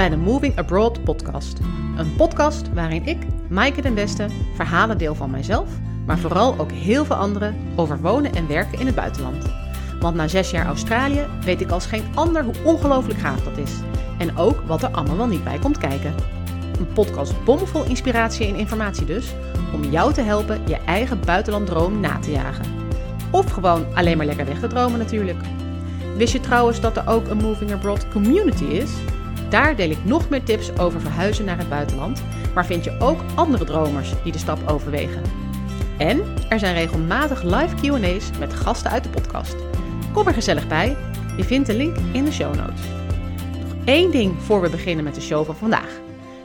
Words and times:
bij 0.00 0.08
de 0.08 0.16
Moving 0.16 0.58
Abroad 0.58 1.04
podcast. 1.04 1.58
Een 1.96 2.16
podcast 2.16 2.72
waarin 2.72 3.06
ik, 3.06 3.18
Maaike 3.48 3.82
den 3.82 3.94
Beste, 3.94 4.26
verhalen 4.54 4.98
deel 4.98 5.14
van 5.14 5.30
mijzelf, 5.30 5.68
maar 6.06 6.18
vooral 6.18 6.58
ook 6.58 6.70
heel 6.70 7.04
veel 7.04 7.16
anderen 7.16 7.56
over 7.76 8.00
wonen 8.00 8.34
en 8.34 8.48
werken 8.48 8.78
in 8.78 8.86
het 8.86 8.94
buitenland. 8.94 9.44
Want 9.98 10.16
na 10.16 10.28
zes 10.28 10.50
jaar 10.50 10.66
Australië 10.66 11.26
weet 11.44 11.60
ik 11.60 11.70
als 11.70 11.86
geen 11.86 12.04
ander 12.14 12.44
hoe 12.44 12.54
ongelooflijk 12.64 13.18
gaaf 13.18 13.42
dat 13.42 13.58
is. 13.58 13.72
En 14.18 14.36
ook 14.36 14.60
wat 14.60 14.82
er 14.82 14.90
allemaal 14.90 15.26
niet 15.26 15.44
bij 15.44 15.58
komt 15.58 15.78
kijken. 15.78 16.14
Een 16.78 16.92
podcast 16.92 17.44
bomvol 17.44 17.84
inspiratie 17.84 18.46
en 18.46 18.56
informatie 18.56 19.06
dus, 19.06 19.34
om 19.74 19.84
jou 19.84 20.12
te 20.12 20.22
helpen 20.22 20.60
je 20.66 20.76
eigen 20.76 21.20
buitenlanddroom 21.24 22.00
na 22.00 22.18
te 22.18 22.30
jagen. 22.30 22.66
Of 23.30 23.50
gewoon 23.50 23.94
alleen 23.94 24.16
maar 24.16 24.26
lekker 24.26 24.46
weg 24.46 24.60
te 24.60 24.66
dromen 24.66 24.98
natuurlijk. 24.98 25.38
Wist 26.16 26.32
je 26.32 26.40
trouwens 26.40 26.80
dat 26.80 26.96
er 26.96 27.08
ook 27.08 27.28
een 27.28 27.42
Moving 27.42 27.72
Abroad 27.72 28.08
community 28.08 28.64
is? 28.64 28.90
Daar 29.50 29.76
deel 29.76 29.90
ik 29.90 30.04
nog 30.04 30.28
meer 30.28 30.42
tips 30.42 30.78
over 30.78 31.00
verhuizen 31.00 31.44
naar 31.44 31.58
het 31.58 31.68
buitenland, 31.68 32.22
maar 32.54 32.66
vind 32.66 32.84
je 32.84 32.96
ook 32.98 33.20
andere 33.34 33.64
dromers 33.64 34.12
die 34.22 34.32
de 34.32 34.38
stap 34.38 34.68
overwegen. 34.68 35.22
En 35.98 36.22
er 36.48 36.58
zijn 36.58 36.74
regelmatig 36.74 37.42
live 37.42 37.74
QA's 37.74 38.30
met 38.38 38.54
gasten 38.54 38.90
uit 38.90 39.02
de 39.02 39.10
podcast. 39.10 39.56
Kom 40.12 40.26
er 40.26 40.34
gezellig 40.34 40.68
bij. 40.68 40.96
Je 41.36 41.44
vindt 41.44 41.66
de 41.66 41.76
link 41.76 41.96
in 42.12 42.24
de 42.24 42.32
show 42.32 42.54
notes. 42.54 42.80
Nog 43.60 43.84
één 43.84 44.10
ding 44.10 44.42
voor 44.42 44.60
we 44.60 44.70
beginnen 44.70 45.04
met 45.04 45.14
de 45.14 45.20
show 45.20 45.44
van 45.44 45.56
vandaag. 45.56 46.00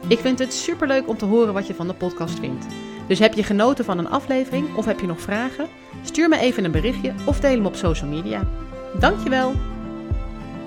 Ik 0.07 0.19
vind 0.19 0.39
het 0.39 0.53
superleuk 0.53 1.07
om 1.07 1.17
te 1.17 1.25
horen 1.25 1.53
wat 1.53 1.67
je 1.67 1.75
van 1.75 1.87
de 1.87 1.93
podcast 1.93 2.39
vindt. 2.39 2.65
Dus 3.07 3.19
heb 3.19 3.33
je 3.33 3.43
genoten 3.43 3.85
van 3.85 3.97
een 3.97 4.09
aflevering 4.09 4.75
of 4.75 4.85
heb 4.85 4.99
je 4.99 5.07
nog 5.07 5.21
vragen? 5.21 5.67
Stuur 6.03 6.29
me 6.29 6.37
even 6.37 6.63
een 6.63 6.71
berichtje 6.71 7.13
of 7.25 7.39
deel 7.39 7.51
hem 7.51 7.65
op 7.65 7.75
social 7.75 8.09
media. 8.09 8.47
Dankjewel! 8.99 9.53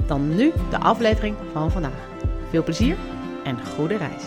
Dan 0.06 0.36
nu 0.36 0.52
de 0.70 0.78
aflevering 0.78 1.36
van 1.52 1.70
vandaag. 1.70 2.07
Veel 2.48 2.62
plezier 2.62 2.96
en 3.44 3.66
goede 3.66 3.96
reis. 3.96 4.24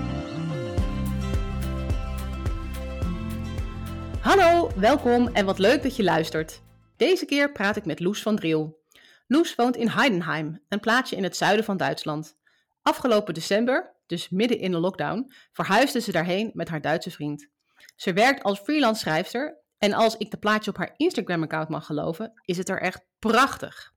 Hallo, 4.19 4.72
welkom 4.75 5.28
en 5.28 5.45
wat 5.45 5.59
leuk 5.59 5.83
dat 5.83 5.95
je 5.95 6.03
luistert. 6.03 6.61
Deze 6.97 7.25
keer 7.25 7.52
praat 7.52 7.75
ik 7.75 7.86
met 7.86 8.00
Loes 8.00 8.22
van 8.22 8.36
Driel. 8.36 8.80
Loes 9.28 9.55
woont 9.55 9.75
in 9.75 9.88
Heidenheim, 9.88 10.63
een 10.69 10.80
plaatsje 10.80 11.16
in 11.16 11.23
het 11.23 11.38
zuiden 11.38 11.66
van 11.66 11.78
Duitsland. 11.78 12.38
Afgelopen 12.81 13.33
december, 13.33 13.95
dus 14.05 14.30
midden 14.30 14.59
in 14.59 14.72
de 14.72 14.80
lockdown, 14.80 15.31
verhuisde 15.52 16.00
ze 16.02 16.11
daarheen 16.11 16.52
met 16.53 16.69
haar 16.69 16.81
Duitse 16.81 17.11
vriend. 17.11 17.47
Ze 17.95 18.13
werkt 18.13 18.44
als 18.44 18.59
freelance 18.59 19.00
schrijfster 19.00 19.58
en 19.78 19.94
als 19.94 20.17
ik 20.17 20.31
de 20.31 20.38
plaatje 20.38 20.72
op 20.72 20.78
haar 20.78 20.94
Instagram-account 20.97 21.69
mag 21.69 21.85
geloven, 21.85 22.41
is 22.45 22.58
het 22.58 22.69
er 22.69 22.81
echt 22.81 23.06
prachtig. 23.19 23.94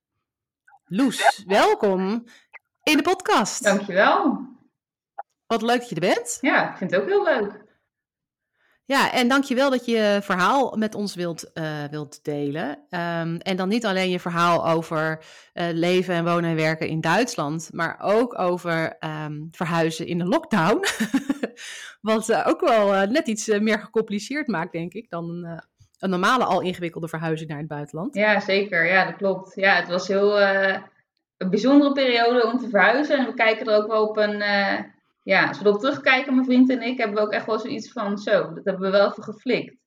Loes, 0.87 1.43
welkom 1.47 2.27
in 2.85 2.97
de 2.97 3.03
podcast. 3.03 3.65
Dankjewel. 3.65 4.39
Wat 5.47 5.63
leuk 5.63 5.79
dat 5.79 5.89
je 5.89 5.95
er 5.95 6.01
bent. 6.01 6.39
Ja, 6.41 6.71
ik 6.71 6.77
vind 6.77 6.91
het 6.91 7.01
ook 7.01 7.09
heel 7.09 7.25
leuk. 7.25 7.63
Ja, 8.87 9.13
en 9.13 9.29
dankjewel 9.29 9.71
dat 9.71 9.87
je 9.87 9.93
je 9.93 10.19
verhaal 10.23 10.77
met 10.77 10.95
ons 10.95 11.15
wilt, 11.15 11.51
uh, 11.55 11.85
wilt 11.91 12.25
delen. 12.25 12.69
Um, 12.69 13.37
en 13.39 13.57
dan 13.57 13.69
niet 13.69 13.87
alleen 13.87 14.11
je 14.11 14.21
verhaal 14.21 14.69
over 14.69 15.25
uh, 15.55 15.67
leven 15.73 16.15
en 16.15 16.25
wonen 16.25 16.51
en 16.51 16.57
werken 16.57 16.89
in 16.89 17.01
Duitsland, 17.01 17.69
maar 17.73 17.99
ook 18.01 18.39
over 18.39 18.97
um, 19.01 19.49
verhuizen 19.51 20.07
in 20.07 20.19
de 20.19 20.25
lockdown. 20.25 20.85
Wat 22.01 22.29
uh, 22.29 22.47
ook 22.47 22.61
wel 22.61 23.07
net 23.07 23.27
iets 23.27 23.47
meer 23.47 23.79
gecompliceerd 23.79 24.47
maakt, 24.47 24.73
denk 24.73 24.93
ik, 24.93 25.11
dan 25.11 25.31
een, 25.31 25.63
een 25.99 26.11
normale 26.11 26.45
al 26.45 26.61
ingewikkelde 26.61 27.09
verhuizing 27.09 27.49
naar 27.49 27.59
het 27.59 27.69
buitenland. 27.69 28.15
Ja, 28.15 28.41
zeker. 28.41 28.87
Ja, 28.87 29.05
dat 29.05 29.17
klopt. 29.17 29.55
Ja, 29.55 29.75
het 29.75 29.89
was 29.89 30.09
heel 30.09 30.39
een 31.37 31.51
bijzondere 31.51 31.93
periode 31.93 32.47
om 32.47 32.59
te 32.59 32.69
verhuizen. 32.69 33.19
En 33.19 33.27
we 33.27 33.35
kijken 33.35 33.67
er 33.67 33.77
ook 33.77 33.87
wel 33.87 34.09
op 34.09 34.17
een. 34.17 34.35
Uh, 34.35 34.79
ja, 35.23 35.49
als 35.49 35.59
we 35.59 35.65
erop 35.65 35.81
terugkijken, 35.81 36.35
mijn 36.35 36.47
vriend 36.47 36.71
en 36.71 36.83
ik, 36.83 36.99
hebben 36.99 37.17
we 37.17 37.23
ook 37.23 37.33
echt 37.33 37.47
wel 37.47 37.59
zoiets 37.59 37.93
van: 37.93 38.19
zo, 38.19 38.53
dat 38.55 38.65
hebben 38.65 38.83
we 38.83 38.91
wel 38.91 39.11
even 39.11 39.23
geflikt. 39.23 39.83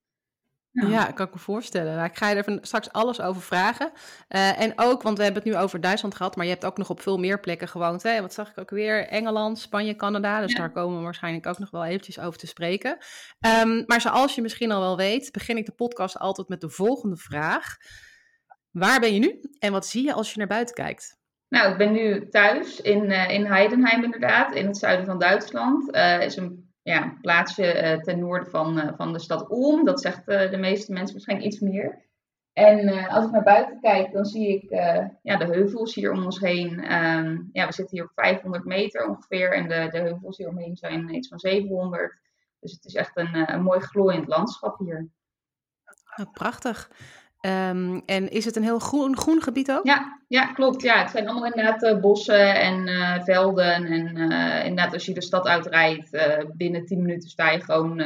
Ja, 0.70 0.88
ja 0.88 1.04
kan 1.04 1.26
ik 1.26 1.32
me 1.32 1.38
voorstellen. 1.38 1.94
Nou, 1.94 2.08
ik 2.08 2.16
ga 2.16 2.28
je 2.28 2.42
er 2.42 2.58
straks 2.60 2.92
alles 2.92 3.20
over 3.20 3.42
vragen. 3.42 3.92
Uh, 4.28 4.60
en 4.60 4.72
ook, 4.76 5.02
want 5.02 5.16
we 5.16 5.24
hebben 5.24 5.42
het 5.42 5.52
nu 5.52 5.58
over 5.58 5.80
Duitsland 5.80 6.14
gehad, 6.14 6.36
maar 6.36 6.44
je 6.44 6.52
hebt 6.52 6.64
ook 6.64 6.76
nog 6.76 6.90
op 6.90 7.00
veel 7.00 7.18
meer 7.18 7.40
plekken 7.40 7.68
gewoond. 7.68 8.02
Hè? 8.02 8.20
Wat 8.20 8.32
zag 8.34 8.50
ik 8.50 8.58
ook 8.58 8.70
weer? 8.70 9.08
Engeland, 9.08 9.58
Spanje, 9.58 9.96
Canada. 9.96 10.40
Dus 10.40 10.52
ja. 10.52 10.58
daar 10.58 10.72
komen 10.72 10.96
we 10.96 11.02
waarschijnlijk 11.02 11.46
ook 11.46 11.58
nog 11.58 11.70
wel 11.70 11.84
eventjes 11.84 12.18
over 12.18 12.38
te 12.38 12.46
spreken. 12.46 12.98
Um, 13.62 13.84
maar 13.86 14.00
zoals 14.00 14.34
je 14.34 14.42
misschien 14.42 14.72
al 14.72 14.80
wel 14.80 14.96
weet, 14.96 15.32
begin 15.32 15.56
ik 15.56 15.66
de 15.66 15.72
podcast 15.72 16.18
altijd 16.18 16.48
met 16.48 16.60
de 16.60 16.70
volgende 16.70 17.16
vraag. 17.16 17.76
Waar 18.70 19.00
ben 19.00 19.14
je 19.14 19.20
nu 19.20 19.40
en 19.58 19.72
wat 19.72 19.86
zie 19.86 20.04
je 20.04 20.12
als 20.12 20.32
je 20.32 20.38
naar 20.38 20.46
buiten 20.46 20.74
kijkt? 20.74 21.17
Nou, 21.48 21.70
ik 21.70 21.76
ben 21.78 21.92
nu 21.92 22.28
thuis 22.28 22.80
in, 22.80 23.04
uh, 23.04 23.30
in 23.30 23.46
Heidenheim 23.46 24.04
inderdaad, 24.04 24.54
in 24.54 24.66
het 24.66 24.76
zuiden 24.76 25.06
van 25.06 25.18
Duitsland. 25.18 25.94
Uh, 25.94 26.22
is 26.22 26.36
een 26.36 26.72
ja, 26.82 27.16
plaatsje 27.20 27.82
uh, 27.82 28.02
ten 28.02 28.18
noorden 28.18 28.50
van, 28.50 28.94
van 28.96 29.12
de 29.12 29.18
stad 29.18 29.50
Ulm. 29.50 29.84
Dat 29.84 30.00
zegt 30.00 30.26
de 30.26 30.56
meeste 30.58 30.92
mensen 30.92 31.12
waarschijnlijk 31.12 31.52
iets 31.52 31.60
meer. 31.60 32.06
En 32.52 33.08
als 33.08 33.24
ik 33.24 33.30
naar 33.30 33.42
buiten 33.42 33.80
kijk, 33.80 34.12
dan 34.12 34.24
zie 34.24 34.48
ik 34.48 34.70
ja, 35.22 35.36
de 35.36 35.44
heuvels 35.44 35.94
hier 35.94 36.12
om 36.12 36.24
ons 36.24 36.40
heen. 36.40 36.92
Um, 36.92 37.48
ja, 37.52 37.66
we 37.66 37.72
zitten 37.72 37.96
hier 37.96 38.04
op 38.04 38.12
500 38.14 38.64
meter 38.64 39.08
ongeveer 39.08 39.52
en 39.52 39.68
de, 39.68 39.88
de 39.90 39.98
heuvels 39.98 40.36
hier 40.36 40.48
omheen 40.48 40.76
zijn 40.76 41.14
iets 41.14 41.28
van 41.28 41.38
700. 41.38 42.18
Dus 42.60 42.72
het 42.72 42.84
is 42.84 42.94
echt 42.94 43.16
een, 43.16 43.52
een 43.52 43.62
mooi 43.62 43.80
glooiend 43.80 44.28
landschap 44.28 44.78
hier. 44.78 45.08
Prachtig. 46.32 46.90
Um, 47.40 48.02
en 48.06 48.30
is 48.30 48.44
het 48.44 48.56
een 48.56 48.62
heel 48.62 48.78
groen, 48.78 49.16
groen 49.16 49.42
gebied 49.42 49.70
ook? 49.70 49.86
Ja, 49.86 50.20
ja, 50.28 50.46
klopt. 50.46 50.82
Ja, 50.82 50.98
het 50.98 51.10
zijn 51.10 51.28
allemaal 51.28 51.50
inderdaad 51.50 51.82
uh, 51.82 52.00
bossen 52.00 52.60
en 52.60 52.88
uh, 52.88 53.22
velden. 53.22 53.84
En 53.84 54.16
uh, 54.16 54.64
inderdaad, 54.64 54.92
als 54.92 55.06
je 55.06 55.14
de 55.14 55.22
stad 55.22 55.46
uitrijdt, 55.46 56.10
binnen 56.56 56.84
10 56.84 57.02
minuten 57.02 57.28
sta 57.28 57.50
je 57.50 57.60
gewoon 57.60 58.00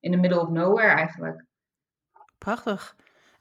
in 0.00 0.10
de 0.10 0.16
middle 0.16 0.40
of 0.40 0.48
nowhere 0.48 0.94
eigenlijk. 0.94 1.44
Prachtig. 2.38 2.96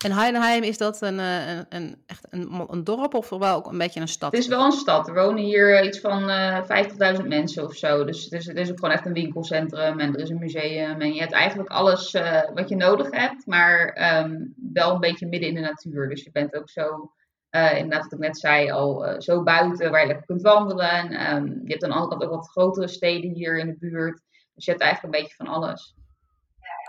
En 0.05 0.11
Heidenheim, 0.11 0.63
is 0.63 0.77
dat 0.77 1.01
een, 1.01 1.17
een, 1.17 1.65
een 1.69 2.03
echt 2.05 2.27
een, 2.29 2.65
een, 2.67 2.83
dorp 2.83 3.13
of 3.13 3.29
wel 3.29 3.55
ook 3.55 3.71
een 3.71 3.77
beetje 3.77 3.99
een 3.99 4.07
stad? 4.07 4.31
Het 4.31 4.41
is 4.41 4.47
wel 4.47 4.65
een 4.65 4.71
stad. 4.71 5.07
Er 5.07 5.13
wonen 5.13 5.43
hier 5.43 5.83
iets 5.83 5.99
van 5.99 6.29
uh, 6.29 7.17
50.000 7.19 7.27
mensen 7.27 7.63
of 7.63 7.75
zo. 7.75 8.05
Dus 8.05 8.23
het 8.23 8.33
is, 8.33 8.45
het 8.45 8.57
is 8.57 8.69
ook 8.69 8.79
gewoon 8.79 8.93
echt 8.93 9.05
een 9.05 9.13
winkelcentrum 9.13 9.99
en 9.99 10.13
er 10.13 10.19
is 10.19 10.29
een 10.29 10.39
museum. 10.39 11.01
En 11.01 11.13
je 11.13 11.19
hebt 11.19 11.33
eigenlijk 11.33 11.69
alles 11.69 12.11
wat 12.53 12.69
je 12.69 12.75
nodig 12.75 13.11
hebt, 13.11 13.45
maar 13.45 13.97
um, 14.23 14.53
wel 14.73 14.93
een 14.93 14.99
beetje 14.99 15.27
midden 15.27 15.49
in 15.49 15.55
de 15.55 15.61
natuur. 15.61 16.09
Dus 16.09 16.23
je 16.23 16.31
bent 16.31 16.55
ook 16.55 16.69
zo, 16.69 17.11
inderdaad 17.49 18.03
wat 18.03 18.13
ik 18.13 18.19
net 18.19 18.39
zei, 18.39 18.71
al 18.71 19.15
zo 19.21 19.43
buiten 19.43 19.91
waar 19.91 20.01
je 20.01 20.07
lekker 20.07 20.25
kunt 20.25 20.41
wandelen. 20.41 21.33
Um, 21.35 21.61
je 21.63 21.71
hebt 21.71 21.83
aan 21.83 21.89
de 21.89 21.95
andere 21.95 22.17
kant 22.17 22.23
ook 22.23 22.35
wat 22.35 22.49
grotere 22.49 22.87
steden 22.87 23.31
hier 23.31 23.57
in 23.57 23.67
de 23.67 23.77
buurt. 23.79 24.21
Dus 24.53 24.65
je 24.65 24.71
hebt 24.71 24.83
eigenlijk 24.83 25.13
een 25.13 25.21
beetje 25.21 25.35
van 25.35 25.47
alles. 25.47 25.95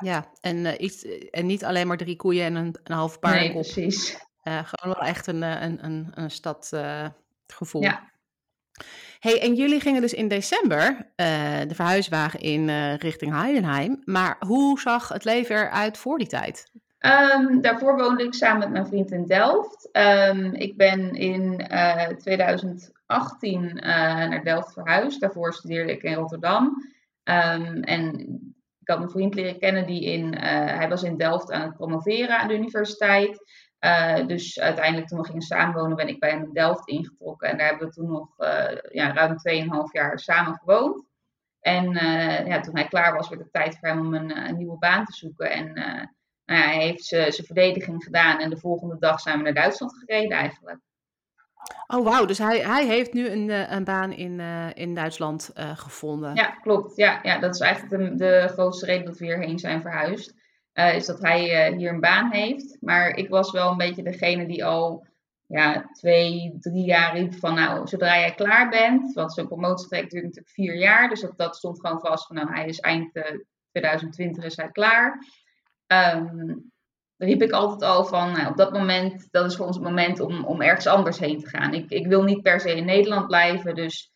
Ja, 0.00 0.26
en, 0.40 0.56
uh, 0.56 0.72
iets, 0.78 1.04
en 1.30 1.46
niet 1.46 1.64
alleen 1.64 1.86
maar 1.86 1.96
drie 1.96 2.16
koeien 2.16 2.44
en 2.44 2.54
een, 2.54 2.76
een 2.82 2.94
half 2.94 3.18
paard. 3.18 3.34
Nee, 3.34 3.52
precies. 3.52 4.18
Uh, 4.44 4.58
gewoon 4.64 4.96
wel 4.98 5.08
echt 5.08 5.26
een, 5.26 5.42
een, 5.42 5.84
een, 5.84 6.12
een 6.14 6.30
stadgevoel. 6.30 7.82
Ja. 7.82 8.08
Hey, 9.18 9.40
en 9.40 9.54
jullie 9.54 9.80
gingen 9.80 10.00
dus 10.00 10.14
in 10.14 10.28
december 10.28 11.12
de 11.66 11.74
verhuiswagen 11.74 12.40
in 12.40 12.94
richting 12.94 13.32
Heidenheim. 13.32 14.02
Maar 14.04 14.36
hoe 14.46 14.80
zag 14.80 15.08
het 15.08 15.24
leven 15.24 15.56
eruit 15.56 15.98
voor 15.98 16.18
die 16.18 16.26
tijd? 16.26 16.70
Um, 17.00 17.60
daarvoor 17.60 17.96
woonde 17.96 18.24
ik 18.24 18.34
samen 18.34 18.58
met 18.58 18.70
mijn 18.70 18.86
vriend 18.86 19.10
in 19.10 19.26
Delft. 19.26 19.88
Um, 19.92 20.54
ik 20.54 20.76
ben 20.76 21.14
in 21.14 21.66
2018 22.18 23.74
naar 23.74 24.44
Delft 24.44 24.72
verhuisd. 24.72 25.20
Daarvoor 25.20 25.52
studeerde 25.52 25.92
ik 25.92 26.02
in 26.02 26.14
Rotterdam. 26.14 26.84
Um, 27.24 27.82
en 27.82 28.49
ik 28.80 28.88
had 28.88 29.02
een 29.02 29.10
vriend 29.10 29.34
leren 29.34 29.58
kennen 29.58 29.86
die 29.86 30.04
in, 30.04 30.34
uh, 30.34 30.41
hij 30.64 30.88
was 30.88 31.02
in 31.02 31.16
Delft 31.16 31.52
aan 31.52 31.62
het 31.62 31.76
promoveren 31.76 32.38
aan 32.38 32.48
de 32.48 32.54
universiteit. 32.54 33.38
Uh, 33.80 34.27
dus 34.27 34.60
uiteindelijk 34.60 35.09
toen 35.09 35.18
we 35.18 35.27
gingen 35.27 35.42
samenwonen 35.42 35.97
ben 35.97 36.09
ik 36.09 36.21
bij 36.21 36.30
hem 36.30 36.42
in 36.42 36.53
Delft 36.53 36.88
ingetrokken. 36.88 37.48
En 37.48 37.59
daar 37.59 37.68
hebben 37.68 37.86
we 37.86 37.94
toen 37.94 38.09
nog 38.09 38.38
uh, 38.38 38.78
ja, 38.91 39.12
ruim 39.12 39.36
2,5 39.88 39.92
jaar 39.92 40.18
samen 40.18 40.54
gewoond. 40.54 41.09
En 41.60 41.92
ja, 42.47 42.60
toen 42.60 42.74
hij 42.74 42.88
klaar 42.88 43.15
was, 43.15 43.28
werd 43.28 43.41
het 43.41 43.53
tijd 43.53 43.78
voor 43.78 43.88
hem 43.88 43.98
om 43.98 44.15
een, 44.15 44.47
een 44.48 44.56
nieuwe 44.56 44.78
baan 44.78 45.04
te 45.04 45.12
zoeken. 45.12 45.50
En 45.50 45.72
nou 46.44 46.60
ja, 46.60 46.66
hij 46.66 46.80
heeft 46.80 47.04
zijn 47.04 47.32
verdediging 47.32 48.04
gedaan 48.04 48.38
en 48.38 48.50
de 48.50 48.59
volgende 48.59 48.98
dag 48.98 49.21
zijn 49.21 49.36
we 49.36 49.42
naar 49.42 49.54
Duitsland 49.54 49.98
gereden 49.98 50.38
eigenlijk. 50.38 50.78
Oh, 51.86 52.04
wauw. 52.04 52.24
Dus 52.24 52.39
hij, 52.39 52.59
hij 52.59 52.86
heeft 52.86 53.12
nu 53.12 53.28
een, 53.28 53.51
eh, 53.51 53.71
een 53.71 53.84
baan 53.84 54.12
in, 54.12 54.39
uh, 54.39 54.66
in 54.74 54.95
Duitsland 54.95 55.51
uh, 55.54 55.77
gevonden. 55.77 56.34
Ja, 56.34 56.51
klopt. 56.51 56.97
Ja, 56.97 57.21
ja, 57.22 57.39
dat 57.39 57.54
is 57.54 57.60
eigenlijk 57.60 58.03
de, 58.03 58.15
de 58.15 58.48
grootste 58.53 58.86
reden 58.86 59.04
dat 59.04 59.18
we 59.18 59.24
hierheen 59.24 59.59
zijn 59.59 59.80
verhuisd. 59.80 60.39
Is 60.72 61.07
dat 61.07 61.21
hij 61.21 61.72
hier 61.77 61.92
een 61.92 62.01
baan 62.01 62.33
heeft. 62.33 62.77
Maar 62.80 63.16
ik 63.16 63.28
was 63.28 63.51
wel 63.51 63.71
een 63.71 63.77
beetje 63.77 64.03
degene 64.03 64.47
die 64.47 64.65
al 64.65 65.07
ja, 65.47 65.89
twee, 65.92 66.57
drie 66.60 66.84
jaar 66.84 67.16
riep 67.16 67.34
van 67.34 67.54
nou, 67.54 67.86
zodra 67.86 68.18
jij 68.18 68.34
klaar 68.34 68.68
bent. 68.68 69.13
Want 69.13 69.33
zo'n 69.33 69.47
promotietraject 69.47 70.10
duurt 70.10 70.24
natuurlijk 70.24 70.54
vier 70.54 70.74
jaar. 70.74 71.09
Dus 71.09 71.21
dat, 71.21 71.36
dat 71.36 71.56
stond 71.56 71.80
gewoon 71.80 72.01
vast 72.01 72.27
van 72.27 72.36
nou, 72.36 72.53
hij 72.53 72.66
is 72.66 72.80
eind 72.80 73.13
2020 73.71 74.45
is 74.45 74.56
hij 74.56 74.71
klaar. 74.71 75.18
Um, 75.86 76.72
riep 77.24 77.42
ik 77.42 77.52
altijd 77.52 77.82
al 77.82 78.04
van, 78.04 78.32
nou, 78.32 78.50
op 78.50 78.56
dat 78.56 78.72
moment, 78.72 79.28
dat 79.30 79.46
is 79.46 79.56
voor 79.56 79.66
ons 79.66 79.76
het 79.76 79.84
moment 79.84 80.20
om, 80.20 80.44
om 80.44 80.62
ergens 80.62 80.86
anders 80.86 81.18
heen 81.18 81.40
te 81.40 81.48
gaan. 81.48 81.74
Ik, 81.74 81.90
ik 81.90 82.06
wil 82.06 82.22
niet 82.22 82.42
per 82.42 82.60
se 82.60 82.76
in 82.76 82.84
Nederland 82.84 83.26
blijven, 83.26 83.74
dus 83.74 84.12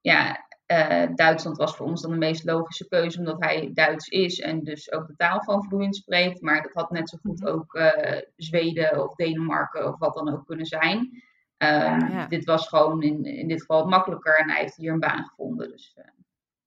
ja, 0.00 0.46
uh, 0.66 1.06
Duitsland 1.14 1.56
was 1.56 1.76
voor 1.76 1.86
ons 1.86 2.02
dan 2.02 2.10
de 2.10 2.16
meest 2.16 2.44
logische 2.44 2.88
keuze, 2.88 3.18
omdat 3.18 3.40
hij 3.40 3.70
Duits 3.74 4.08
is 4.08 4.40
en 4.40 4.64
dus 4.64 4.92
ook 4.92 5.06
de 5.06 5.16
taal 5.16 5.38
gewoon 5.38 5.64
vloeiend 5.64 5.96
spreekt. 5.96 6.40
Maar 6.40 6.62
dat 6.62 6.72
had 6.72 6.90
net 6.90 7.08
zo 7.08 7.18
goed 7.22 7.40
mhm. 7.40 7.48
ook 7.48 7.74
uh, 7.74 8.20
Zweden 8.36 9.02
of 9.02 9.14
Denemarken 9.14 9.88
of 9.88 9.98
wat 9.98 10.14
dan 10.14 10.32
ook 10.32 10.46
kunnen 10.46 10.66
zijn. 10.66 11.22
Um, 11.58 12.28
Dit 12.28 12.44
was 12.44 12.68
gewoon 12.68 13.02
in, 13.02 13.24
in 13.24 13.48
dit 13.48 13.60
geval 13.60 13.86
makkelijker 13.86 14.38
en 14.38 14.50
hij 14.50 14.60
heeft 14.60 14.76
hier 14.76 14.92
een 14.92 15.00
baan 15.00 15.24
gevonden. 15.24 15.70
Dus 15.70 15.96
uh, 15.98 16.04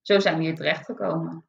zo 0.01 0.19
zijn 0.19 0.37
we 0.37 0.43
hier 0.43 0.55
terechtgekomen. 0.55 1.45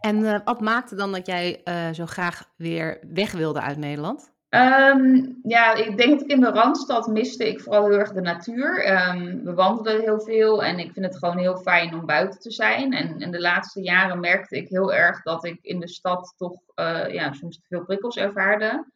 En 0.00 0.42
wat 0.44 0.60
maakte 0.60 0.94
dan 0.94 1.12
dat 1.12 1.26
jij 1.26 1.62
zo 1.92 2.06
graag 2.06 2.44
weer 2.56 2.98
weg 3.12 3.32
wilde 3.32 3.60
uit 3.60 3.76
Nederland? 3.76 4.36
Um, 4.50 5.38
ja, 5.42 5.74
ik 5.74 5.96
denk 5.96 6.10
dat 6.10 6.20
ik 6.20 6.30
in 6.30 6.40
de 6.40 6.50
Randstad 6.50 7.06
miste 7.06 7.48
ik 7.48 7.60
vooral 7.60 7.88
heel 7.88 7.98
erg 7.98 8.12
de 8.12 8.20
natuur. 8.20 8.92
Um, 9.08 9.44
we 9.44 9.54
wandelden 9.54 10.00
heel 10.00 10.20
veel 10.20 10.64
en 10.64 10.78
ik 10.78 10.92
vind 10.92 11.06
het 11.06 11.18
gewoon 11.18 11.38
heel 11.38 11.56
fijn 11.56 11.94
om 11.94 12.06
buiten 12.06 12.40
te 12.40 12.50
zijn. 12.50 12.92
En 12.92 13.20
in 13.20 13.30
de 13.30 13.40
laatste 13.40 13.82
jaren 13.82 14.20
merkte 14.20 14.56
ik 14.56 14.68
heel 14.68 14.92
erg 14.92 15.22
dat 15.22 15.44
ik 15.44 15.58
in 15.62 15.80
de 15.80 15.88
stad 15.88 16.34
toch 16.36 16.60
uh, 16.74 17.12
ja, 17.12 17.32
soms 17.32 17.56
te 17.56 17.66
veel 17.68 17.84
prikkels 17.84 18.16
ervaarde. 18.16 18.86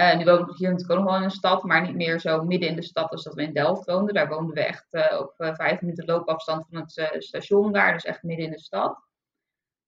Uh, 0.00 0.16
nu 0.16 0.24
woon 0.24 0.48
ik 0.48 0.56
hier 0.56 0.70
natuurlijk 0.70 0.90
ook 0.90 1.04
nog 1.04 1.08
wel 1.08 1.16
in 1.16 1.24
een 1.24 1.30
stad, 1.30 1.62
maar 1.62 1.82
niet 1.82 1.96
meer 1.96 2.20
zo 2.20 2.44
midden 2.44 2.68
in 2.68 2.76
de 2.76 2.82
stad 2.82 3.10
als 3.10 3.22
dat 3.22 3.34
we 3.34 3.42
in 3.42 3.52
Delft 3.52 3.84
woonden. 3.84 4.14
Daar 4.14 4.28
woonden 4.28 4.54
we 4.54 4.64
echt 4.64 4.86
op 5.18 5.34
vijf 5.36 5.80
minuten 5.80 6.04
loopafstand 6.04 6.66
van 6.70 6.80
het 6.80 7.24
station 7.24 7.72
daar, 7.72 7.92
dus 7.92 8.04
echt 8.04 8.22
midden 8.22 8.46
in 8.46 8.52
de 8.52 8.60
stad. 8.60 8.98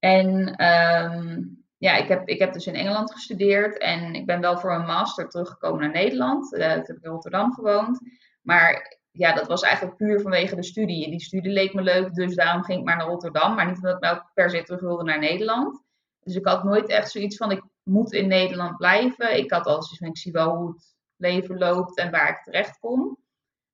En 0.04 0.64
um, 0.64 1.64
ja, 1.76 1.96
ik 1.96 2.08
heb, 2.08 2.28
ik 2.28 2.38
heb 2.38 2.52
dus 2.52 2.66
in 2.66 2.74
Engeland 2.74 3.12
gestudeerd 3.12 3.78
en 3.78 4.14
ik 4.14 4.26
ben 4.26 4.40
wel 4.40 4.58
voor 4.58 4.74
een 4.74 4.86
master 4.86 5.28
teruggekomen 5.28 5.80
naar 5.80 5.90
Nederland. 5.90 6.52
Uh, 6.52 6.66
heb 6.66 6.88
ik 6.88 7.02
in 7.02 7.10
Rotterdam 7.10 7.52
gewoond. 7.52 8.00
Maar 8.42 8.98
ja, 9.10 9.32
dat 9.32 9.46
was 9.46 9.62
eigenlijk 9.62 9.96
puur 9.96 10.20
vanwege 10.20 10.54
de 10.54 10.62
studie. 10.62 11.10
Die 11.10 11.20
studie 11.20 11.52
leek 11.52 11.74
me 11.74 11.82
leuk, 11.82 12.14
dus 12.14 12.34
daarom 12.34 12.62
ging 12.62 12.78
ik 12.78 12.84
maar 12.84 12.96
naar 12.96 13.06
Rotterdam. 13.06 13.54
Maar 13.54 13.66
niet 13.66 13.76
omdat 13.76 13.94
ik 13.94 14.00
nou 14.00 14.20
per 14.34 14.50
se 14.50 14.62
terug 14.62 14.80
wilde 14.80 15.04
naar 15.04 15.18
Nederland. 15.18 15.82
Dus 16.20 16.34
ik 16.34 16.46
had 16.46 16.64
nooit 16.64 16.88
echt 16.88 17.10
zoiets 17.10 17.36
van, 17.36 17.50
ik 17.50 17.62
moet 17.82 18.12
in 18.12 18.28
Nederland 18.28 18.76
blijven. 18.76 19.36
Ik 19.36 19.50
had 19.50 19.66
al 19.66 19.82
zoiets 19.82 19.98
van, 19.98 20.08
ik 20.08 20.18
zie 20.18 20.32
wel 20.32 20.56
hoe 20.56 20.68
het 20.68 20.94
leven 21.16 21.58
loopt 21.58 21.96
en 21.98 22.10
waar 22.10 22.28
ik 22.28 22.42
terecht 22.42 22.78
kom. 22.78 23.18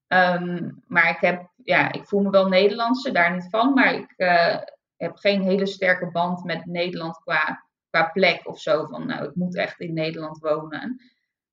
Ehm, 0.06 0.70
maar 0.86 1.10
ik, 1.10 1.20
heb, 1.20 1.50
ja, 1.64 1.92
ik 1.92 2.04
voel 2.04 2.20
me 2.20 2.30
wel 2.30 2.48
Nederlandse, 2.48 3.12
daar 3.12 3.34
niet 3.34 3.48
van. 3.50 3.74
Maar 3.74 3.94
ik 3.94 4.14
uh, 4.16 4.56
heb 5.04 5.16
geen 5.16 5.42
hele 5.42 5.66
sterke 5.66 6.10
band 6.10 6.44
met 6.44 6.66
Nederland 6.66 7.16
qua 7.16 7.68
qua 7.90 8.10
plek 8.12 8.48
of 8.48 8.60
zo. 8.60 8.86
Van 8.86 9.06
nou, 9.06 9.24
ik 9.24 9.34
moet 9.34 9.56
echt 9.56 9.80
in 9.80 9.94
Nederland 9.94 10.38
wonen. 10.38 11.00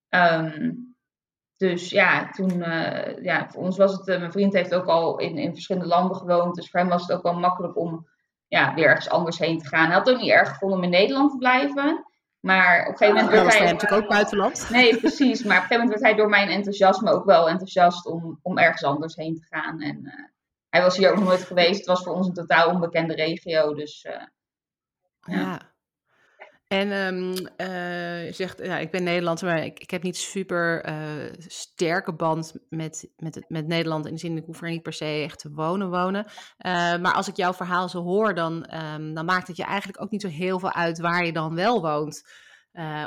Ehm, 0.10 0.72
dus 1.58 1.90
ja, 1.90 2.30
toen, 2.30 2.52
uh, 2.52 3.24
ja, 3.24 3.50
voor 3.50 3.64
ons 3.64 3.78
was 3.78 3.92
het, 3.92 4.08
uh, 4.08 4.20
mijn 4.20 4.32
vriend 4.32 4.54
heeft 4.54 4.76
ook 4.76 4.86
al 4.86 5.20
in, 5.20 5.38
in 5.38 5.54
verschillende 5.54 5.88
landen 5.88 6.18
gewoond. 6.18 6.56
Dus 6.56 6.70
voor 6.70 6.80
hem 6.80 6.90
was 6.90 7.02
het 7.02 7.12
ook 7.12 7.24
wel 7.24 7.40
makkelijk 7.40 7.78
om 7.78 8.08
ja, 8.48 8.74
weer 8.74 8.86
ergens 8.86 9.10
anders 9.10 9.40
heen 9.40 9.60
te 9.60 9.68
gaan. 9.68 9.86
Hij 9.86 9.96
had 9.96 10.06
het 10.08 10.16
ook 10.16 10.22
niet 10.22 10.32
erg 10.32 10.50
gevonden 10.50 10.78
om 10.78 10.84
in 10.84 10.90
Nederland 10.90 11.32
te 11.32 11.38
blijven. 11.38 12.06
Maar 12.40 12.82
op 12.82 12.92
een 12.92 12.98
gegeven 12.98 13.24
moment 13.24 13.42
werd 13.42 13.58
hij... 13.58 13.72
natuurlijk 13.72 14.04
ook 14.04 14.10
buitenland. 14.10 14.70
Nee, 14.72 14.98
precies. 14.98 15.44
Maar 15.44 15.58
op 15.58 15.62
een 15.64 15.68
gegeven 15.68 15.84
moment 15.84 15.90
werd 15.90 16.04
hij 16.04 16.16
door 16.16 16.30
mijn 16.30 16.50
enthousiasme 16.50 17.12
ook 17.12 17.26
wel 17.26 17.50
enthousiast 17.50 18.06
om, 18.06 18.40
om 18.42 18.58
ergens 18.58 18.84
anders 18.84 19.16
heen 19.16 19.36
te 19.36 19.46
gaan. 19.50 19.82
En 19.82 20.00
uh, 20.04 20.14
hij 20.70 20.82
was 20.82 20.98
hier 20.98 21.10
ook 21.10 21.16
nog 21.16 21.26
nooit 21.26 21.44
geweest. 21.44 21.78
Het 21.78 21.86
was 21.86 22.04
voor 22.04 22.14
ons 22.14 22.28
een 22.28 22.34
totaal 22.34 22.70
onbekende 22.70 23.16
regio. 23.16 23.74
Dus 23.74 24.02
ja. 24.02 24.32
ja. 25.20 25.76
En 26.68 26.92
um, 26.92 27.30
uh, 27.58 28.26
je 28.26 28.32
zegt, 28.32 28.60
ja, 28.64 28.78
ik 28.78 28.92
ben 28.92 29.04
Nederlands, 29.04 29.42
maar 29.42 29.64
ik, 29.64 29.80
ik 29.80 29.92
heb 29.92 30.04
niet 30.04 30.18
super 30.18 30.90
uh, 30.90 31.34
sterke 31.38 32.14
band 32.14 32.54
met, 32.70 33.10
met, 33.18 33.46
met 33.48 33.68
Nederland. 33.68 34.06
In 34.06 34.14
de 34.14 34.20
zin, 34.20 34.38
ik 34.38 34.46
hoef 34.46 34.62
er 34.62 34.70
niet 34.70 34.82
per 34.82 34.94
se 34.94 35.06
echt 35.06 35.40
te 35.40 35.52
wonen, 35.52 35.90
wonen. 35.90 36.26
Maar 37.02 37.14
als 37.14 37.28
ik 37.28 37.36
jouw 37.36 37.54
verhaal 37.54 37.90
zo 37.90 38.04
hoor, 38.04 38.36
dan, 38.36 38.76
um, 38.94 39.14
dan 39.14 39.26
maakt 39.26 39.48
het 39.48 39.58
je 39.58 39.64
eigenlijk 39.64 40.02
ook 40.02 40.12
niet 40.12 40.22
zo 40.22 40.28
heel 40.28 40.60
veel 40.60 40.74
uit 40.74 41.00
waar 41.00 41.26
je 41.26 41.34
dan 41.34 41.56
wel 41.56 41.82
woont. 41.82 42.24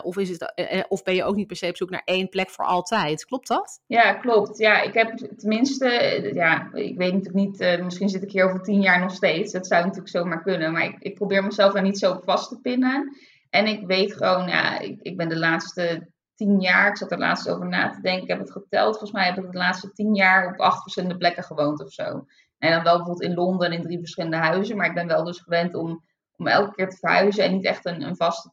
Of, 0.03 0.17
is 0.17 0.29
het, 0.29 0.55
of 0.89 1.03
ben 1.03 1.15
je 1.15 1.25
ook 1.25 1.37
niet 1.37 1.47
per 1.47 1.57
se 1.57 1.69
op 1.69 1.77
zoek 1.77 1.91
naar 1.91 2.03
één 2.05 2.29
plek 2.29 2.51
voor 2.51 2.65
altijd? 2.65 3.25
Klopt 3.25 3.49
dat? 3.49 3.81
Ja, 3.87 4.15
klopt. 4.15 4.59
Ja, 4.59 4.83
ik 4.83 4.95
heb 4.95 5.17
tenminste, 5.37 5.89
ja, 6.35 6.73
ik 6.73 6.97
weet 6.97 7.13
natuurlijk 7.13 7.35
niet, 7.35 7.83
misschien 7.83 8.09
zit 8.09 8.23
ik 8.23 8.33
hier 8.33 8.45
over 8.45 8.63
tien 8.63 8.81
jaar 8.81 9.01
nog 9.01 9.13
steeds. 9.13 9.53
Dat 9.53 9.67
zou 9.67 9.83
natuurlijk 9.83 10.11
zomaar 10.11 10.43
kunnen. 10.43 10.73
Maar 10.73 10.85
ik, 10.85 10.97
ik 10.99 11.15
probeer 11.15 11.45
mezelf 11.45 11.73
daar 11.73 11.83
niet 11.83 11.99
zo 11.99 12.21
vast 12.25 12.49
te 12.49 12.61
pinnen. 12.61 13.17
En 13.51 13.67
ik 13.67 13.87
weet 13.87 14.17
gewoon, 14.17 14.49
ja, 14.49 14.79
ik, 14.79 14.99
ik 15.03 15.17
ben 15.17 15.29
de 15.29 15.39
laatste 15.39 16.09
tien 16.35 16.61
jaar, 16.61 16.89
ik 16.89 16.97
zat 16.97 17.13
er 17.13 17.19
laatst 17.19 17.49
over 17.49 17.69
na 17.69 17.91
te 17.91 18.01
denken, 18.01 18.23
ik 18.23 18.29
heb 18.29 18.39
het 18.39 18.53
geteld. 18.53 18.91
Volgens 18.91 19.13
mij 19.13 19.25
heb 19.25 19.45
ik 19.45 19.51
de 19.51 19.59
laatste 19.59 19.93
tien 19.93 20.15
jaar 20.15 20.53
op 20.53 20.61
acht 20.61 20.83
verschillende 20.83 21.17
plekken 21.17 21.45
gewoond 21.45 21.85
of 21.85 21.93
zo. 21.93 22.27
En 22.59 22.71
dan 22.71 22.83
wel 22.83 22.97
bijvoorbeeld 22.97 23.23
in 23.31 23.35
Londen 23.35 23.73
in 23.73 23.83
drie 23.83 23.99
verschillende 23.99 24.37
huizen. 24.37 24.77
Maar 24.77 24.87
ik 24.87 24.95
ben 24.95 25.07
wel 25.07 25.25
dus 25.25 25.39
gewend 25.39 25.75
om, 25.75 26.05
om 26.37 26.47
elke 26.47 26.75
keer 26.75 26.89
te 26.89 26.97
verhuizen 26.97 27.45
en 27.45 27.53
niet 27.53 27.65
echt 27.65 27.87
een, 27.87 28.03
een 28.03 28.17
vaste 28.17 28.51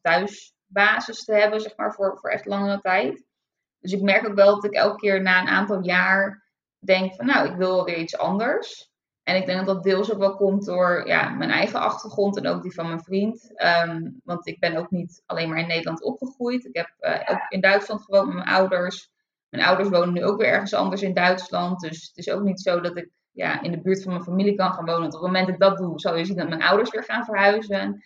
thuisbasis 0.73 1.23
te 1.23 1.33
hebben, 1.33 1.61
zeg 1.61 1.75
maar, 1.75 1.93
voor, 1.93 2.17
voor 2.17 2.29
echt 2.29 2.45
langere 2.45 2.79
tijd. 2.79 3.25
Dus 3.79 3.91
ik 3.91 4.01
merk 4.01 4.27
ook 4.27 4.35
wel 4.35 4.55
dat 4.55 4.63
ik 4.63 4.73
elke 4.73 4.95
keer 4.95 5.21
na 5.21 5.41
een 5.41 5.47
aantal 5.47 5.83
jaar 5.83 6.45
denk 6.79 7.15
van, 7.15 7.25
nou, 7.25 7.47
ik 7.49 7.55
wil 7.55 7.75
wel 7.75 7.85
weer 7.85 7.97
iets 7.97 8.17
anders. 8.17 8.91
En 9.23 9.35
ik 9.35 9.45
denk 9.45 9.57
dat 9.65 9.75
dat 9.75 9.83
deels 9.83 10.13
ook 10.13 10.19
wel 10.19 10.35
komt 10.35 10.65
door 10.65 11.07
ja, 11.07 11.29
mijn 11.29 11.49
eigen 11.49 11.79
achtergrond 11.79 12.37
en 12.37 12.47
ook 12.47 12.61
die 12.61 12.73
van 12.73 12.87
mijn 12.87 13.03
vriend. 13.03 13.51
Um, 13.87 14.21
want 14.23 14.47
ik 14.47 14.59
ben 14.59 14.75
ook 14.75 14.91
niet 14.91 15.23
alleen 15.25 15.49
maar 15.49 15.59
in 15.59 15.67
Nederland 15.67 16.03
opgegroeid. 16.03 16.65
Ik 16.65 16.75
heb 16.75 16.93
uh, 16.99 17.35
ook 17.35 17.45
in 17.49 17.61
Duitsland 17.61 18.01
gewoond 18.01 18.25
met 18.25 18.35
mijn 18.35 18.47
ouders. 18.47 19.09
Mijn 19.49 19.65
ouders 19.65 19.89
wonen 19.89 20.13
nu 20.13 20.23
ook 20.23 20.37
weer 20.37 20.47
ergens 20.47 20.73
anders 20.73 21.01
in 21.01 21.13
Duitsland. 21.13 21.79
Dus 21.79 22.07
het 22.07 22.17
is 22.17 22.29
ook 22.29 22.43
niet 22.43 22.61
zo 22.61 22.79
dat 22.79 22.97
ik 22.97 23.09
ja, 23.31 23.61
in 23.61 23.71
de 23.71 23.81
buurt 23.81 24.03
van 24.03 24.11
mijn 24.11 24.23
familie 24.23 24.55
kan 24.55 24.73
gaan 24.73 24.85
wonen. 24.85 25.01
Want 25.01 25.13
op 25.13 25.21
het 25.21 25.31
moment 25.31 25.45
dat 25.45 25.55
ik 25.55 25.61
dat 25.61 25.77
doe, 25.77 25.99
zal 25.99 26.15
je 26.15 26.25
zien 26.25 26.37
dat 26.37 26.49
mijn 26.49 26.63
ouders 26.63 26.89
weer 26.89 27.03
gaan 27.03 27.25
verhuizen. 27.25 28.03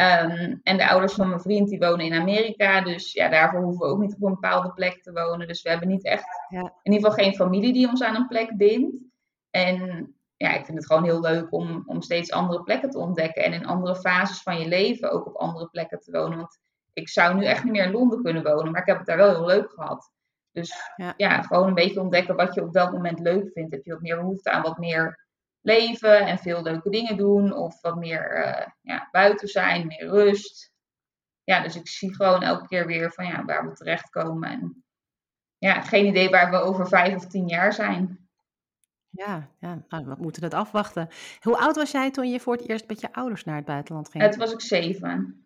Um, 0.00 0.60
en 0.62 0.76
de 0.76 0.88
ouders 0.88 1.12
van 1.12 1.28
mijn 1.28 1.40
vriend 1.40 1.68
die 1.68 1.78
wonen 1.78 2.06
in 2.06 2.20
Amerika. 2.20 2.80
Dus 2.80 3.12
ja, 3.12 3.28
daarvoor 3.28 3.62
hoeven 3.62 3.86
we 3.86 3.92
ook 3.92 4.00
niet 4.00 4.14
op 4.14 4.22
een 4.22 4.34
bepaalde 4.34 4.72
plek 4.72 5.02
te 5.02 5.12
wonen. 5.12 5.46
Dus 5.46 5.62
we 5.62 5.68
hebben 5.68 5.88
niet 5.88 6.04
echt, 6.04 6.24
ja. 6.48 6.60
in 6.82 6.92
ieder 6.92 7.10
geval 7.10 7.24
geen 7.24 7.34
familie 7.34 7.72
die 7.72 7.88
ons 7.88 8.02
aan 8.02 8.14
een 8.14 8.26
plek 8.26 8.56
bindt. 8.56 8.96
En 9.50 10.08
ja, 10.36 10.54
ik 10.54 10.64
vind 10.64 10.78
het 10.78 10.86
gewoon 10.86 11.04
heel 11.04 11.20
leuk 11.20 11.52
om, 11.52 11.82
om 11.86 12.02
steeds 12.02 12.30
andere 12.30 12.62
plekken 12.62 12.90
te 12.90 12.98
ontdekken. 12.98 13.44
En 13.44 13.52
in 13.52 13.66
andere 13.66 13.96
fases 13.96 14.42
van 14.42 14.60
je 14.60 14.68
leven 14.68 15.10
ook 15.10 15.26
op 15.26 15.36
andere 15.36 15.68
plekken 15.68 16.00
te 16.00 16.10
wonen. 16.10 16.38
Want 16.38 16.58
ik 16.92 17.08
zou 17.08 17.34
nu 17.34 17.44
echt 17.44 17.64
niet 17.64 17.72
meer 17.72 17.84
in 17.84 17.92
Londen 17.92 18.22
kunnen 18.22 18.42
wonen, 18.42 18.72
maar 18.72 18.80
ik 18.80 18.86
heb 18.86 18.96
het 18.96 19.06
daar 19.06 19.16
wel 19.16 19.34
heel 19.34 19.46
leuk 19.46 19.70
gehad. 19.70 20.12
Dus 20.52 20.92
ja, 20.96 21.14
ja 21.16 21.42
gewoon 21.42 21.66
een 21.66 21.74
beetje 21.74 22.00
ontdekken 22.00 22.36
wat 22.36 22.54
je 22.54 22.62
op 22.62 22.72
dat 22.72 22.92
moment 22.92 23.18
leuk 23.18 23.50
vindt. 23.52 23.72
Heb 23.72 23.84
je 23.84 23.92
wat 23.92 24.00
meer 24.00 24.16
behoefte 24.16 24.50
aan 24.50 24.62
wat 24.62 24.78
meer 24.78 25.27
leven 25.68 26.26
en 26.26 26.38
veel 26.38 26.62
leuke 26.62 26.90
dingen 26.90 27.16
doen. 27.16 27.52
Of 27.52 27.80
wat 27.80 27.96
meer 27.96 28.46
uh, 28.46 28.66
ja, 28.80 29.08
buiten 29.10 29.48
zijn, 29.48 29.86
meer 29.86 30.08
rust. 30.08 30.72
Ja, 31.44 31.62
dus 31.62 31.76
ik 31.76 31.88
zie 31.88 32.14
gewoon 32.14 32.42
elke 32.42 32.66
keer 32.66 32.86
weer 32.86 33.12
van 33.12 33.26
ja, 33.26 33.44
waar 33.44 33.68
we 33.68 33.74
terechtkomen. 33.74 34.48
En 34.50 34.84
ja, 35.58 35.80
geen 35.80 36.06
idee 36.06 36.30
waar 36.30 36.50
we 36.50 36.56
over 36.56 36.88
vijf 36.88 37.14
of 37.14 37.26
tien 37.26 37.48
jaar 37.48 37.72
zijn. 37.72 38.28
Ja, 39.10 39.48
ja 39.58 39.82
nou, 39.88 40.04
we 40.04 40.14
moeten 40.18 40.42
het 40.42 40.54
afwachten. 40.54 41.08
Hoe 41.40 41.58
oud 41.58 41.76
was 41.76 41.90
jij 41.90 42.10
toen 42.10 42.30
je 42.30 42.40
voor 42.40 42.54
het 42.54 42.68
eerst 42.68 42.88
met 42.88 43.00
je 43.00 43.12
ouders 43.12 43.44
naar 43.44 43.56
het 43.56 43.64
buitenland 43.64 44.10
ging? 44.10 44.24
Het 44.24 44.36
was 44.36 44.52
ik 44.52 44.60
zeven. 44.60 45.42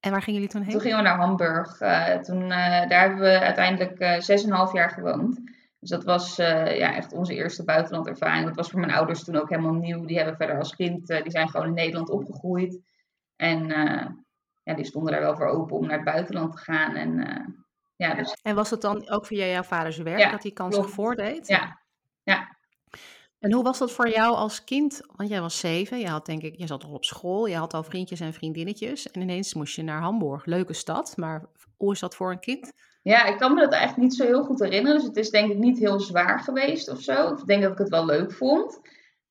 En 0.00 0.10
waar 0.10 0.22
gingen 0.22 0.40
jullie 0.40 0.54
toen 0.54 0.62
heen? 0.62 0.72
Toen 0.72 0.80
gingen 0.80 0.96
we 0.96 1.02
naar 1.02 1.16
Hamburg. 1.16 1.80
Uh, 1.80 2.16
toen, 2.16 2.42
uh, 2.42 2.88
daar 2.88 3.00
hebben 3.00 3.20
we 3.20 3.40
uiteindelijk 3.40 4.22
zes 4.22 4.42
en 4.42 4.50
een 4.50 4.56
half 4.56 4.72
jaar 4.72 4.90
gewoond. 4.90 5.40
Dus 5.82 5.90
dat 5.90 6.04
was 6.04 6.36
ja, 6.36 6.94
echt 6.94 7.12
onze 7.12 7.34
eerste 7.34 7.64
buitenlandervaring. 7.64 8.46
Dat 8.46 8.56
was 8.56 8.70
voor 8.70 8.80
mijn 8.80 8.92
ouders 8.92 9.24
toen 9.24 9.36
ook 9.36 9.48
helemaal 9.48 9.72
nieuw. 9.72 10.04
Die 10.04 10.16
hebben 10.16 10.36
verder 10.36 10.58
als 10.58 10.76
kind, 10.76 11.06
die 11.06 11.30
zijn 11.30 11.48
gewoon 11.48 11.66
in 11.66 11.74
Nederland 11.74 12.10
opgegroeid. 12.10 12.80
En 13.36 13.66
ja, 14.62 14.74
die 14.74 14.84
stonden 14.84 15.12
daar 15.12 15.20
wel 15.20 15.36
voor 15.36 15.46
open 15.46 15.76
om 15.76 15.86
naar 15.86 15.96
het 15.96 16.04
buitenland 16.04 16.52
te 16.52 16.58
gaan. 16.58 16.94
En, 16.94 17.16
ja, 17.96 18.14
dus... 18.14 18.32
en 18.42 18.54
was 18.54 18.70
het 18.70 18.80
dan 18.80 19.10
ook 19.10 19.26
via 19.26 19.46
jouw 19.46 19.62
vaders 19.62 19.96
werk 19.98 20.30
dat 20.30 20.42
die 20.42 20.52
kans 20.52 20.74
zich 20.74 20.90
voordeed? 20.90 21.46
Ja, 21.46 21.80
ja. 22.22 22.56
En 23.38 23.52
hoe 23.52 23.62
was 23.62 23.78
dat 23.78 23.92
voor 23.92 24.08
jou 24.08 24.34
als 24.34 24.64
kind? 24.64 25.00
Want 25.16 25.28
jij 25.28 25.40
was 25.40 25.58
zeven, 25.58 25.98
je 25.98 26.08
had 26.08 26.26
denk 26.26 26.42
ik, 26.42 26.58
je 26.58 26.66
zat 26.66 26.84
al 26.84 26.92
op 26.92 27.04
school, 27.04 27.46
je 27.46 27.56
had 27.56 27.74
al 27.74 27.82
vriendjes 27.82 28.20
en 28.20 28.32
vriendinnetjes 28.32 29.10
en 29.10 29.20
ineens 29.20 29.54
moest 29.54 29.76
je 29.76 29.82
naar 29.82 30.00
Hamburg. 30.00 30.44
Leuke 30.44 30.72
stad, 30.72 31.16
maar 31.16 31.44
hoe 31.76 31.92
is 31.92 32.00
dat 32.00 32.14
voor 32.14 32.30
een 32.30 32.40
kind? 32.40 32.72
Ja, 33.02 33.24
ik 33.24 33.38
kan 33.38 33.54
me 33.54 33.60
dat 33.60 33.72
eigenlijk 33.72 34.02
niet 34.02 34.14
zo 34.14 34.24
heel 34.24 34.44
goed 34.44 34.60
herinneren, 34.60 34.98
dus 34.98 35.06
het 35.06 35.16
is 35.16 35.30
denk 35.30 35.50
ik 35.50 35.58
niet 35.58 35.78
heel 35.78 36.00
zwaar 36.00 36.40
geweest 36.40 36.88
of 36.88 37.00
zo. 37.00 37.32
Ik 37.32 37.46
denk 37.46 37.62
dat 37.62 37.72
ik 37.72 37.78
het 37.78 37.88
wel 37.88 38.04
leuk 38.04 38.32
vond. 38.32 38.80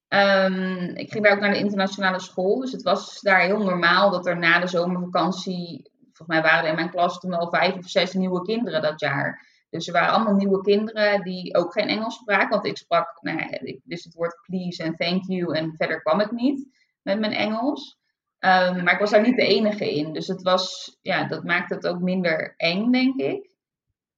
Um, 0.07 0.95
ik 0.95 1.11
ging 1.11 1.23
daar 1.23 1.33
ook 1.33 1.39
naar 1.39 1.51
de 1.51 1.59
internationale 1.59 2.19
school, 2.19 2.59
dus 2.59 2.71
het 2.71 2.81
was 2.81 3.21
daar 3.21 3.39
heel 3.39 3.63
normaal 3.63 4.11
dat 4.11 4.25
er 4.25 4.37
na 4.37 4.59
de 4.59 4.67
zomervakantie, 4.67 5.89
volgens 5.99 6.27
mij 6.27 6.41
waren 6.41 6.63
er 6.63 6.69
in 6.69 6.75
mijn 6.75 6.89
klas 6.89 7.19
toen 7.19 7.33
al 7.33 7.49
vijf 7.49 7.75
of 7.75 7.89
zes 7.89 8.13
nieuwe 8.13 8.41
kinderen 8.41 8.81
dat 8.81 8.99
jaar. 8.99 9.49
Dus 9.69 9.87
er 9.87 9.93
waren 9.93 10.13
allemaal 10.13 10.35
nieuwe 10.35 10.61
kinderen 10.61 11.21
die 11.23 11.55
ook 11.55 11.73
geen 11.73 11.87
Engels 11.87 12.15
spraken. 12.15 12.49
Want 12.49 12.65
ik 12.65 12.77
sprak, 12.77 13.17
nou 13.21 13.37
ja, 13.37 13.59
ik 13.61 13.79
het 13.85 14.13
woord 14.13 14.39
please 14.45 14.83
en 14.83 14.95
thank 14.95 15.23
you. 15.25 15.55
En 15.55 15.73
verder 15.75 16.01
kwam 16.01 16.19
het 16.19 16.31
niet 16.31 16.67
met 17.01 17.19
mijn 17.19 17.33
Engels. 17.33 17.99
Um, 18.39 18.83
maar 18.83 18.93
ik 18.93 18.99
was 18.99 19.11
daar 19.11 19.21
niet 19.21 19.35
de 19.35 19.45
enige 19.45 19.95
in. 19.95 20.13
Dus 20.13 20.27
het 20.27 20.41
was, 20.41 20.97
ja, 21.01 21.23
dat 21.23 21.43
maakte 21.43 21.73
het 21.73 21.87
ook 21.87 21.99
minder 21.99 22.53
eng, 22.57 22.91
denk 22.91 23.15
ik. 23.15 23.49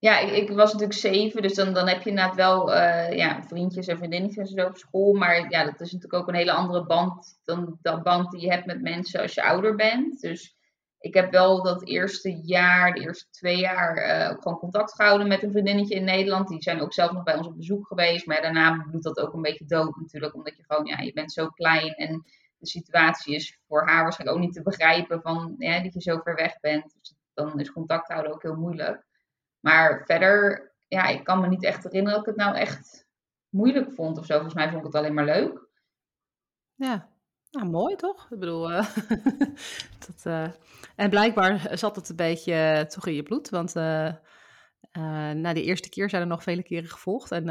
Ja, 0.03 0.19
ik, 0.19 0.31
ik, 0.31 0.49
was 0.49 0.71
natuurlijk 0.71 0.99
zeven, 0.99 1.41
dus 1.41 1.53
dan, 1.53 1.73
dan 1.73 1.87
heb 1.87 2.01
je 2.01 2.09
inderdaad 2.09 2.35
wel 2.35 2.73
uh, 2.73 3.13
ja, 3.13 3.43
vriendjes 3.43 3.87
en 3.87 3.97
vriendinnetjes 3.97 4.49
en 4.49 4.61
zo 4.61 4.67
op 4.67 4.77
school. 4.77 5.13
Maar 5.13 5.49
ja, 5.49 5.63
dat 5.63 5.81
is 5.81 5.91
natuurlijk 5.91 6.13
ook 6.13 6.27
een 6.27 6.35
hele 6.35 6.51
andere 6.51 6.85
band 6.85 7.39
dan 7.43 7.77
dat 7.81 8.03
band 8.03 8.31
die 8.31 8.41
je 8.41 8.51
hebt 8.51 8.65
met 8.65 8.81
mensen 8.81 9.21
als 9.21 9.33
je 9.33 9.43
ouder 9.43 9.75
bent. 9.75 10.19
Dus 10.21 10.55
ik 10.99 11.13
heb 11.13 11.31
wel 11.31 11.63
dat 11.63 11.87
eerste 11.87 12.41
jaar, 12.41 12.93
de 12.93 12.99
eerste 12.99 13.29
twee 13.29 13.57
jaar, 13.57 13.97
uh, 13.97 14.37
gewoon 14.39 14.57
contact 14.57 14.93
gehouden 14.93 15.27
met 15.27 15.43
een 15.43 15.51
vriendinnetje 15.51 15.95
in 15.95 16.03
Nederland. 16.03 16.47
Die 16.47 16.61
zijn 16.61 16.81
ook 16.81 16.93
zelf 16.93 17.11
nog 17.11 17.23
bij 17.23 17.35
ons 17.35 17.47
op 17.47 17.57
bezoek 17.57 17.87
geweest. 17.87 18.25
Maar 18.25 18.41
daarna 18.41 18.87
doet 18.91 19.03
dat 19.03 19.19
ook 19.19 19.33
een 19.33 19.41
beetje 19.41 19.65
dood 19.65 19.95
natuurlijk, 19.95 20.35
omdat 20.35 20.57
je 20.57 20.63
gewoon, 20.67 20.85
ja, 20.85 20.99
je 20.99 21.13
bent 21.13 21.31
zo 21.31 21.47
klein 21.47 21.93
en 21.93 22.23
de 22.57 22.67
situatie 22.67 23.35
is 23.35 23.59
voor 23.67 23.87
haar 23.87 24.03
waarschijnlijk 24.03 24.37
ook 24.37 24.45
niet 24.45 24.55
te 24.55 24.61
begrijpen 24.61 25.21
van, 25.21 25.55
ja, 25.57 25.79
dat 25.79 25.93
je 25.93 26.01
zo 26.01 26.19
ver 26.19 26.35
weg 26.35 26.59
bent. 26.59 26.95
Dus 26.99 27.15
dan 27.33 27.59
is 27.59 27.71
contact 27.71 28.07
houden 28.07 28.33
ook 28.33 28.43
heel 28.43 28.55
moeilijk. 28.55 29.11
Maar 29.63 30.01
verder, 30.05 30.71
ja, 30.87 31.07
ik 31.07 31.23
kan 31.23 31.41
me 31.41 31.47
niet 31.47 31.63
echt 31.63 31.83
herinneren 31.83 32.17
dat 32.17 32.27
ik 32.27 32.35
het 32.35 32.45
nou 32.45 32.55
echt 32.57 33.07
moeilijk 33.49 33.91
vond 33.91 34.17
of 34.17 34.25
zo. 34.25 34.33
Volgens 34.33 34.53
mij 34.53 34.65
vond 34.65 34.79
ik 34.79 34.85
het 34.85 34.95
alleen 34.95 35.13
maar 35.13 35.25
leuk. 35.25 35.67
Ja, 36.75 37.09
nou, 37.51 37.69
mooi 37.69 37.95
toch? 37.95 38.27
Ik 38.31 38.39
bedoel, 38.39 38.71
uh, 38.71 38.77
dat, 40.05 40.23
uh, 40.27 40.47
en 40.95 41.09
blijkbaar 41.09 41.77
zat 41.77 41.95
het 41.95 42.09
een 42.09 42.15
beetje 42.15 42.53
uh, 42.53 42.79
toch 42.79 43.07
in 43.07 43.13
je 43.13 43.23
bloed, 43.23 43.49
want 43.49 43.73
na 43.73 45.53
de 45.53 45.63
eerste 45.63 45.89
keer 45.89 46.09
zijn 46.09 46.21
er 46.21 46.27
nog 46.27 46.43
vele 46.43 46.63
keren 46.63 46.89
gevolgd 46.89 47.31
en, 47.31 47.45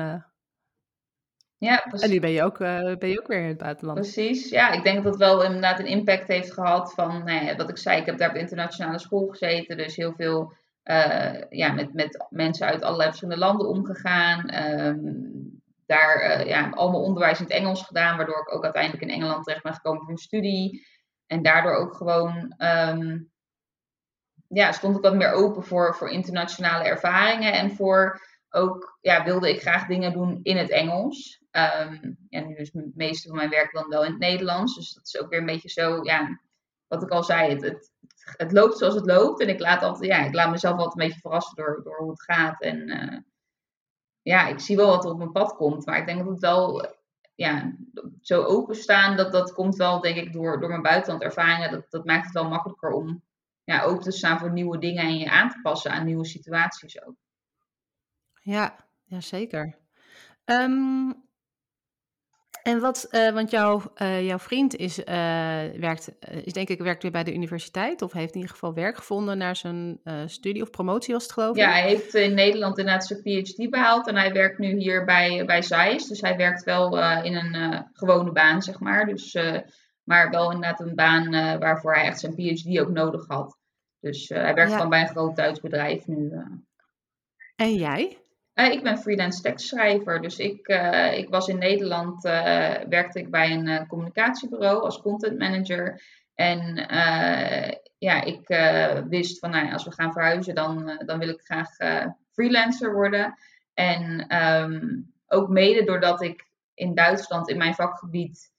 ja, 1.58 1.84
en 1.84 2.10
nu 2.10 2.20
ben 2.20 2.30
je, 2.30 2.42
ook, 2.42 2.58
ben 2.58 3.08
je 3.08 3.20
ook 3.20 3.26
weer 3.26 3.42
in 3.42 3.48
het 3.48 3.58
buitenland. 3.58 4.00
Precies, 4.00 4.48
ja, 4.48 4.70
ik 4.70 4.82
denk 4.82 4.96
dat 4.96 5.04
het 5.04 5.22
wel 5.22 5.44
inderdaad 5.44 5.78
een 5.78 5.86
impact 5.86 6.28
heeft 6.28 6.52
gehad 6.52 6.94
van, 6.94 7.24
nou 7.24 7.44
ja, 7.44 7.56
wat 7.56 7.70
ik 7.70 7.78
zei, 7.78 8.00
ik 8.00 8.06
heb 8.06 8.18
daar 8.18 8.30
op 8.30 8.36
internationale 8.36 8.98
school 8.98 9.26
gezeten, 9.26 9.76
dus 9.76 9.96
heel 9.96 10.12
veel 10.12 10.52
ja, 11.50 11.72
met, 11.72 11.92
met 11.92 12.26
mensen 12.30 12.66
uit 12.66 12.82
allerlei 12.82 13.08
verschillende 13.08 13.44
landen 13.44 13.68
omgegaan. 13.68 14.54
Um, 14.54 15.60
daar 15.86 16.40
uh, 16.40 16.46
ja, 16.46 16.70
al 16.70 16.90
mijn 16.90 17.02
onderwijs 17.02 17.38
in 17.38 17.44
het 17.44 17.54
Engels 17.54 17.82
gedaan, 17.82 18.16
waardoor 18.16 18.40
ik 18.40 18.54
ook 18.54 18.64
uiteindelijk 18.64 19.02
in 19.02 19.10
Engeland 19.10 19.44
terecht 19.44 19.62
ben 19.62 19.74
gekomen 19.74 19.98
voor 19.98 20.06
mijn 20.06 20.18
studie. 20.18 20.86
En 21.26 21.42
daardoor 21.42 21.74
ook 21.74 21.94
gewoon, 21.94 22.54
um, 22.58 23.30
ja, 24.48 24.72
stond 24.72 24.96
ik 24.96 25.02
wat 25.02 25.14
meer 25.14 25.32
open 25.32 25.64
voor, 25.64 25.94
voor 25.94 26.10
internationale 26.10 26.84
ervaringen. 26.84 27.52
En 27.52 27.70
voor 27.70 28.20
ook, 28.50 28.98
ja, 29.00 29.24
wilde 29.24 29.50
ik 29.50 29.60
graag 29.60 29.86
dingen 29.86 30.12
doen 30.12 30.40
in 30.42 30.56
het 30.56 30.70
Engels. 30.70 31.42
En 31.50 32.18
nu 32.28 32.54
is 32.54 32.72
het 32.72 32.96
meeste 32.96 33.28
van 33.28 33.36
mijn 33.36 33.50
werk 33.50 33.72
dan 33.72 33.88
wel 33.88 34.04
in 34.04 34.10
het 34.10 34.20
Nederlands. 34.20 34.74
Dus 34.74 34.94
dat 34.94 35.06
is 35.06 35.20
ook 35.20 35.30
weer 35.30 35.38
een 35.38 35.46
beetje 35.46 35.68
zo, 35.68 36.04
ja, 36.04 36.40
wat 36.86 37.02
ik 37.02 37.10
al 37.10 37.22
zei, 37.22 37.60
het, 37.60 37.90
het 38.24 38.52
loopt 38.52 38.78
zoals 38.78 38.94
het 38.94 39.06
loopt. 39.06 39.40
En 39.40 39.48
ik 39.48 39.60
laat, 39.60 39.82
altijd, 39.82 40.10
ja, 40.10 40.18
ik 40.24 40.34
laat 40.34 40.50
mezelf 40.50 40.76
altijd 40.76 40.98
een 40.98 41.06
beetje 41.06 41.20
verrassen 41.20 41.56
door, 41.56 41.80
door 41.84 41.98
hoe 41.98 42.10
het 42.10 42.22
gaat. 42.22 42.60
En 42.60 42.88
uh, 42.88 43.18
ja, 44.22 44.46
ik 44.46 44.60
zie 44.60 44.76
wel 44.76 44.86
wat 44.86 45.04
er 45.04 45.10
op 45.10 45.18
mijn 45.18 45.32
pad 45.32 45.56
komt. 45.56 45.86
Maar 45.86 45.98
ik 45.98 46.06
denk 46.06 46.18
dat 46.18 46.28
het 46.28 46.40
wel 46.40 46.94
ja, 47.34 47.76
zo 48.20 48.42
openstaan, 48.42 49.16
dat, 49.16 49.32
dat 49.32 49.52
komt 49.52 49.76
wel, 49.76 50.00
denk 50.00 50.16
ik, 50.16 50.32
door, 50.32 50.60
door 50.60 50.68
mijn 50.68 50.82
buitenlandervaringen. 50.82 51.70
Dat, 51.70 51.90
dat 51.90 52.04
maakt 52.04 52.24
het 52.24 52.34
wel 52.34 52.48
makkelijker 52.48 52.90
om 52.90 53.22
ja, 53.64 53.82
open 53.82 54.02
te 54.02 54.10
staan 54.10 54.38
voor 54.38 54.52
nieuwe 54.52 54.78
dingen 54.78 55.02
en 55.02 55.18
je 55.18 55.30
aan 55.30 55.50
te 55.50 55.60
passen 55.62 55.90
aan 55.90 56.04
nieuwe 56.04 56.26
situaties 56.26 57.04
ook. 57.04 57.14
Ja, 58.40 58.76
ja 59.04 59.20
zeker. 59.20 59.76
Um, 60.44 61.21
en 62.62 62.80
wat, 62.80 63.08
uh, 63.10 63.30
want 63.30 63.50
jouw, 63.50 63.82
uh, 63.96 64.26
jouw 64.26 64.38
vriend 64.38 64.76
is, 64.76 64.98
uh, 64.98 65.04
werkt, 65.76 66.12
is 66.44 66.52
denk 66.52 66.68
ik 66.68 66.80
werkt 66.80 67.02
weer 67.02 67.12
bij 67.12 67.24
de 67.24 67.34
universiteit 67.34 68.02
of 68.02 68.12
heeft 68.12 68.34
in 68.34 68.40
ieder 68.40 68.54
geval 68.54 68.74
werk 68.74 68.96
gevonden 68.96 69.38
naar 69.38 69.56
zijn 69.56 70.00
studie 70.26 70.62
of 70.62 70.70
promotie 70.70 71.14
was 71.14 71.22
het 71.22 71.32
geloof 71.32 71.56
ik? 71.56 71.62
Ja, 71.62 71.70
hij 71.70 71.88
heeft 71.88 72.14
in 72.14 72.34
Nederland 72.34 72.78
inderdaad 72.78 73.06
zijn 73.06 73.22
PhD 73.22 73.70
behaald 73.70 74.08
en 74.08 74.16
hij 74.16 74.32
werkt 74.32 74.58
nu 74.58 74.78
hier 74.78 75.04
bij, 75.04 75.44
bij 75.44 75.62
Zeiss. 75.62 76.08
Dus 76.08 76.20
hij 76.20 76.36
werkt 76.36 76.64
wel 76.64 76.98
in 77.22 77.34
een 77.34 77.86
gewone 77.92 78.32
baan, 78.32 78.62
zeg 78.62 78.80
maar. 78.80 79.06
Dus, 79.06 79.38
maar 80.02 80.30
wel 80.30 80.52
inderdaad 80.52 80.80
een 80.80 80.94
baan 80.94 81.30
waarvoor 81.58 81.94
hij 81.94 82.04
echt 82.04 82.20
zijn 82.20 82.34
PhD 82.34 82.78
ook 82.78 82.90
nodig 82.90 83.26
had. 83.26 83.58
Dus 84.00 84.28
hij 84.28 84.54
werkt 84.54 84.70
ja. 84.70 84.76
gewoon 84.76 84.90
bij 84.90 85.00
een 85.00 85.08
groot 85.08 85.36
Duits 85.36 85.60
bedrijf 85.60 86.06
nu. 86.06 86.32
En 87.56 87.74
jij? 87.74 88.21
Uh, 88.62 88.72
ik 88.72 88.82
ben 88.82 88.98
freelance 88.98 89.42
tekstschrijver. 89.42 90.20
Dus 90.20 90.38
ik, 90.38 90.68
uh, 90.68 91.18
ik 91.18 91.28
was 91.28 91.48
in 91.48 91.58
Nederland, 91.58 92.24
uh, 92.24 92.32
werkte 92.88 93.18
ik 93.18 93.30
bij 93.30 93.50
een 93.50 93.86
communicatiebureau 93.86 94.82
als 94.82 95.00
content 95.00 95.38
manager. 95.38 96.02
En 96.34 96.74
ja, 97.98 98.22
ik 98.22 98.46
wist 99.08 99.38
van 99.38 99.50
nou, 99.50 99.72
als 99.72 99.84
we 99.84 99.92
gaan 99.92 100.12
verhuizen, 100.12 100.54
dan, 100.54 101.02
dan 101.06 101.18
wil 101.18 101.28
ik 101.28 101.40
graag 101.44 101.68
freelancer 102.32 102.92
worden. 102.92 103.34
En 103.74 104.36
um, 104.44 105.12
ook 105.26 105.48
mede 105.48 105.84
doordat 105.84 106.22
ik 106.22 106.46
in 106.74 106.94
Duitsland 106.94 107.48
in 107.48 107.58
mijn 107.58 107.74
vakgebied 107.74 108.51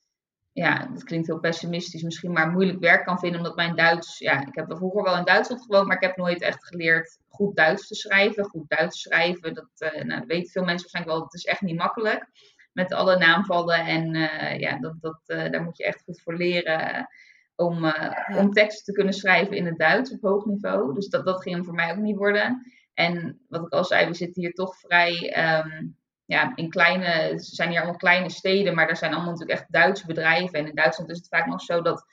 ja, 0.54 0.88
dat 0.94 1.04
klinkt 1.04 1.28
heel 1.28 1.40
pessimistisch 1.40 2.02
misschien, 2.02 2.32
maar 2.32 2.52
moeilijk 2.52 2.80
werk 2.80 3.06
kan 3.06 3.20
vinden. 3.20 3.40
Omdat 3.40 3.56
mijn 3.56 3.76
Duits, 3.76 4.20
ja, 4.20 4.48
ik 4.48 4.56
heb 4.56 4.74
vroeger 4.76 5.04
wel 5.04 5.18
in 5.18 5.24
Duitsland 5.24 5.62
gewoond, 5.62 5.88
maar 5.88 5.96
ik 5.96 6.08
heb 6.08 6.18
nooit 6.18 6.42
echt 6.42 6.68
geleerd 6.68 7.20
goed 7.28 7.56
Duits 7.56 7.88
te 7.88 7.96
schrijven. 7.96 8.46
Goed 8.46 8.70
Duits 8.70 9.02
schrijven, 9.02 9.54
dat, 9.54 9.70
uh, 9.78 10.04
nou, 10.04 10.20
dat 10.20 10.28
weten 10.28 10.52
veel 10.52 10.64
mensen 10.64 10.82
waarschijnlijk 10.82 11.16
wel, 11.16 11.24
dat 11.24 11.34
is 11.34 11.46
echt 11.46 11.62
niet 11.62 11.78
makkelijk. 11.78 12.28
Met 12.74 12.94
alle 12.94 13.18
naamvallen 13.18 13.80
en 13.80 14.16
uh, 14.16 14.60
ja, 14.60 14.80
dat, 14.80 14.96
dat, 15.00 15.22
uh, 15.26 15.52
daar 15.52 15.64
moet 15.64 15.78
je 15.78 15.86
echt 15.86 16.04
goed 16.04 16.22
voor 16.22 16.36
leren 16.36 17.08
om, 17.56 17.94
om 18.38 18.52
teksten 18.52 18.86
te 18.86 18.92
kunnen 18.92 19.14
schrijven 19.14 19.58
in 19.58 19.66
het 19.66 19.78
Duits 19.78 20.12
op 20.12 20.22
hoog 20.22 20.46
niveau. 20.46 20.94
Dus 20.94 21.08
dat, 21.08 21.26
dat 21.26 21.42
ging 21.42 21.56
hem 21.56 21.66
voor 21.66 21.74
mij 21.74 21.92
ook 21.92 21.98
niet 21.98 22.18
worden. 22.18 22.72
En 22.94 23.42
wat 23.48 23.66
ik 23.66 23.74
al 23.74 23.86
zei, 23.86 24.08
we 24.08 24.14
zitten 24.14 24.42
hier 24.42 24.54
toch 24.54 24.80
vrij 24.80 25.36
um, 25.60 25.98
ja, 26.34 26.52
in 26.56 26.70
kleine, 26.70 27.34
zijn 27.36 27.70
hier 27.70 27.78
allemaal 27.78 27.98
kleine 27.98 28.30
steden, 28.30 28.76
maar 28.76 28.90
er 28.90 28.98
zijn 28.98 29.14
allemaal 29.14 29.32
natuurlijk 29.32 29.60
echt 29.60 29.72
Duitse 29.72 30.06
bedrijven. 30.06 30.60
En 30.60 30.68
in 30.68 30.76
Duitsland 30.76 31.10
is 31.10 31.18
het 31.18 31.28
vaak 31.28 31.46
nog 31.46 31.62
zo 31.62 31.82
dat, 31.82 32.06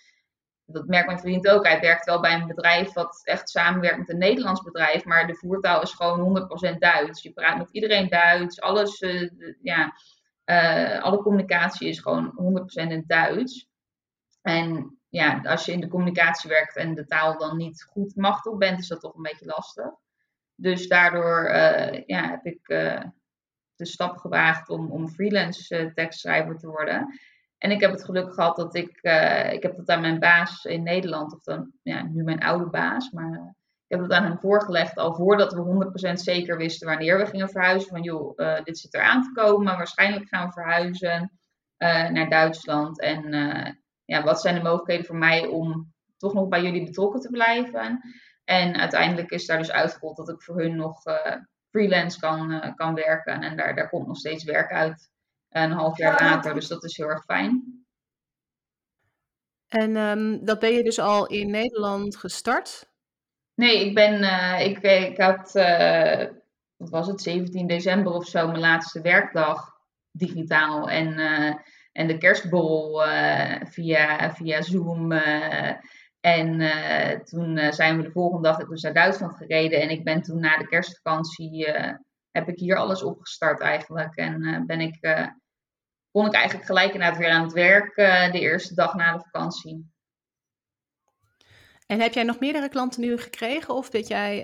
dat 0.64 0.86
merkt 0.86 1.06
mijn 1.06 1.18
vriend 1.18 1.48
ook, 1.48 1.66
hij 1.66 1.80
werkt 1.80 2.04
wel 2.04 2.20
bij 2.20 2.34
een 2.34 2.46
bedrijf 2.46 2.92
wat 2.92 3.20
echt 3.24 3.48
samenwerkt 3.48 3.98
met 3.98 4.08
een 4.08 4.18
Nederlands 4.18 4.62
bedrijf, 4.62 5.04
maar 5.04 5.26
de 5.26 5.34
voertaal 5.34 5.82
is 5.82 5.92
gewoon 5.92 6.48
100% 6.74 6.78
Duits. 6.78 7.22
Je 7.22 7.32
praat 7.32 7.58
met 7.58 7.68
iedereen 7.70 8.08
Duits, 8.08 8.60
alles, 8.60 9.00
uh, 9.00 9.30
ja, 9.62 9.92
uh, 10.44 11.02
alle 11.02 11.22
communicatie 11.22 11.88
is 11.88 12.00
gewoon 12.00 12.32
100% 12.86 12.90
in 12.90 13.04
Duits. 13.06 13.68
En 14.42 14.98
ja, 15.08 15.40
als 15.42 15.64
je 15.64 15.72
in 15.72 15.80
de 15.80 15.88
communicatie 15.88 16.50
werkt 16.50 16.76
en 16.76 16.94
de 16.94 17.06
taal 17.06 17.38
dan 17.38 17.56
niet 17.56 17.82
goed 17.82 18.16
machtig 18.16 18.56
bent, 18.56 18.78
is 18.78 18.88
dat 18.88 19.00
toch 19.00 19.14
een 19.14 19.22
beetje 19.22 19.46
lastig. 19.46 19.90
Dus 20.54 20.88
daardoor 20.88 21.48
uh, 21.48 22.06
ja, 22.06 22.30
heb 22.30 22.44
ik 22.44 22.68
de 23.80 23.86
stap 23.86 24.16
gewaagd 24.16 24.68
om, 24.68 24.90
om 24.90 25.08
freelance 25.08 25.80
uh, 25.80 25.92
tekstschrijver 25.92 26.56
te 26.56 26.66
worden. 26.66 27.20
En 27.58 27.70
ik 27.70 27.80
heb 27.80 27.90
het 27.90 28.04
geluk 28.04 28.34
gehad 28.34 28.56
dat 28.56 28.74
ik, 28.74 28.98
uh, 29.02 29.52
ik 29.52 29.62
heb 29.62 29.76
dat 29.76 29.88
aan 29.88 30.00
mijn 30.00 30.18
baas 30.18 30.64
in 30.64 30.82
Nederland, 30.82 31.34
of 31.34 31.42
dan 31.42 31.72
ja, 31.82 32.02
nu 32.02 32.22
mijn 32.22 32.40
oude 32.40 32.70
baas, 32.70 33.10
maar 33.10 33.32
uh, 33.32 33.48
ik 33.86 33.96
heb 33.96 34.00
het 34.00 34.12
aan 34.12 34.24
hem 34.24 34.38
voorgelegd 34.38 34.96
al 34.96 35.14
voordat 35.14 35.52
we 35.52 36.10
100% 36.10 36.12
zeker 36.12 36.56
wisten 36.56 36.88
wanneer 36.88 37.18
we 37.18 37.26
gingen 37.26 37.48
verhuizen. 37.48 37.88
Van 37.88 38.02
joh, 38.02 38.36
dit 38.64 38.78
zit 38.78 38.94
eraan 38.94 39.22
te 39.22 39.32
komen, 39.32 39.76
waarschijnlijk 39.76 40.28
gaan 40.28 40.46
we 40.46 40.52
verhuizen 40.52 41.32
naar 42.12 42.28
Duitsland. 42.28 43.00
En 43.00 43.32
ja, 44.04 44.22
wat 44.22 44.40
zijn 44.40 44.54
de 44.54 44.62
mogelijkheden 44.62 45.04
voor 45.04 45.16
mij 45.16 45.46
om 45.46 45.92
toch 46.16 46.34
nog 46.34 46.48
bij 46.48 46.62
jullie 46.62 46.84
betrokken 46.84 47.20
te 47.20 47.30
blijven? 47.30 48.00
En 48.44 48.76
uiteindelijk 48.76 49.30
is 49.30 49.46
daar 49.46 49.58
dus 49.58 49.72
uitgerold 49.72 50.16
dat 50.16 50.28
ik 50.28 50.42
voor 50.42 50.60
hun 50.60 50.76
nog 50.76 51.02
freelance 51.70 52.20
kan, 52.20 52.52
uh, 52.52 52.74
kan 52.74 52.94
werken. 52.94 53.42
En 53.42 53.56
daar, 53.56 53.74
daar 53.74 53.88
komt 53.88 54.06
nog 54.06 54.16
steeds 54.16 54.44
werk 54.44 54.72
uit 54.72 55.10
een 55.48 55.70
half 55.70 55.98
jaar 55.98 56.22
later. 56.22 56.54
Dus 56.54 56.68
dat 56.68 56.84
is 56.84 56.96
heel 56.96 57.08
erg 57.08 57.24
fijn. 57.24 57.84
En 59.68 59.96
um, 59.96 60.44
dat 60.44 60.58
ben 60.58 60.72
je 60.72 60.82
dus 60.82 60.98
al 60.98 61.26
in 61.26 61.50
Nederland 61.50 62.16
gestart? 62.16 62.88
Nee, 63.54 63.86
ik 63.86 63.94
ben, 63.94 64.22
uh, 64.22 64.66
ik, 64.66 64.78
ik 64.78 65.20
had, 65.20 65.54
uh, 65.54 66.26
wat 66.76 66.90
was 66.90 67.06
het, 67.06 67.20
17 67.20 67.66
december 67.66 68.12
of 68.12 68.26
zo, 68.26 68.46
mijn 68.46 68.60
laatste 68.60 69.00
werkdag 69.00 69.78
digitaal. 70.10 70.88
En, 70.88 71.18
en 71.92 72.06
de 72.06 72.18
kerstborrel 72.18 73.02
via, 73.64 74.34
via 74.34 74.62
Zoom 74.62 75.12
en 76.20 76.60
uh, 76.60 77.20
toen 77.20 77.56
uh, 77.56 77.72
zijn 77.72 77.96
we 77.96 78.02
de 78.02 78.10
volgende 78.10 78.48
dag 78.48 78.68
dus 78.68 78.82
naar 78.82 78.94
Duitsland 78.94 79.36
gereden. 79.36 79.80
En 79.80 79.90
ik 79.90 80.04
ben 80.04 80.22
toen 80.22 80.40
na 80.40 80.58
de 80.58 80.68
kerstvakantie, 80.68 81.68
uh, 81.68 81.92
heb 82.30 82.48
ik 82.48 82.58
hier 82.58 82.76
alles 82.76 83.02
opgestart 83.02 83.60
eigenlijk. 83.60 84.16
En 84.16 84.64
ben 84.66 84.80
ik, 84.80 85.26
kon 86.10 86.26
ik 86.26 86.34
eigenlijk 86.34 86.66
gelijk 86.66 86.92
inderdaad 86.92 87.18
weer 87.18 87.30
aan 87.30 87.42
het 87.42 87.52
werk 87.52 87.94
de 88.32 88.40
eerste 88.40 88.74
dag 88.74 88.94
na 88.94 89.12
de 89.12 89.22
vakantie. 89.22 89.90
En 91.86 92.00
heb 92.00 92.12
jij 92.12 92.22
nog 92.22 92.40
meerdere 92.40 92.68
klanten 92.68 93.00
nu 93.00 93.18
gekregen? 93.18 93.74
Of 93.74 93.90
weet 93.90 94.08
jij, 94.08 94.36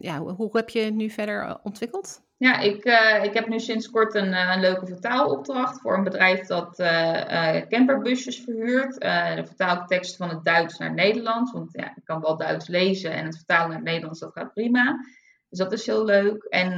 ja, 0.00 0.18
hoe 0.18 0.56
heb 0.56 0.68
je 0.68 0.80
het 0.80 0.94
nu 0.94 1.10
verder 1.10 1.60
ontwikkeld? 1.62 2.27
Ja, 2.38 2.58
ik, 2.58 2.84
uh, 2.84 3.24
ik 3.24 3.34
heb 3.34 3.48
nu 3.48 3.58
sinds 3.58 3.90
kort 3.90 4.14
een, 4.14 4.28
uh, 4.28 4.52
een 4.54 4.60
leuke 4.60 4.86
vertaalopdracht 4.86 5.80
voor 5.80 5.96
een 5.96 6.04
bedrijf 6.04 6.46
dat 6.46 6.80
uh, 6.80 7.66
camperbusjes 7.68 8.40
verhuurt. 8.40 9.00
dan 9.36 9.46
vertaal 9.46 9.76
ik 9.76 9.86
tekst 9.86 10.16
van 10.16 10.28
het 10.28 10.44
Duits 10.44 10.78
naar 10.78 10.88
het 10.88 10.96
Nederlands, 10.96 11.52
want 11.52 11.72
ja, 11.72 11.96
ik 11.96 12.04
kan 12.04 12.20
wel 12.20 12.36
Duits 12.36 12.68
lezen 12.68 13.12
en 13.12 13.24
het 13.24 13.36
vertalen 13.36 13.68
naar 13.68 13.76
het 13.76 13.86
Nederlands, 13.86 14.20
dat 14.20 14.32
gaat 14.32 14.52
prima. 14.52 15.04
Dus 15.48 15.58
dat 15.58 15.72
is 15.72 15.86
heel 15.86 16.04
leuk. 16.04 16.44
En 16.44 16.76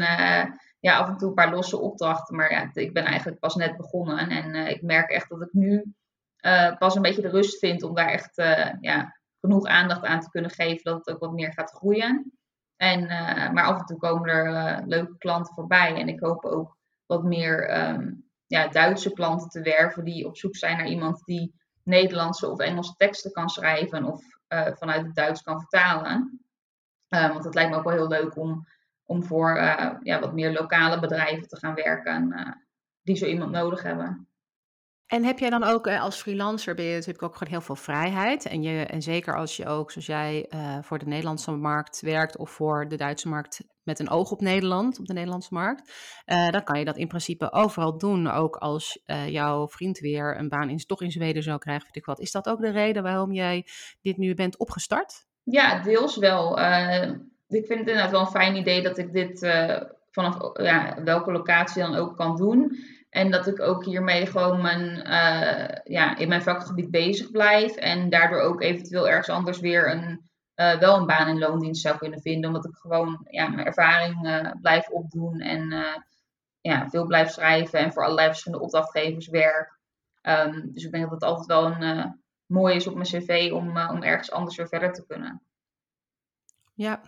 ja, 0.80 0.98
af 0.98 1.08
en 1.08 1.16
toe 1.16 1.28
een 1.28 1.34
paar 1.34 1.54
losse 1.54 1.78
opdrachten. 1.78 2.36
Maar 2.36 2.52
ja, 2.52 2.70
ik 2.72 2.92
ben 2.92 3.04
eigenlijk 3.04 3.38
pas 3.38 3.54
net 3.54 3.76
begonnen. 3.76 4.28
En 4.28 4.54
ik 4.54 4.82
merk 4.82 5.10
echt 5.10 5.28
dat 5.28 5.42
ik 5.42 5.52
nu 5.52 5.94
pas 6.78 6.94
een 6.94 7.02
beetje 7.02 7.22
de 7.22 7.28
rust 7.28 7.58
vind 7.58 7.82
om 7.82 7.94
daar 7.94 8.08
echt 8.08 8.36
ja, 8.80 9.16
genoeg 9.40 9.66
aandacht 9.66 10.04
aan 10.04 10.20
te 10.20 10.30
kunnen 10.30 10.50
geven. 10.50 10.84
Dat 10.84 10.98
het 10.98 11.14
ook 11.14 11.20
wat 11.20 11.32
meer 11.32 11.52
gaat 11.52 11.70
groeien. 11.70 12.39
En, 12.80 13.06
maar 13.54 13.64
af 13.64 13.78
en 13.78 13.86
toe 13.86 13.98
komen 13.98 14.28
er 14.28 14.82
leuke 14.86 15.18
klanten 15.18 15.54
voorbij. 15.54 15.94
En 15.94 16.08
ik 16.08 16.20
hoop 16.20 16.44
ook 16.44 16.76
wat 17.06 17.24
meer 17.24 17.68
ehm, 17.68 18.12
ja, 18.46 18.68
Duitse 18.68 19.12
klanten 19.12 19.48
te 19.48 19.60
werven 19.60 20.04
die 20.04 20.26
op 20.26 20.36
zoek 20.36 20.56
zijn 20.56 20.76
naar 20.76 20.86
iemand 20.86 21.24
die 21.24 21.54
Nederlandse 21.82 22.48
of 22.48 22.58
Engelse 22.58 22.94
teksten 22.96 23.32
kan 23.32 23.48
schrijven 23.48 24.04
of 24.04 24.22
uh, 24.48 24.66
vanuit 24.72 25.02
het 25.02 25.14
Duits 25.14 25.42
kan 25.42 25.60
vertalen. 25.60 26.40
Want 27.08 27.44
het 27.44 27.54
lijkt 27.54 27.70
me 27.70 27.76
ook 27.76 27.84
wel 27.84 27.92
heel 27.92 28.08
leuk 28.08 28.36
om, 28.36 28.66
om 29.04 29.24
voor 29.24 29.56
ja, 30.02 30.20
wat 30.20 30.34
meer 30.34 30.52
lokale 30.52 31.00
bedrijven 31.00 31.48
te 31.48 31.56
gaan 31.56 31.74
werken 31.74 32.34
die 33.02 33.16
zo 33.16 33.26
iemand 33.26 33.50
nodig 33.50 33.82
hebben. 33.82 34.28
En 35.10 35.24
heb 35.24 35.38
jij 35.38 35.50
dan 35.50 35.64
ook 35.64 35.86
als 35.86 36.20
freelancer 36.20 36.74
ben 36.74 36.84
je 36.84 36.94
natuurlijk 36.94 37.22
ook 37.22 37.36
gewoon 37.36 37.52
heel 37.52 37.60
veel 37.60 37.76
vrijheid. 37.76 38.46
En, 38.46 38.62
je, 38.62 38.84
en 38.84 39.02
zeker 39.02 39.36
als 39.36 39.56
je 39.56 39.66
ook, 39.66 39.90
zoals 39.90 40.06
jij, 40.06 40.50
voor 40.82 40.98
de 40.98 41.06
Nederlandse 41.06 41.50
markt 41.50 42.00
werkt 42.00 42.36
of 42.36 42.50
voor 42.50 42.88
de 42.88 42.96
Duitse 42.96 43.28
markt 43.28 43.64
met 43.82 43.98
een 43.98 44.10
oog 44.10 44.30
op 44.30 44.40
Nederland, 44.40 44.98
op 44.98 45.06
de 45.06 45.12
Nederlandse 45.12 45.54
markt, 45.54 45.92
uh, 46.26 46.50
dan 46.50 46.64
kan 46.64 46.78
je 46.78 46.84
dat 46.84 46.96
in 46.96 47.08
principe 47.08 47.52
overal 47.52 47.98
doen. 47.98 48.30
Ook 48.30 48.56
als 48.56 49.02
jouw 49.26 49.68
vriend 49.68 49.98
weer 49.98 50.38
een 50.38 50.48
baan 50.48 50.70
in, 50.70 50.78
toch 50.78 51.02
in 51.02 51.10
Zweden 51.10 51.42
zou 51.42 51.58
krijgen, 51.58 51.84
weet 51.84 51.96
ik 51.96 52.04
wat. 52.04 52.20
Is 52.20 52.32
dat 52.32 52.48
ook 52.48 52.60
de 52.60 52.70
reden 52.70 53.02
waarom 53.02 53.32
jij 53.32 53.66
dit 54.00 54.16
nu 54.16 54.34
bent 54.34 54.58
opgestart? 54.58 55.26
Ja, 55.42 55.82
deels 55.82 56.16
wel. 56.16 56.58
Ik 57.48 57.66
vind 57.66 57.78
het 57.78 57.88
inderdaad 57.88 58.10
wel 58.10 58.20
een 58.20 58.26
fijn 58.26 58.56
idee 58.56 58.82
dat 58.82 58.98
ik 58.98 59.12
dit 59.12 59.38
vanaf 60.10 60.36
ja, 60.62 61.02
welke 61.04 61.32
locatie 61.32 61.82
dan 61.82 61.94
ook 61.94 62.16
kan 62.16 62.36
doen. 62.36 62.76
En 63.10 63.30
dat 63.30 63.46
ik 63.46 63.60
ook 63.60 63.84
hiermee 63.84 64.26
gewoon 64.26 64.60
mijn, 64.60 64.84
ja, 65.84 66.16
in 66.16 66.28
mijn 66.28 66.42
vakgebied 66.42 66.90
bezig 66.90 67.30
blijf. 67.30 67.76
En 67.76 68.10
daardoor 68.10 68.40
ook 68.40 68.62
eventueel 68.62 69.08
ergens 69.08 69.28
anders 69.28 69.60
weer 69.60 69.90
een 69.90 70.28
uh, 70.56 70.78
wel 70.78 70.96
een 70.96 71.06
baan 71.06 71.28
in 71.28 71.38
loondienst 71.38 71.82
zou 71.82 71.98
kunnen 71.98 72.20
vinden. 72.20 72.46
Omdat 72.46 72.64
ik 72.64 72.76
gewoon 72.76 73.26
ja, 73.30 73.48
mijn 73.48 73.66
ervaring 73.66 74.26
uh, 74.26 74.50
blijf 74.60 74.88
opdoen 74.88 75.40
en 75.40 75.74
ja, 76.60 76.88
veel 76.88 77.06
blijf 77.06 77.30
schrijven 77.30 77.78
en 77.78 77.92
voor 77.92 78.02
allerlei 78.02 78.28
verschillende 78.28 78.64
opdrachtgevers 78.64 79.28
werk. 79.28 79.78
Um, 80.22 80.72
dus 80.72 80.84
ik 80.84 80.90
denk 80.92 81.02
dat 81.02 81.12
het 81.12 81.22
altijd 81.22 81.46
wel 81.46 81.66
een 81.66 82.22
mooi 82.46 82.74
is 82.74 82.86
op 82.86 82.94
mijn 82.94 83.06
cv 83.06 83.50
om, 83.52 83.68
om 83.68 84.02
ergens 84.02 84.32
anders 84.32 84.56
weer 84.56 84.68
verder 84.68 84.92
te 84.92 85.06
kunnen. 85.06 85.42
Ja, 86.74 87.00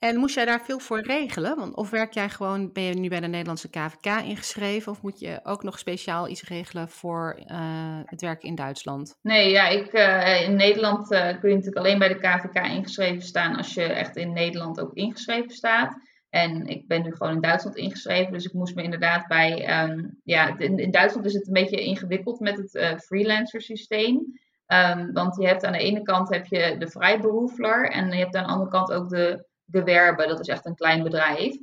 en 0.00 0.16
moest 0.16 0.34
jij 0.34 0.44
daar 0.44 0.64
veel 0.64 0.78
voor 0.78 1.00
regelen? 1.00 1.56
Want 1.56 1.74
of 1.74 1.90
werk 1.90 2.12
jij 2.12 2.28
gewoon, 2.28 2.72
ben 2.72 2.82
je 2.82 2.94
nu 2.94 3.08
bij 3.08 3.20
de 3.20 3.26
Nederlandse 3.26 3.70
KVK 3.70 4.22
ingeschreven? 4.24 4.92
Of 4.92 5.02
moet 5.02 5.18
je 5.18 5.40
ook 5.42 5.62
nog 5.62 5.78
speciaal 5.78 6.28
iets 6.28 6.42
regelen 6.42 6.88
voor 6.88 7.40
uh, 7.50 7.56
het 8.04 8.20
werken 8.20 8.48
in 8.48 8.54
Duitsland? 8.54 9.18
Nee, 9.22 9.50
ja, 9.50 9.68
ik, 9.68 9.92
uh, 9.92 10.42
in 10.42 10.56
Nederland 10.56 11.12
uh, 11.12 11.20
kun 11.20 11.48
je 11.48 11.54
natuurlijk 11.54 11.76
alleen 11.76 11.98
bij 11.98 12.08
de 12.08 12.18
KVK 12.18 12.66
ingeschreven 12.66 13.22
staan 13.22 13.56
als 13.56 13.74
je 13.74 13.82
echt 13.82 14.16
in 14.16 14.32
Nederland 14.32 14.80
ook 14.80 14.94
ingeschreven 14.94 15.50
staat. 15.50 15.94
En 16.30 16.66
ik 16.66 16.86
ben 16.86 17.02
nu 17.02 17.12
gewoon 17.12 17.34
in 17.34 17.40
Duitsland 17.40 17.76
ingeschreven, 17.76 18.32
dus 18.32 18.44
ik 18.44 18.52
moest 18.52 18.74
me 18.74 18.82
inderdaad 18.82 19.26
bij. 19.26 19.82
Um, 19.82 20.20
ja, 20.24 20.58
in, 20.58 20.90
Duitsland 20.90 21.26
is 21.26 21.34
het 21.34 21.46
een 21.46 21.52
beetje 21.52 21.84
ingewikkeld 21.84 22.40
met 22.40 22.56
het 22.56 23.04
freelancer 23.04 23.62
systeem. 23.62 24.38
Um, 24.66 25.12
want 25.12 25.36
je 25.36 25.46
hebt 25.46 25.64
aan 25.64 25.72
de 25.72 25.78
ene 25.78 26.02
kant 26.02 26.28
heb 26.28 26.46
je 26.46 26.76
de 26.78 26.90
vrijberoefler 26.90 27.90
en 27.90 28.10
je 28.10 28.18
hebt 28.18 28.34
aan 28.36 28.44
de 28.44 28.50
andere 28.50 28.70
kant 28.70 28.92
ook 28.92 29.08
de 29.08 29.48
gewerbe, 29.70 30.26
dat 30.26 30.40
is 30.40 30.48
echt 30.48 30.66
een 30.66 30.74
klein 30.74 31.02
bedrijf. 31.02 31.56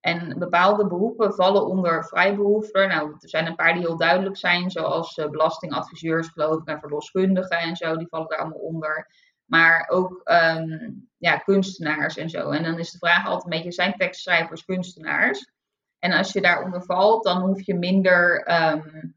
En 0.00 0.38
bepaalde 0.38 0.86
beroepen 0.86 1.34
vallen 1.34 1.66
onder 1.66 2.04
vrijberoeper. 2.04 2.88
Nou, 2.88 3.12
er 3.20 3.28
zijn 3.28 3.46
een 3.46 3.54
paar 3.54 3.72
die 3.72 3.82
heel 3.82 3.96
duidelijk 3.96 4.36
zijn, 4.36 4.70
zoals 4.70 5.16
uh, 5.16 5.28
belastingadviseurs, 5.28 6.28
geloof 6.28 6.60
ik, 6.60 6.68
en 6.68 6.80
verloskundigen 6.80 7.58
en 7.58 7.76
zo, 7.76 7.96
die 7.96 8.08
vallen 8.08 8.28
daar 8.28 8.38
allemaal 8.38 8.58
onder. 8.58 9.06
Maar 9.44 9.88
ook 9.88 10.20
um, 10.24 11.08
ja, 11.16 11.36
kunstenaars 11.36 12.16
en 12.16 12.30
zo. 12.30 12.50
En 12.50 12.62
dan 12.62 12.78
is 12.78 12.90
de 12.90 12.98
vraag 12.98 13.26
altijd 13.26 13.44
een 13.44 13.50
beetje, 13.50 13.72
zijn 13.72 13.94
tekstschrijvers 13.94 14.64
kunstenaars? 14.64 15.50
En 15.98 16.12
als 16.12 16.32
je 16.32 16.40
daaronder 16.40 16.82
valt, 16.82 17.24
dan 17.24 17.40
hoef 17.40 17.66
je 17.66 17.74
minder, 17.74 18.52
um, 18.72 19.14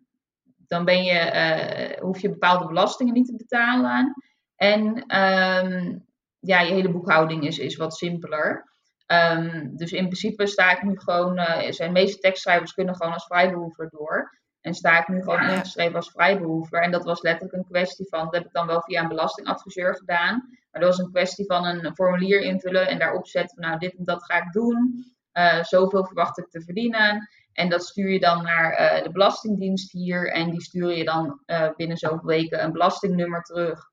dan 0.68 0.86
ben 0.86 1.04
je, 1.04 1.32
uh, 1.34 2.04
hoef 2.04 2.20
je 2.20 2.30
bepaalde 2.30 2.68
belastingen 2.68 3.14
niet 3.14 3.28
te 3.28 3.36
betalen. 3.36 4.14
En 4.56 5.16
um, 5.20 6.06
ja, 6.46 6.62
je 6.62 6.74
hele 6.74 6.92
boekhouding 6.92 7.46
is, 7.46 7.60
is 7.60 7.76
wat 7.76 7.96
simpeler. 7.96 8.72
Um, 9.08 9.78
dus 9.78 9.92
in 9.92 10.06
principe 10.06 10.48
sta 10.48 10.72
ik 10.72 10.84
nu 10.84 11.00
gewoon, 11.00 11.38
uh, 11.40 11.72
zijn 11.72 11.92
meeste 11.92 12.18
tekstschrijvers 12.18 12.74
kunnen 12.74 12.96
gewoon 12.96 13.14
als 13.14 13.26
vrijbehoever 13.26 13.90
door. 13.90 14.42
En 14.62 14.74
sta 14.74 15.00
ik 15.00 15.08
nu 15.08 15.22
gewoon 15.22 15.50
ingeschreven 15.50 15.96
als 15.96 16.12
vrijbehoever. 16.12 16.82
En 16.82 16.92
dat 16.92 17.04
was 17.04 17.22
letterlijk 17.22 17.54
een 17.54 17.68
kwestie 17.70 18.08
van, 18.10 18.24
dat 18.24 18.34
heb 18.34 18.46
ik 18.46 18.52
dan 18.52 18.68
wel 18.68 18.82
via 18.82 19.02
een 19.02 19.08
belastingadviseur 19.08 19.96
gedaan. 19.96 20.44
Maar 20.72 20.82
dat 20.82 20.90
was 20.96 21.06
een 21.06 21.12
kwestie 21.12 21.46
van 21.46 21.66
een 21.66 21.96
formulier 21.96 22.42
invullen 22.42 22.88
en 22.88 23.00
daarop 23.00 23.28
zetten 23.28 23.58
van, 23.58 23.68
nou 23.68 23.80
dit 23.80 23.96
en 23.96 24.04
dat 24.04 24.24
ga 24.24 24.38
ik 24.38 24.52
doen. 24.52 25.06
Uh, 25.34 25.64
zoveel 25.64 26.06
verwacht 26.06 26.38
ik 26.38 26.50
te 26.50 26.62
verdienen. 26.62 27.30
En 27.54 27.70
dat 27.70 27.84
stuur 27.84 28.10
je 28.10 28.20
dan 28.20 28.44
naar 28.44 28.72
uh, 28.72 29.04
de 29.04 29.12
Belastingdienst 29.12 29.92
hier. 29.92 30.32
En 30.32 30.50
die 30.50 30.62
stuur 30.62 30.92
je 30.92 31.04
dan 31.04 31.40
binnen 31.76 31.98
zoveel 31.98 32.26
weken 32.26 32.64
een 32.64 32.72
belastingnummer 32.72 33.42
terug. 33.42 33.92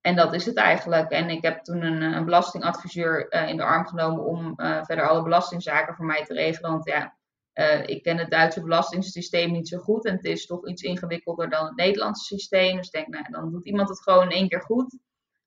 En 0.00 0.16
dat 0.16 0.34
is 0.34 0.46
het 0.46 0.56
eigenlijk. 0.56 1.10
En 1.10 1.30
ik 1.30 1.42
heb 1.42 1.62
toen 1.62 1.82
een, 1.82 2.02
een 2.02 2.24
belastingadviseur 2.24 3.34
uh, 3.34 3.48
in 3.48 3.56
de 3.56 3.62
arm 3.62 3.86
genomen 3.86 4.24
om 4.24 4.52
uh, 4.56 4.84
verder 4.84 5.08
alle 5.08 5.22
belastingzaken 5.22 5.94
voor 5.94 6.06
mij 6.06 6.24
te 6.24 6.34
regelen. 6.34 6.70
Want 6.70 6.84
ja, 6.84 7.16
uh, 7.54 7.86
ik 7.86 8.02
ken 8.02 8.18
het 8.18 8.30
Duitse 8.30 8.62
belastingssysteem 8.62 9.52
niet 9.52 9.68
zo 9.68 9.78
goed. 9.78 10.04
En 10.04 10.16
het 10.16 10.24
is 10.24 10.46
toch 10.46 10.68
iets 10.68 10.82
ingewikkelder 10.82 11.50
dan 11.50 11.64
het 11.64 11.76
Nederlandse 11.76 12.24
systeem. 12.24 12.76
Dus 12.76 12.86
ik 12.86 12.92
denk, 12.92 13.08
nou, 13.08 13.24
dan 13.30 13.50
doet 13.50 13.66
iemand 13.66 13.88
het 13.88 14.02
gewoon 14.02 14.24
in 14.24 14.30
één 14.30 14.48
keer 14.48 14.62
goed. 14.62 14.98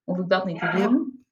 Hoef 0.03 0.17
ik 0.17 0.29
dat 0.29 0.45
niet 0.45 0.59
te 0.59 0.71
doen. 0.73 1.25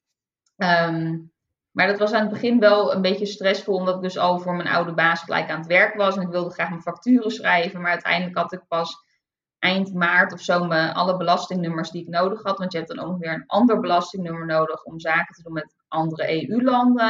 Um, 0.58 1.32
maar 1.72 1.88
dat 1.88 2.00
was 2.00 2.12
aan 2.12 2.22
het 2.22 2.32
begin 2.32 2.60
wel 2.60 2.94
een 2.94 3.02
beetje 3.02 3.26
stressvol, 3.26 3.76
omdat 3.76 3.96
ik 3.96 4.02
dus 4.02 4.18
al 4.18 4.40
voor 4.40 4.56
mijn 4.56 4.68
oude 4.68 4.94
baas 4.94 5.22
gelijk 5.22 5.50
aan 5.50 5.58
het 5.58 5.68
werk 5.68 5.96
was. 5.96 6.16
En 6.16 6.22
ik 6.22 6.30
wilde 6.30 6.50
graag 6.50 6.70
mijn 6.70 6.82
facturen 6.82 7.32
schrijven. 7.32 7.82
Maar 7.82 7.92
uiteindelijk 7.92 8.38
had 8.38 8.54
ik 8.54 8.68
pas 8.68 9.06
eind 9.62 9.93
maart 9.93 10.34
of 10.34 10.41
zo 10.41 10.67
alle 10.67 11.17
belastingnummers 11.17 11.91
die 11.91 12.02
ik 12.02 12.08
nodig 12.08 12.43
had. 12.43 12.58
Want 12.58 12.71
je 12.71 12.78
hebt 12.78 12.95
dan 12.95 13.06
ook 13.06 13.17
weer 13.17 13.34
een 13.34 13.45
ander 13.47 13.80
belastingnummer 13.80 14.45
nodig 14.45 14.84
om 14.84 15.00
zaken 15.00 15.36
te 15.36 15.43
doen 15.43 15.54
met 15.54 15.76
andere 15.88 16.50
EU-landen. 16.50 17.10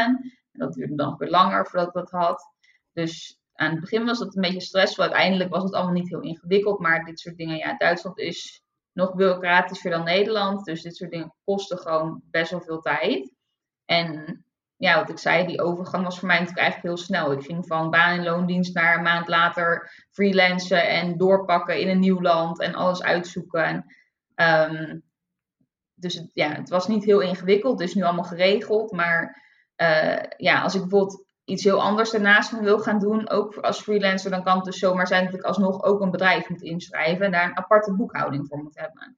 En 0.51 0.59
dat 0.59 0.73
duurde 0.73 0.95
dan 0.95 1.17
weer 1.17 1.29
langer 1.29 1.65
voordat 1.65 1.87
ik 1.87 1.93
dat 1.93 2.11
had. 2.11 2.53
Dus 2.93 3.39
aan 3.53 3.71
het 3.71 3.79
begin 3.79 4.05
was 4.05 4.19
dat 4.19 4.35
een 4.35 4.41
beetje 4.41 4.61
stressvol. 4.61 5.03
Uiteindelijk 5.03 5.49
was 5.49 5.63
het 5.63 5.73
allemaal 5.73 5.93
niet 5.93 6.09
heel 6.09 6.21
ingewikkeld. 6.21 6.79
Maar 6.79 7.05
dit 7.05 7.19
soort 7.19 7.37
dingen, 7.37 7.57
ja, 7.57 7.77
Duitsland 7.77 8.17
is 8.19 8.63
nog 8.93 9.15
bureaucratischer 9.15 9.91
dan 9.91 10.03
Nederland. 10.03 10.65
Dus 10.65 10.81
dit 10.81 10.95
soort 10.95 11.11
dingen 11.11 11.35
kosten 11.43 11.77
gewoon 11.77 12.21
best 12.31 12.51
wel 12.51 12.61
veel 12.61 12.79
tijd. 12.79 13.33
En 13.85 14.45
ja, 14.81 14.99
wat 14.99 15.09
ik 15.09 15.17
zei, 15.17 15.45
die 15.45 15.61
overgang 15.61 16.03
was 16.03 16.19
voor 16.19 16.27
mij 16.27 16.39
natuurlijk 16.39 16.65
eigenlijk 16.65 16.95
heel 16.95 17.05
snel. 17.05 17.31
Ik 17.31 17.43
ging 17.43 17.67
van 17.67 17.89
baan- 17.89 18.17
en 18.17 18.23
loondienst 18.23 18.73
naar 18.73 18.97
een 18.97 19.03
maand 19.03 19.27
later 19.27 19.91
freelancen 20.11 20.87
en 20.87 21.17
doorpakken 21.17 21.79
in 21.79 21.89
een 21.89 21.99
nieuw 21.99 22.21
land 22.21 22.59
en 22.59 22.75
alles 22.75 23.03
uitzoeken. 23.03 23.85
En, 24.35 24.71
um, 24.71 25.03
dus 25.93 26.27
ja, 26.33 26.51
het 26.51 26.69
was 26.69 26.87
niet 26.87 27.03
heel 27.03 27.19
ingewikkeld, 27.19 27.79
het 27.79 27.89
is 27.89 27.95
nu 27.95 28.03
allemaal 28.03 28.23
geregeld. 28.23 28.91
Maar 28.91 29.41
uh, 29.77 30.19
ja, 30.37 30.61
als 30.61 30.75
ik 30.75 30.81
bijvoorbeeld 30.81 31.25
iets 31.43 31.63
heel 31.63 31.81
anders 31.81 32.11
daarnaast 32.11 32.59
wil 32.59 32.79
gaan 32.79 32.99
doen, 32.99 33.29
ook 33.29 33.55
als 33.55 33.81
freelancer, 33.81 34.31
dan 34.31 34.43
kan 34.43 34.55
het 34.55 34.65
dus 34.65 34.79
zomaar 34.79 35.07
zijn 35.07 35.25
dat 35.25 35.33
ik 35.33 35.41
alsnog 35.41 35.83
ook 35.83 36.01
een 36.01 36.11
bedrijf 36.11 36.49
moet 36.49 36.61
inschrijven 36.61 37.25
en 37.25 37.31
daar 37.31 37.45
een 37.45 37.57
aparte 37.57 37.95
boekhouding 37.95 38.47
voor 38.47 38.57
moet 38.57 38.79
hebben. 38.79 39.17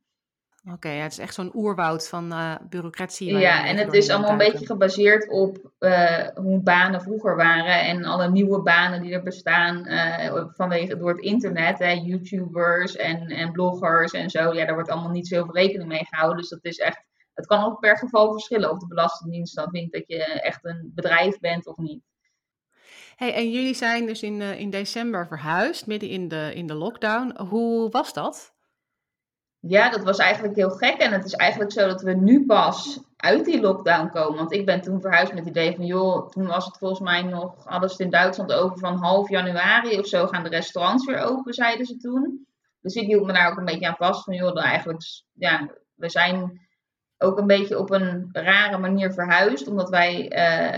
Oké, 0.71 0.89
ja, 0.89 1.01
het 1.01 1.11
is 1.11 1.17
echt 1.17 1.33
zo'n 1.33 1.55
oerwoud 1.55 2.09
van 2.09 2.31
uh, 2.31 2.55
bureaucratie. 2.69 3.37
Ja, 3.37 3.65
en 3.65 3.77
het 3.77 3.93
is 3.93 4.09
allemaal 4.09 4.31
een 4.31 4.37
beetje 4.37 4.65
gebaseerd 4.65 5.29
op 5.29 5.71
uh, 5.79 6.27
hoe 6.35 6.61
banen 6.61 7.01
vroeger 7.01 7.35
waren 7.35 7.81
en 7.81 8.05
alle 8.05 8.29
nieuwe 8.29 8.61
banen 8.61 9.01
die 9.01 9.13
er 9.13 9.23
bestaan 9.23 9.87
uh, 9.87 10.43
vanwege, 10.47 10.97
door 10.97 11.09
het 11.09 11.21
internet. 11.21 11.79
Hè, 11.79 11.91
YouTubers 11.91 12.95
en, 12.95 13.27
en 13.27 13.51
bloggers 13.51 14.11
en 14.11 14.29
zo. 14.29 14.53
Ja, 14.53 14.65
daar 14.65 14.73
wordt 14.73 14.89
allemaal 14.89 15.11
niet 15.11 15.27
zoveel 15.27 15.55
rekening 15.55 15.89
mee 15.89 16.05
gehouden. 16.05 16.37
Dus 16.37 16.49
dat 16.49 16.63
is 16.65 16.77
echt, 16.77 17.03
het 17.33 17.45
kan 17.45 17.63
ook 17.63 17.79
per 17.79 17.97
geval 17.97 18.31
verschillen 18.31 18.71
of 18.71 18.77
de 18.77 18.87
Belastingdienst 18.87 19.55
dan 19.55 19.69
vindt 19.69 19.93
dat 19.93 20.03
je 20.07 20.23
echt 20.23 20.65
een 20.65 20.91
bedrijf 20.95 21.39
bent 21.39 21.67
of 21.67 21.77
niet. 21.77 22.03
Hey, 23.15 23.33
en 23.33 23.51
jullie 23.51 23.73
zijn 23.73 24.05
dus 24.05 24.23
in, 24.23 24.41
in 24.41 24.69
december 24.69 25.27
verhuisd, 25.27 25.87
midden 25.87 26.09
in 26.09 26.27
de, 26.27 26.51
in 26.55 26.67
de 26.67 26.73
lockdown. 26.73 27.41
Hoe 27.41 27.89
was 27.89 28.13
dat? 28.13 28.52
Ja, 29.67 29.89
dat 29.89 30.03
was 30.03 30.17
eigenlijk 30.17 30.55
heel 30.55 30.69
gek. 30.69 30.97
En 30.97 31.11
het 31.11 31.25
is 31.25 31.33
eigenlijk 31.33 31.71
zo 31.71 31.87
dat 31.87 32.01
we 32.01 32.13
nu 32.13 32.45
pas 32.45 32.99
uit 33.15 33.45
die 33.45 33.61
lockdown 33.61 34.09
komen. 34.09 34.37
Want 34.37 34.53
ik 34.53 34.65
ben 34.65 34.81
toen 34.81 35.01
verhuisd 35.01 35.33
met 35.33 35.39
het 35.39 35.49
idee 35.49 35.75
van, 35.75 35.85
joh, 35.85 36.29
toen 36.29 36.47
was 36.47 36.65
het 36.65 36.77
volgens 36.77 36.99
mij 36.99 37.21
nog, 37.21 37.63
hadden 37.65 37.89
ze 37.89 37.95
het 37.95 38.05
in 38.05 38.11
Duitsland 38.11 38.53
over 38.53 38.77
van 38.77 38.95
half 38.95 39.29
januari 39.29 39.99
of 39.99 40.07
zo 40.07 40.27
gaan 40.27 40.43
de 40.43 40.49
restaurants 40.49 41.05
weer 41.05 41.17
open, 41.17 41.53
zeiden 41.53 41.85
ze 41.85 41.97
toen. 41.97 42.47
Dus 42.81 42.95
ik 42.95 43.07
hield 43.07 43.25
me 43.25 43.33
daar 43.33 43.51
ook 43.51 43.57
een 43.57 43.65
beetje 43.65 43.87
aan 43.87 43.95
vast 43.95 44.23
van, 44.23 44.33
joh, 44.33 44.63
eigenlijk, 44.63 45.01
ja, 45.33 45.69
we 45.93 46.09
zijn 46.09 46.67
ook 47.17 47.37
een 47.37 47.47
beetje 47.47 47.79
op 47.79 47.91
een 47.91 48.29
rare 48.31 48.77
manier 48.77 49.13
verhuisd. 49.13 49.67
Omdat 49.67 49.89
wij, 49.89 50.27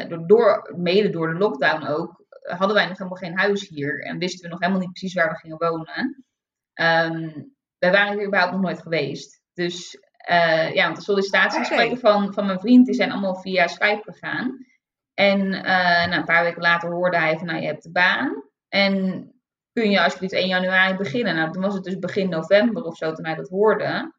door, 0.09 0.27
door, 0.27 0.73
mede 0.77 1.09
door 1.09 1.27
de 1.27 1.39
lockdown 1.39 1.87
ook, 1.87 2.25
hadden 2.41 2.75
wij 2.75 2.87
nog 2.87 2.97
helemaal 2.97 3.19
geen 3.19 3.37
huis 3.37 3.67
hier. 3.67 4.03
En 4.03 4.17
wisten 4.17 4.43
we 4.43 4.49
nog 4.49 4.59
helemaal 4.59 4.81
niet 4.81 4.91
precies 4.91 5.13
waar 5.13 5.29
we 5.29 5.35
gingen 5.37 5.57
wonen. 5.57 6.25
Um, 6.73 7.54
wij 7.85 7.93
waren 7.93 8.17
hier 8.17 8.27
überhaupt 8.27 8.53
nog 8.53 8.61
nooit 8.61 8.81
geweest. 8.81 9.41
Dus 9.53 9.97
uh, 10.29 10.73
ja, 10.73 10.83
want 10.83 10.95
de 10.95 11.03
sollicitatiegesprekken 11.03 11.97
van, 11.97 12.33
van 12.33 12.45
mijn 12.45 12.59
vriend 12.59 12.85
die 12.85 12.95
zijn 12.95 13.11
allemaal 13.11 13.35
via 13.35 13.67
Skype 13.67 14.11
gegaan. 14.11 14.65
En 15.13 15.39
uh, 15.39 16.05
nou, 16.05 16.13
een 16.13 16.25
paar 16.25 16.43
weken 16.43 16.61
later 16.61 16.91
hoorde 16.91 17.17
hij 17.17 17.37
van, 17.37 17.47
nou, 17.47 17.59
je 17.59 17.67
hebt 17.67 17.83
de 17.83 17.91
baan. 17.91 18.43
En 18.67 19.29
kun 19.73 19.89
je 19.89 20.03
alsjeblieft 20.03 20.33
1 20.33 20.47
januari 20.47 20.97
beginnen? 20.97 21.35
Nou, 21.35 21.51
toen 21.51 21.61
was 21.61 21.73
het 21.73 21.83
dus 21.83 21.99
begin 21.99 22.29
november 22.29 22.83
of 22.83 22.97
zo 22.97 23.13
toen 23.13 23.25
hij 23.25 23.35
dat 23.35 23.49
hoorde. 23.49 24.13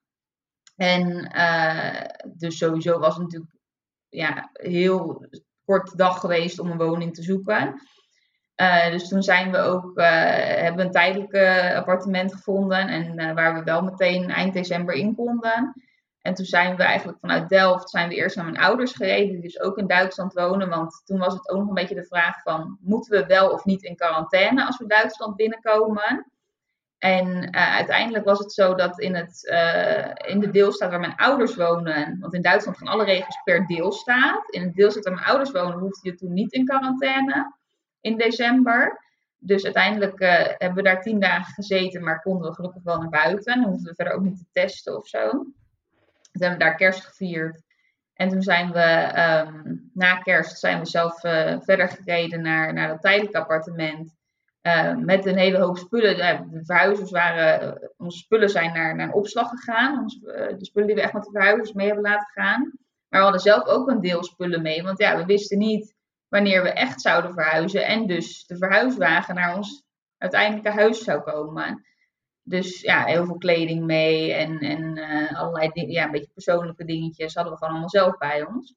En 0.76 1.33
uh, 1.37 2.02
dus 2.37 2.59
sowieso 2.59 2.98
was 2.98 3.14
het 3.14 3.22
natuurlijk 3.22 3.52
ja, 4.09 4.50
heel 4.52 5.26
kort 5.64 5.98
dag 5.98 6.20
geweest 6.20 6.59
om 6.59 6.70
een 6.70 6.79
woning 6.79 7.14
te 7.14 7.22
zoeken. 7.22 7.81
Uh, 8.57 8.90
dus 8.90 9.09
toen 9.09 9.23
zijn 9.23 9.51
we 9.51 9.59
ook, 9.59 9.99
uh, 9.99 10.05
hebben 10.37 10.85
een 10.85 10.92
tijdelijk 10.92 11.35
appartement 11.77 12.35
gevonden 12.35 12.88
en 12.88 13.21
uh, 13.21 13.33
waar 13.33 13.55
we 13.55 13.62
wel 13.62 13.83
meteen 13.83 14.31
eind 14.31 14.55
december 14.55 14.95
in 14.95 15.14
konden. 15.14 15.83
En 16.21 16.35
toen 16.35 16.45
zijn 16.45 16.77
we 16.77 16.83
eigenlijk 16.83 17.19
vanuit 17.21 17.49
Delft 17.49 17.90
zijn 17.90 18.09
we 18.09 18.14
eerst 18.14 18.37
naar 18.37 18.45
mijn 18.45 18.59
ouders 18.59 18.92
gereden, 18.92 19.33
die 19.33 19.42
dus 19.42 19.61
ook 19.61 19.79
in 19.79 19.87
Duitsland 19.87 20.33
wonen. 20.33 20.69
Want 20.69 21.03
toen 21.05 21.19
was 21.19 21.35
het 21.35 21.51
ook 21.51 21.59
nog 21.59 21.69
een 21.69 21.75
beetje 21.75 21.95
de 21.95 22.07
vraag 22.07 22.42
van, 22.42 22.79
moeten 22.81 23.21
we 23.21 23.27
wel 23.27 23.51
of 23.51 23.64
niet 23.64 23.83
in 23.83 23.97
quarantaine 23.97 24.66
als 24.66 24.79
we 24.79 24.87
Duitsland 24.87 25.37
binnenkomen? 25.37 26.33
En 26.99 27.55
uiteindelijk 27.55 28.25
was 28.25 28.38
het 28.38 28.53
zo 28.53 28.75
dat 28.75 29.01
in, 29.01 29.14
het, 29.14 29.42
in 30.27 30.40
de 30.40 30.51
deelstaat 30.51 30.90
waar 30.90 31.01
mijn 31.01 31.16
ouders 31.16 31.57
wonen, 31.57 32.16
want 32.21 32.35
in 32.35 32.42
Duitsland 32.42 32.79
gaan 32.79 32.88
alle 32.88 33.05
regels 33.05 33.40
per 33.45 33.66
deelstaat. 33.66 34.51
In 34.51 34.62
het 34.62 34.75
deelstaat 34.75 35.05
waar 35.05 35.14
mijn 35.14 35.27
ouders 35.27 35.51
wonen 35.51 35.79
hoefde 35.79 36.11
je 36.11 36.16
toen 36.16 36.33
niet 36.33 36.53
in 36.53 36.66
quarantaine 36.66 37.55
in 38.07 38.16
december. 38.16 39.05
Dus 39.38 39.64
uiteindelijk 39.64 40.21
uh, 40.21 40.45
hebben 40.45 40.75
we 40.75 40.83
daar 40.83 41.03
tien 41.03 41.21
dagen 41.21 41.55
gezeten, 41.55 42.05
maar 42.05 42.23
konden 42.23 42.49
we 42.49 42.55
gelukkig 42.55 42.83
wel 42.83 42.99
naar 42.99 43.09
buiten. 43.09 43.53
En 43.53 43.64
hoefden 43.64 43.88
we 43.88 43.95
verder 43.95 44.14
ook 44.14 44.23
niet 44.23 44.38
te 44.38 44.47
testen 44.53 44.97
of 44.97 45.07
zo. 45.07 45.31
Toen 45.31 46.42
hebben 46.42 46.59
we 46.59 46.64
daar 46.64 46.75
kerst 46.75 47.05
gevierd. 47.05 47.62
En 48.14 48.29
toen 48.29 48.42
zijn 48.42 48.73
we 48.73 49.12
um, 49.47 49.90
na 49.95 50.16
kerst 50.16 50.59
zijn 50.59 50.79
we 50.79 50.87
zelf 50.87 51.25
uh, 51.25 51.57
verder 51.61 51.88
gereden 51.88 52.42
naar, 52.42 52.73
naar 52.73 52.88
dat 52.88 53.01
tijdelijk 53.01 53.35
appartement. 53.35 54.14
Uh, 54.62 54.97
met 54.97 55.27
een 55.27 55.38
hele 55.38 55.59
hoop 55.59 55.79
spullen. 55.79 56.16
De 56.51 56.64
verhuizers 56.64 57.11
waren, 57.11 57.90
onze 57.97 58.19
spullen 58.19 58.51
zijn 58.51 58.73
naar, 58.73 58.97
naar 58.97 59.07
een 59.07 59.14
opslag 59.14 59.49
gegaan. 59.49 60.07
De 60.59 60.64
spullen 60.64 60.87
die 60.87 60.97
we 60.97 61.03
echt 61.03 61.12
met 61.12 61.25
de 61.25 61.31
verhuizers 61.31 61.73
mee 61.73 61.87
hebben 61.87 62.05
laten 62.05 62.33
gaan. 62.35 62.61
Maar 63.09 63.21
we 63.21 63.27
hadden 63.27 63.40
zelf 63.40 63.66
ook 63.66 63.88
een 63.88 64.01
deel 64.01 64.25
spullen 64.25 64.62
mee. 64.62 64.83
Want 64.83 64.99
ja, 64.99 65.16
we 65.16 65.25
wisten 65.25 65.59
niet 65.59 65.96
wanneer 66.37 66.62
we 66.62 66.72
echt 66.72 67.01
zouden 67.01 67.33
verhuizen. 67.33 67.87
En 67.87 68.07
dus 68.07 68.46
de 68.46 68.57
verhuiswagen 68.57 69.35
naar 69.35 69.57
ons 69.57 69.85
uiteindelijke 70.18 70.70
huis 70.70 71.05
zou 71.05 71.20
komen. 71.20 71.85
Dus 72.42 72.81
ja, 72.81 73.05
heel 73.05 73.25
veel 73.25 73.38
kleding 73.38 73.85
mee 73.85 74.33
en, 74.33 74.59
en 74.59 74.96
uh, 74.96 75.38
allerlei 75.38 75.68
dingen, 75.68 75.92
ja, 75.92 76.05
een 76.05 76.11
beetje 76.11 76.31
persoonlijke 76.35 76.85
dingetjes 76.85 77.35
hadden 77.35 77.53
we 77.53 77.59
gewoon 77.59 77.72
allemaal 77.72 77.90
zelf 77.90 78.18
bij 78.18 78.46
ons. 78.46 78.75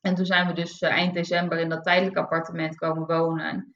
En 0.00 0.14
toen 0.14 0.26
zijn 0.26 0.46
we 0.46 0.52
dus 0.52 0.82
uh, 0.82 0.90
eind 0.90 1.14
december 1.14 1.58
in 1.58 1.68
dat 1.68 1.84
tijdelijk 1.84 2.16
appartement 2.16 2.76
komen 2.76 3.06
wonen. 3.06 3.74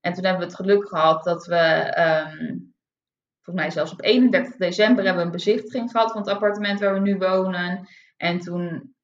En 0.00 0.12
toen 0.12 0.24
hebben 0.24 0.42
we 0.42 0.52
het 0.52 0.60
geluk 0.60 0.88
gehad 0.88 1.24
dat 1.24 1.46
we, 1.46 1.94
um, 1.98 2.74
volgens 3.42 3.64
mij 3.64 3.70
zelfs 3.70 3.92
op 3.92 4.02
31 4.02 4.56
december, 4.56 5.04
hebben 5.04 5.22
we 5.22 5.28
een 5.28 5.36
bezichtiging 5.36 5.90
gehad 5.90 6.12
van 6.12 6.20
het 6.20 6.30
appartement 6.30 6.80
waar 6.80 6.92
we 6.92 7.00
nu 7.00 7.16
wonen. 7.16 7.88
En 8.16 8.38
toen 8.38 8.95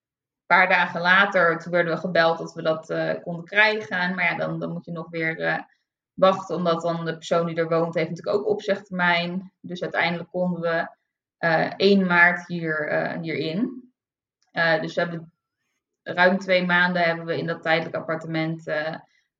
paar 0.53 0.69
dagen 0.69 1.01
later, 1.01 1.59
toen 1.59 1.73
werden 1.73 1.95
we 1.95 2.01
gebeld 2.01 2.39
dat 2.39 2.55
we 2.55 2.63
dat 2.63 2.91
uh, 2.91 3.13
konden 3.23 3.45
krijgen. 3.45 4.15
Maar 4.15 4.25
ja, 4.25 4.37
dan, 4.37 4.59
dan 4.59 4.73
moet 4.73 4.85
je 4.85 4.93
nog 4.93 5.11
weer 5.11 5.41
uh, 5.41 5.59
wachten, 6.13 6.57
omdat 6.57 6.83
dan 6.83 7.05
de 7.05 7.15
persoon 7.15 7.47
die 7.47 7.57
er 7.57 7.69
woont 7.69 7.95
heeft 7.95 8.09
natuurlijk 8.09 8.37
ook 8.37 8.49
opzegtermijn. 8.49 9.53
Dus 9.61 9.83
uiteindelijk 9.83 10.31
konden 10.31 10.61
we 10.61 10.89
uh, 11.39 11.67
eh, 11.67 11.73
1 11.77 12.07
maart 12.07 12.47
hier, 12.47 12.93
hierin. 13.21 13.93
dus 14.81 14.95
we 14.95 15.01
hebben 15.01 15.33
ruim 16.03 16.39
twee 16.39 16.67
maanden 16.67 17.03
hebben 17.03 17.27
we 17.27 17.39
in 17.39 17.47
dat 17.47 17.63
tijdelijk 17.63 17.97
appartement 17.97 18.73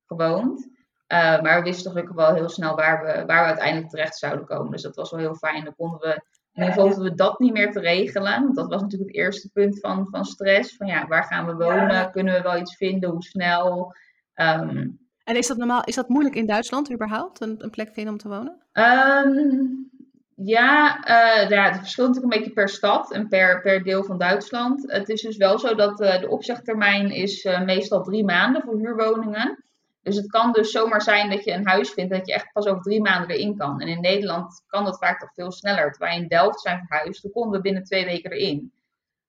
gewoond. 0.05 0.69
maar 1.07 1.57
we 1.57 1.63
wisten 1.63 1.91
gelukkig 1.91 2.15
wel 2.15 2.33
heel 2.33 2.49
snel 2.49 2.75
waar 2.75 3.03
we, 3.03 3.25
waar 3.25 3.41
we 3.41 3.47
uiteindelijk 3.47 3.89
terecht 3.89 4.17
zouden 4.17 4.45
komen. 4.45 4.71
Dus 4.71 4.81
dat 4.81 4.95
was 4.95 5.11
wel 5.11 5.19
heel 5.19 5.35
fijn. 5.35 5.63
Dan 5.63 5.75
konden 5.75 5.99
we 5.99 6.23
in 6.53 6.63
ieder 6.63 6.73
geval 6.73 7.03
we 7.03 7.15
dat 7.15 7.39
niet 7.39 7.53
meer 7.53 7.71
te 7.71 7.79
regelen. 7.79 8.43
Want 8.43 8.55
dat 8.55 8.69
was 8.69 8.81
natuurlijk 8.81 9.11
het 9.11 9.19
eerste 9.19 9.49
punt 9.49 9.79
van, 9.79 10.07
van 10.11 10.25
stress. 10.25 10.75
Van 10.75 10.87
ja, 10.87 11.07
waar 11.07 11.23
gaan 11.23 11.45
we 11.45 11.55
wonen? 11.55 12.11
Kunnen 12.11 12.33
we 12.33 12.41
wel 12.41 12.57
iets 12.57 12.75
vinden? 12.75 13.09
Hoe 13.09 13.23
snel? 13.23 13.95
Um, 14.35 15.01
en 15.23 15.35
is 15.35 15.47
dat 15.47 15.57
normaal, 15.57 15.83
is 15.83 15.95
dat 15.95 16.09
moeilijk 16.09 16.35
in 16.35 16.45
Duitsland 16.45 16.93
überhaupt, 16.93 17.41
een, 17.41 17.55
een 17.57 17.69
plek 17.69 17.93
vinden 17.93 18.13
om 18.13 18.19
te 18.19 18.27
wonen? 18.27 18.61
Um, 18.73 19.91
ja, 20.35 20.97
uh, 20.97 21.49
ja, 21.49 21.63
het 21.63 21.77
verschilt 21.77 22.07
natuurlijk 22.07 22.33
een 22.33 22.39
beetje 22.39 22.55
per 22.55 22.69
stad 22.69 23.11
en 23.11 23.27
per, 23.27 23.61
per 23.61 23.83
deel 23.83 24.03
van 24.03 24.17
Duitsland. 24.17 24.91
Het 24.91 25.09
is 25.09 25.21
dus 25.21 25.37
wel 25.37 25.59
zo 25.59 25.75
dat 25.75 26.01
uh, 26.01 26.19
de 26.19 26.29
opzegtermijn 26.29 27.11
is 27.11 27.43
uh, 27.43 27.61
meestal 27.61 28.03
drie 28.03 28.23
maanden 28.23 28.61
voor 28.61 28.77
huurwoningen. 28.77 29.63
Dus 30.03 30.15
het 30.15 30.27
kan 30.27 30.51
dus 30.51 30.71
zomaar 30.71 31.01
zijn 31.01 31.29
dat 31.29 31.43
je 31.43 31.51
een 31.51 31.67
huis 31.67 31.89
vindt 31.89 32.13
dat 32.13 32.27
je 32.27 32.33
echt 32.33 32.51
pas 32.51 32.65
over 32.65 32.81
drie 32.81 33.01
maanden 33.01 33.29
erin 33.29 33.57
kan. 33.57 33.79
En 33.79 33.87
in 33.87 34.01
Nederland 34.01 34.63
kan 34.67 34.85
dat 34.85 34.97
vaak 34.97 35.19
toch 35.19 35.33
veel 35.33 35.51
sneller. 35.51 35.91
Terwijl 35.91 36.13
wij 36.13 36.21
in 36.21 36.27
Delft 36.27 36.61
zijn 36.61 36.85
verhuisd, 36.87 37.21
toen 37.21 37.31
konden 37.31 37.51
we 37.51 37.61
binnen 37.61 37.83
twee 37.83 38.05
weken 38.05 38.31
erin. 38.31 38.73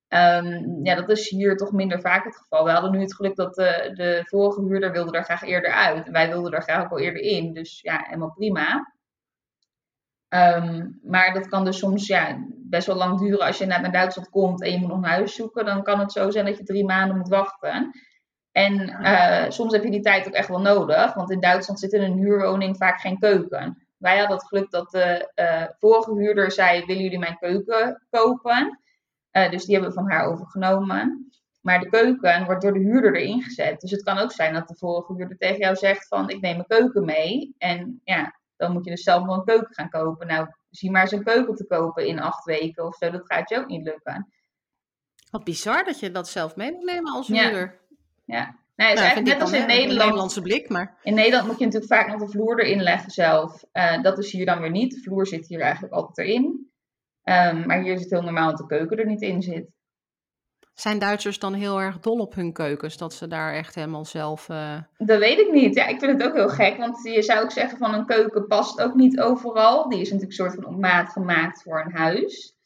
Um, 0.08 0.84
ja, 0.84 0.94
dat 0.94 1.10
is 1.10 1.28
hier 1.28 1.56
toch 1.56 1.72
minder 1.72 2.00
vaak 2.00 2.24
het 2.24 2.36
geval. 2.36 2.64
We 2.64 2.70
hadden 2.70 2.90
nu 2.90 3.00
het 3.00 3.14
geluk 3.14 3.36
dat 3.36 3.54
de, 3.54 3.90
de 3.94 4.22
vorige 4.24 4.60
huurder 4.60 4.92
wilde 4.92 5.16
er 5.16 5.24
graag 5.24 5.42
eerder 5.42 5.72
uit. 5.72 6.06
En 6.06 6.12
wij 6.12 6.28
wilden 6.28 6.52
er 6.52 6.62
graag 6.62 6.84
ook 6.84 6.90
al 6.90 6.98
eerder 6.98 7.22
in. 7.22 7.52
Dus 7.52 7.80
ja, 7.80 8.04
helemaal 8.04 8.32
prima. 8.32 8.92
Um, 10.28 11.00
maar 11.02 11.32
dat 11.32 11.48
kan 11.48 11.64
dus 11.64 11.78
soms 11.78 12.06
ja, 12.06 12.44
best 12.48 12.86
wel 12.86 12.96
lang 12.96 13.18
duren 13.18 13.46
als 13.46 13.58
je 13.58 13.66
naar 13.66 13.92
Duitsland 13.92 14.28
komt 14.28 14.62
en 14.62 14.70
je 14.70 14.78
moet 14.78 14.88
nog 14.88 14.96
een 14.96 15.04
huis 15.04 15.34
zoeken. 15.34 15.64
Dan 15.64 15.82
kan 15.82 15.98
het 15.98 16.12
zo 16.12 16.30
zijn 16.30 16.44
dat 16.44 16.58
je 16.58 16.64
drie 16.64 16.84
maanden 16.84 17.16
moet 17.16 17.28
wachten. 17.28 17.90
En 18.54 18.88
uh, 18.88 19.50
soms 19.50 19.72
heb 19.72 19.84
je 19.84 19.90
die 19.90 20.00
tijd 20.00 20.26
ook 20.26 20.32
echt 20.32 20.48
wel 20.48 20.60
nodig, 20.60 21.14
want 21.14 21.30
in 21.30 21.40
Duitsland 21.40 21.80
zit 21.80 21.92
in 21.92 22.02
een 22.02 22.18
huurwoning 22.18 22.76
vaak 22.76 23.00
geen 23.00 23.18
keuken. 23.18 23.86
Wij 23.96 24.18
hadden 24.18 24.36
het 24.36 24.46
geluk 24.46 24.70
dat 24.70 24.90
de 24.90 25.32
uh, 25.34 25.64
vorige 25.78 26.14
huurder 26.14 26.52
zei: 26.52 26.84
Willen 26.84 27.02
jullie 27.02 27.18
mijn 27.18 27.38
keuken 27.38 28.06
kopen? 28.10 28.80
Uh, 29.32 29.50
dus 29.50 29.64
die 29.64 29.74
hebben 29.74 29.94
we 29.94 30.00
van 30.00 30.10
haar 30.10 30.26
overgenomen. 30.26 31.28
Maar 31.60 31.80
de 31.80 31.88
keuken 31.88 32.44
wordt 32.44 32.62
door 32.62 32.72
de 32.72 32.78
huurder 32.78 33.14
erin 33.16 33.42
gezet. 33.42 33.80
Dus 33.80 33.90
het 33.90 34.02
kan 34.02 34.18
ook 34.18 34.32
zijn 34.32 34.54
dat 34.54 34.68
de 34.68 34.76
vorige 34.76 35.14
huurder 35.14 35.36
tegen 35.36 35.58
jou 35.58 35.76
zegt: 35.76 36.08
van 36.08 36.28
ik 36.30 36.40
neem 36.40 36.56
mijn 36.56 36.80
keuken 36.80 37.04
mee. 37.04 37.54
En 37.58 38.00
ja, 38.04 38.40
dan 38.56 38.72
moet 38.72 38.84
je 38.84 38.90
dus 38.90 39.02
zelf 39.02 39.24
wel 39.24 39.34
een 39.34 39.44
keuken 39.44 39.74
gaan 39.74 39.90
kopen. 39.90 40.26
Nou, 40.26 40.46
zie 40.70 40.90
maar 40.90 41.02
eens 41.02 41.12
een 41.12 41.24
keuken 41.24 41.54
te 41.54 41.66
kopen 41.66 42.06
in 42.06 42.20
acht 42.20 42.44
weken 42.44 42.86
of 42.86 42.96
zo. 42.96 43.10
Dat 43.10 43.26
gaat 43.26 43.48
je 43.48 43.58
ook 43.58 43.68
niet 43.68 43.84
lukken. 43.84 44.28
Wat 45.30 45.44
bizar 45.44 45.84
dat 45.84 46.00
je 46.00 46.10
dat 46.10 46.28
zelf 46.28 46.56
mee 46.56 46.72
moet 46.72 46.84
nemen 46.84 47.12
als 47.12 47.28
huurder. 47.28 47.60
Ja. 47.60 47.83
Nee, 48.26 48.88
het 48.88 48.98
is 48.98 49.02
nou, 49.02 49.14
eigenlijk 49.14 49.26
net 49.26 49.40
als 49.40 49.52
in 49.52 49.66
Nederland. 49.66 49.98
Nederlandse 49.98 50.42
blik, 50.42 50.68
maar... 50.68 50.98
In 51.02 51.14
Nederland 51.14 51.46
moet 51.46 51.58
je 51.58 51.64
natuurlijk 51.64 51.92
vaak 51.92 52.08
nog 52.08 52.20
de 52.20 52.28
vloer 52.28 52.60
erin 52.60 52.82
leggen 52.82 53.10
zelf. 53.10 53.64
Uh, 53.72 54.02
dat 54.02 54.18
is 54.18 54.32
hier 54.32 54.46
dan 54.46 54.60
weer 54.60 54.70
niet. 54.70 54.94
De 54.94 55.00
vloer 55.00 55.26
zit 55.26 55.46
hier 55.46 55.60
eigenlijk 55.60 55.92
altijd 55.92 56.28
erin. 56.28 56.72
Um, 57.22 57.66
maar 57.66 57.82
hier 57.82 57.92
is 57.92 58.00
het 58.00 58.10
heel 58.10 58.22
normaal 58.22 58.50
dat 58.50 58.58
de 58.58 58.66
keuken 58.66 58.98
er 58.98 59.06
niet 59.06 59.22
in 59.22 59.42
zit. 59.42 59.72
Zijn 60.74 60.98
Duitsers 60.98 61.38
dan 61.38 61.54
heel 61.54 61.80
erg 61.80 61.98
dol 61.98 62.18
op 62.18 62.34
hun 62.34 62.52
keukens? 62.52 62.96
Dat 62.96 63.14
ze 63.14 63.26
daar 63.26 63.52
echt 63.52 63.74
helemaal 63.74 64.04
zelf. 64.04 64.48
Uh... 64.48 64.78
Dat 64.96 65.18
weet 65.18 65.38
ik 65.38 65.52
niet. 65.52 65.74
Ja, 65.74 65.86
ik 65.86 65.98
vind 65.98 66.12
het 66.12 66.28
ook 66.28 66.36
heel 66.36 66.48
gek. 66.48 66.76
Want 66.76 67.02
je 67.02 67.22
zou 67.22 67.42
ook 67.42 67.50
zeggen 67.50 67.78
van 67.78 67.94
een 67.94 68.06
keuken 68.06 68.46
past 68.46 68.80
ook 68.80 68.94
niet 68.94 69.20
overal. 69.20 69.88
Die 69.88 70.00
is 70.00 70.10
natuurlijk 70.10 70.38
een 70.38 70.44
soort 70.44 70.54
van 70.54 70.74
op 70.74 70.80
maat 70.80 71.10
gemaakt 71.10 71.62
voor 71.62 71.80
een 71.80 71.96
huis. 71.96 72.56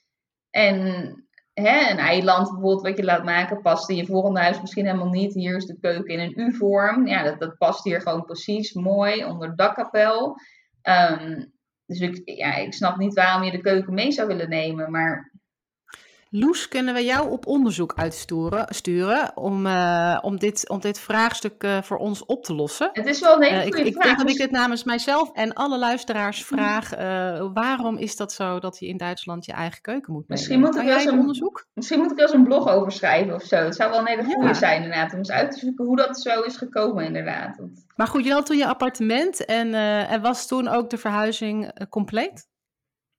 En 0.50 1.27
hè, 1.62 1.90
een 1.90 1.98
eiland 1.98 2.50
bijvoorbeeld 2.50 2.82
wat 2.82 2.96
je 2.96 3.04
laat 3.04 3.24
maken, 3.24 3.62
past 3.62 3.90
in 3.90 3.96
je 3.96 4.06
volgende 4.06 4.40
huis 4.40 4.60
misschien 4.60 4.86
helemaal 4.86 5.10
niet. 5.10 5.34
Hier 5.34 5.56
is 5.56 5.66
de 5.66 5.78
keuken 5.80 6.14
in 6.14 6.20
een 6.20 6.40
U-vorm. 6.40 7.06
Ja, 7.06 7.22
dat, 7.22 7.40
dat 7.40 7.58
past 7.58 7.84
hier 7.84 8.00
gewoon 8.00 8.24
precies 8.24 8.72
mooi 8.72 9.24
onder 9.24 9.56
dakkapel. 9.56 10.36
Um, 10.82 11.52
dus 11.86 12.00
ik, 12.00 12.20
ja, 12.24 12.54
ik 12.54 12.74
snap 12.74 12.96
niet 12.96 13.14
waarom 13.14 13.42
je 13.42 13.50
de 13.50 13.60
keuken 13.60 13.94
mee 13.94 14.12
zou 14.12 14.28
willen 14.28 14.48
nemen. 14.48 14.90
Maar 14.90 15.32
Loes, 16.30 16.68
kunnen 16.68 16.94
we 16.94 17.04
jou 17.04 17.30
op 17.30 17.46
onderzoek 17.46 17.92
uitsturen 17.96 18.66
sturen 18.74 19.36
om, 19.36 19.66
uh, 19.66 20.18
om, 20.22 20.38
dit, 20.38 20.68
om 20.68 20.80
dit 20.80 21.00
vraagstuk 21.00 21.64
uh, 21.64 21.82
voor 21.82 21.96
ons 21.96 22.24
op 22.24 22.44
te 22.44 22.54
lossen? 22.54 22.90
Het 22.92 23.06
is 23.06 23.20
wel 23.20 23.36
een 23.36 23.42
hele 23.42 23.60
uh, 23.60 23.66
ik, 23.66 23.74
ik 23.74 24.02
denk 24.02 24.18
dat 24.18 24.30
ik 24.30 24.36
dit 24.36 24.50
namens 24.50 24.84
mijzelf 24.84 25.30
en 25.32 25.52
alle 25.52 25.78
luisteraars 25.78 26.44
vraag. 26.44 26.90
waarom 27.54 27.96
is 27.96 28.16
dat 28.16 28.32
zo 28.32 28.58
dat 28.58 28.78
je 28.78 28.86
in 28.86 28.96
Duitsland 28.96 29.44
je 29.44 29.52
eigen 29.52 29.80
keuken 29.80 30.12
moet 30.12 30.28
misschien 30.28 30.60
Moet 30.60 30.76
ik 30.76 30.84
wel 30.84 31.06
een 31.06 31.18
onderzoek? 31.18 31.66
Misschien 31.74 31.98
moet 31.98 32.10
ik 32.10 32.16
wel 32.16 32.26
eens 32.26 32.34
een 32.34 32.44
blog 32.44 32.68
over 32.68 32.92
schrijven 32.92 33.34
of 33.34 33.42
zo. 33.42 33.56
Het 33.56 33.74
zou 33.74 33.90
wel 33.90 34.00
een 34.00 34.06
hele 34.06 34.24
goede 34.24 34.54
zijn 34.54 34.82
inderdaad. 34.82 35.12
Om 35.12 35.18
eens 35.18 35.30
uit 35.30 35.50
te 35.50 35.58
zoeken 35.58 35.84
hoe 35.84 35.96
dat 35.96 36.20
zo 36.20 36.42
is 36.42 36.56
gekomen 36.56 37.04
inderdaad. 37.04 37.58
Maar 37.96 38.06
goed, 38.06 38.24
je 38.24 38.32
had 38.32 38.46
toen 38.46 38.56
je 38.56 38.66
appartement 38.66 39.44
en, 39.44 39.74
en 40.08 40.20
was 40.20 40.46
toen 40.46 40.68
ook 40.68 40.90
de 40.90 40.98
verhuizing 40.98 41.88
compleet? 41.88 42.48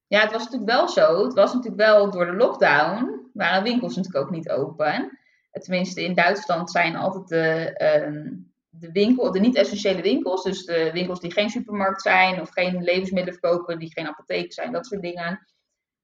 Ja, 0.09 0.21
het 0.21 0.31
was 0.31 0.43
natuurlijk 0.43 0.71
wel 0.71 0.87
zo. 0.87 1.23
Het 1.23 1.33
was 1.33 1.53
natuurlijk 1.53 1.81
wel 1.81 2.11
door 2.11 2.25
de 2.25 2.35
lockdown. 2.35 3.29
waren 3.33 3.63
winkels 3.63 3.95
natuurlijk 3.95 4.25
ook 4.25 4.31
niet 4.31 4.49
open. 4.49 5.19
Tenminste, 5.51 6.03
in 6.03 6.13
Duitsland 6.13 6.71
zijn 6.71 6.95
altijd 6.95 7.27
de, 7.27 7.73
ehm, 7.77 8.35
de, 8.69 8.91
winkel, 8.91 9.31
de 9.31 9.39
niet-essentiële 9.39 10.01
winkels, 10.01 10.43
dus 10.43 10.65
de 10.65 10.89
winkels 10.93 11.19
die 11.19 11.31
geen 11.31 11.49
supermarkt 11.49 12.01
zijn 12.01 12.41
of 12.41 12.49
geen 12.49 12.83
levensmiddelen 12.83 13.39
verkopen, 13.39 13.79
die 13.79 13.91
geen 13.91 14.07
apotheek 14.07 14.53
zijn, 14.53 14.71
dat 14.71 14.85
soort 14.85 15.01
dingen, 15.01 15.47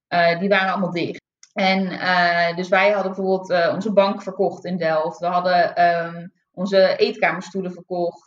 uh, 0.09 0.39
die 0.39 0.49
waren 0.49 0.71
allemaal 0.71 0.91
dicht. 0.91 1.21
En 1.53 1.91
uh, 1.91 2.55
dus 2.55 2.69
wij 2.69 2.91
hadden 2.91 3.13
bijvoorbeeld 3.13 3.49
uh, 3.49 3.71
onze 3.73 3.93
bank 3.93 4.21
verkocht 4.21 4.65
in 4.65 4.77
Delft. 4.77 5.19
We 5.19 5.25
hadden 5.25 5.85
um, 6.05 6.33
onze 6.51 6.95
eetkamerstoelen 6.95 7.71
verkocht. 7.71 8.24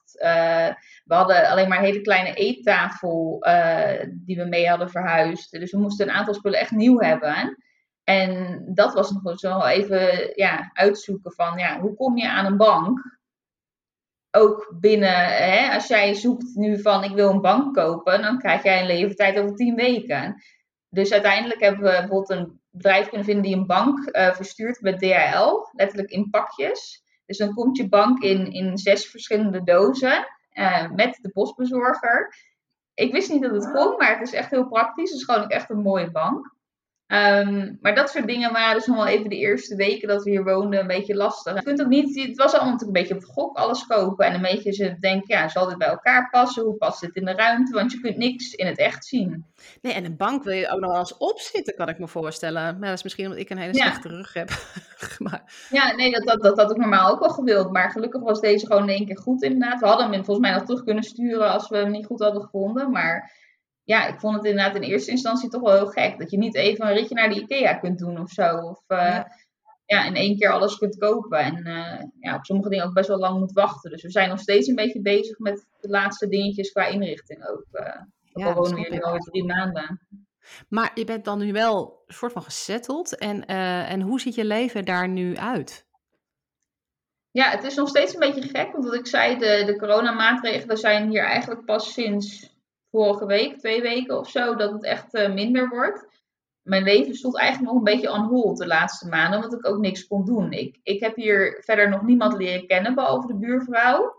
We 1.05 1.15
hadden 1.15 1.49
alleen 1.49 1.69
maar 1.69 1.79
een 1.79 1.85
hele 1.85 2.01
kleine 2.01 2.35
eettafel 2.35 3.47
die 4.11 4.37
we 4.37 4.45
mee 4.45 4.69
hadden 4.69 4.91
verhuisd. 4.91 5.51
Dus 5.51 5.73
we 5.73 5.79
moesten 5.79 6.09
een 6.09 6.15
aantal 6.15 6.35
spullen 6.35 6.61
echt 6.61 6.71
nieuw 6.71 6.99
hebben. 6.99 7.57
En 8.09 8.63
dat 8.75 8.95
was 8.95 9.11
nog 9.11 9.39
zo 9.39 9.61
even 9.65 10.33
ja, 10.35 10.71
uitzoeken 10.73 11.33
van 11.33 11.59
ja, 11.59 11.81
hoe 11.81 11.95
kom 11.95 12.17
je 12.17 12.29
aan 12.29 12.47
een 12.47 12.57
bank? 12.57 13.19
Ook 14.31 14.75
binnen, 14.81 15.27
hè, 15.27 15.75
als 15.75 15.87
jij 15.87 16.15
zoekt 16.15 16.55
nu 16.55 16.81
van 16.81 17.05
ik 17.05 17.15
wil 17.15 17.31
een 17.31 17.41
bank 17.41 17.75
kopen, 17.75 18.23
dan 18.23 18.39
krijg 18.39 18.63
jij 18.63 18.81
een 18.81 18.87
leeftijd 18.87 19.39
over 19.39 19.57
10 19.57 19.75
weken. 19.75 20.43
Dus 20.89 21.13
uiteindelijk 21.13 21.61
hebben 21.61 21.83
we 21.83 21.91
bijvoorbeeld 21.91 22.31
een 22.31 22.61
bedrijf 22.71 23.09
kunnen 23.09 23.27
vinden 23.27 23.45
die 23.45 23.57
een 23.57 23.67
bank 23.67 23.99
uh, 23.99 24.35
verstuurt 24.35 24.81
met 24.81 24.99
DHL, 24.99 25.69
letterlijk 25.73 26.11
in 26.11 26.31
pakjes. 26.31 27.05
Dus 27.29 27.39
dan 27.39 27.55
komt 27.55 27.77
je 27.77 27.89
bank 27.89 28.23
in, 28.23 28.53
in 28.53 28.79
zes 28.79 29.07
verschillende 29.07 29.63
dozen 29.63 30.27
uh, 30.53 30.91
met 30.91 31.19
de 31.23 31.31
postbezorger. 31.31 32.35
Ik 32.95 33.13
wist 33.13 33.31
niet 33.31 33.43
dat 33.43 33.51
het 33.51 33.73
kon, 33.73 33.97
maar 33.97 34.19
het 34.19 34.29
is 34.29 34.33
echt 34.35 34.51
heel 34.51 34.69
praktisch. 34.69 35.11
Het 35.11 35.19
is 35.19 35.25
gewoon 35.25 35.49
echt 35.49 35.71
een 35.71 35.83
mooie 35.83 36.11
bank. 36.11 36.57
Um, 37.13 37.79
maar 37.81 37.95
dat 37.95 38.11
soort 38.11 38.27
dingen 38.27 38.53
waren 38.53 38.75
dus 38.75 38.87
nog 38.87 38.97
wel 38.97 39.07
even 39.07 39.29
de 39.29 39.37
eerste 39.37 39.77
weken 39.77 40.09
dat 40.09 40.23
we 40.23 40.31
hier 40.31 40.45
woonden 40.45 40.81
een 40.81 40.87
beetje 40.87 41.15
lastig. 41.15 41.55
Je 41.55 41.63
kunt 41.63 41.81
ook 41.81 41.89
niet, 41.89 42.27
het 42.27 42.37
was 42.37 42.53
allemaal 42.53 42.73
natuurlijk 42.73 42.99
een 42.99 43.03
beetje 43.07 43.27
op 43.27 43.35
gok 43.35 43.57
alles 43.57 43.87
kopen. 43.87 44.27
En 44.27 44.35
een 44.35 44.41
beetje 44.41 44.73
ze 44.73 44.97
denken, 45.01 45.37
ja, 45.37 45.49
zal 45.49 45.69
dit 45.69 45.79
bij 45.79 45.89
elkaar 45.89 46.31
passen? 46.31 46.63
Hoe 46.63 46.75
past 46.75 47.01
dit 47.01 47.15
in 47.15 47.25
de 47.25 47.33
ruimte? 47.33 47.73
Want 47.73 47.93
je 47.93 48.01
kunt 48.01 48.17
niks 48.17 48.55
in 48.55 48.67
het 48.67 48.79
echt 48.79 49.07
zien. 49.07 49.47
Nee, 49.83 49.93
en 49.93 50.05
een 50.05 50.17
bank 50.17 50.45
wil 50.45 50.55
je 50.55 50.71
ook 50.71 50.81
nog 50.81 50.91
wel 50.91 51.01
eens 51.01 51.17
opzitten, 51.17 51.75
kan 51.75 51.89
ik 51.89 51.99
me 51.99 52.09
voorstellen. 52.09 52.79
Maar 52.79 52.89
dat 52.89 52.99
is 52.99 53.03
misschien 53.03 53.25
omdat 53.25 53.41
ik 53.41 53.51
een 53.51 53.59
hele 53.59 53.75
slechte 53.75 54.09
rug 54.09 54.33
heb. 54.33 54.51
maar... 55.19 55.69
Ja, 55.71 55.95
nee, 55.95 56.11
dat, 56.11 56.25
dat, 56.25 56.43
dat 56.43 56.59
had 56.59 56.71
ik 56.71 56.77
normaal 56.77 57.11
ook 57.11 57.21
wel 57.21 57.31
gewild. 57.31 57.73
Maar 57.73 57.91
gelukkig 57.91 58.23
was 58.23 58.41
deze 58.41 58.67
gewoon 58.67 58.83
in 58.83 58.97
één 58.97 59.07
keer 59.07 59.19
goed 59.19 59.43
inderdaad. 59.43 59.81
We 59.81 59.87
hadden 59.87 60.13
hem 60.13 60.25
volgens 60.25 60.47
mij 60.47 60.57
nog 60.57 60.65
terug 60.65 60.85
kunnen 60.85 61.05
sturen 61.05 61.51
als 61.51 61.69
we 61.69 61.77
hem 61.77 61.91
niet 61.91 62.07
goed 62.07 62.21
hadden 62.21 62.43
gevonden. 62.43 62.91
Maar 62.91 63.33
ja, 63.89 64.07
ik 64.07 64.21
vond 64.21 64.37
het 64.37 64.45
inderdaad 64.45 64.77
in 64.77 64.83
eerste 64.83 65.11
instantie 65.11 65.49
toch 65.49 65.61
wel 65.61 65.75
heel 65.75 65.87
gek. 65.87 66.19
Dat 66.19 66.31
je 66.31 66.39
niet 66.39 66.55
even 66.55 66.87
een 66.87 66.95
ritje 66.95 67.15
naar 67.15 67.29
de 67.29 67.41
IKEA 67.41 67.75
kunt 67.75 67.99
doen 67.99 68.21
of 68.21 68.31
zo. 68.31 68.57
Of 68.57 68.83
uh, 68.89 68.99
ja. 68.99 69.27
ja. 69.85 70.05
in 70.05 70.15
één 70.15 70.39
keer 70.39 70.51
alles 70.51 70.79
kunt 70.79 70.97
kopen. 70.97 71.39
En 71.39 71.67
uh, 71.67 72.03
ja, 72.21 72.35
op 72.35 72.45
sommige 72.45 72.69
dingen 72.69 72.85
ook 72.85 72.95
best 72.95 73.09
wel 73.09 73.19
lang 73.19 73.39
moet 73.39 73.53
wachten. 73.53 73.91
Dus 73.91 74.03
we 74.03 74.11
zijn 74.11 74.29
nog 74.29 74.41
steeds 74.41 74.69
een 74.69 74.75
beetje 74.75 75.01
bezig 75.01 75.39
met 75.39 75.67
de 75.81 75.89
laatste 75.89 76.29
dingetjes 76.29 76.73
qua 76.73 76.87
inrichting 76.87 77.47
ook. 77.47 77.67
Uh, 77.73 78.03
ja, 78.33 78.55
wonen 78.55 78.75
we 78.75 78.81
hier 78.81 78.91
nu 78.91 79.01
alweer 79.01 79.21
drie 79.21 79.45
maanden. 79.45 80.01
Maar 80.69 80.91
je 80.95 81.05
bent 81.05 81.25
dan 81.25 81.39
nu 81.39 81.53
wel 81.53 82.03
een 82.07 82.15
soort 82.15 82.33
van 82.33 82.43
gesetteld. 82.43 83.19
En, 83.19 83.47
en 83.47 84.01
hoe 84.01 84.21
ziet 84.21 84.35
je 84.35 84.45
leven 84.45 84.85
daar 84.85 85.09
nu 85.09 85.37
uit? 85.37 85.87
Ja, 87.31 87.51
het 87.51 87.65
is 87.65 87.75
nog 87.75 87.89
steeds 87.89 88.15
een 88.15 88.21
beetje 88.21 88.49
gek. 88.49 88.73
Want 88.73 88.85
wat 88.85 88.95
ik 88.95 89.07
zei, 89.07 89.39
de, 89.39 89.63
de 89.67 89.77
coronamaatregelen 89.77 90.79
zijn 90.79 91.09
hier 91.09 91.25
eigenlijk 91.25 91.65
pas 91.65 91.93
sinds 91.93 92.57
vorige 92.91 93.27
week, 93.27 93.59
twee 93.59 93.83
weken 93.83 94.19
of 94.19 94.31
zo, 94.31 94.55
dat 94.55 94.73
het 94.73 94.85
echt 94.85 95.15
uh, 95.15 95.33
minder 95.33 95.69
wordt. 95.69 96.07
Mijn 96.63 96.83
leven 96.83 97.15
stond 97.15 97.39
eigenlijk 97.39 97.73
nog 97.73 97.79
een 97.79 97.93
beetje 97.95 98.13
on 98.13 98.25
hold 98.25 98.59
de 98.59 98.67
laatste 98.67 99.09
maanden, 99.09 99.43
omdat 99.43 99.59
ik 99.59 99.67
ook 99.67 99.79
niks 99.79 100.07
kon 100.07 100.25
doen. 100.25 100.53
Ik, 100.53 100.79
ik 100.83 101.01
heb 101.01 101.17
hier 101.17 101.63
verder 101.65 101.89
nog 101.89 102.03
niemand 102.03 102.37
leren 102.37 102.67
kennen, 102.67 102.95
behalve 102.95 103.27
de 103.27 103.39
buurvrouw. 103.39 104.17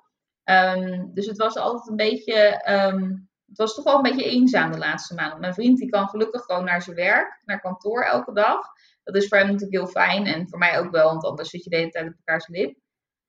Um, 0.50 1.14
dus 1.14 1.26
het 1.26 1.38
was 1.38 1.58
altijd 1.58 1.88
een 1.88 1.96
beetje, 1.96 2.72
um, 2.72 3.30
het 3.46 3.58
was 3.58 3.76
toch 3.76 3.84
wel 3.84 3.96
een 3.96 4.02
beetje 4.02 4.30
eenzaam 4.30 4.72
de 4.72 4.78
laatste 4.78 5.14
maanden. 5.14 5.40
Mijn 5.40 5.54
vriend 5.54 5.78
die 5.78 5.90
kan 5.90 6.08
gelukkig 6.08 6.42
gewoon 6.42 6.64
naar 6.64 6.82
zijn 6.82 6.96
werk, 6.96 7.42
naar 7.46 7.62
kantoor 7.62 8.04
elke 8.04 8.34
dag. 8.34 8.60
Dat 9.04 9.16
is 9.16 9.28
voor 9.28 9.38
hem 9.38 9.48
natuurlijk 9.48 9.74
heel 9.74 9.88
fijn 9.88 10.26
en 10.26 10.50
voor 10.50 10.60
mij 10.60 10.80
ook 10.80 10.92
wel, 10.92 11.10
want 11.10 11.26
anders 11.26 11.50
zit 11.50 11.64
je 11.64 11.70
de 11.70 11.76
hele 11.76 11.90
tijd 11.90 12.08
op 12.08 12.14
elkaars 12.18 12.48
lip. 12.48 12.78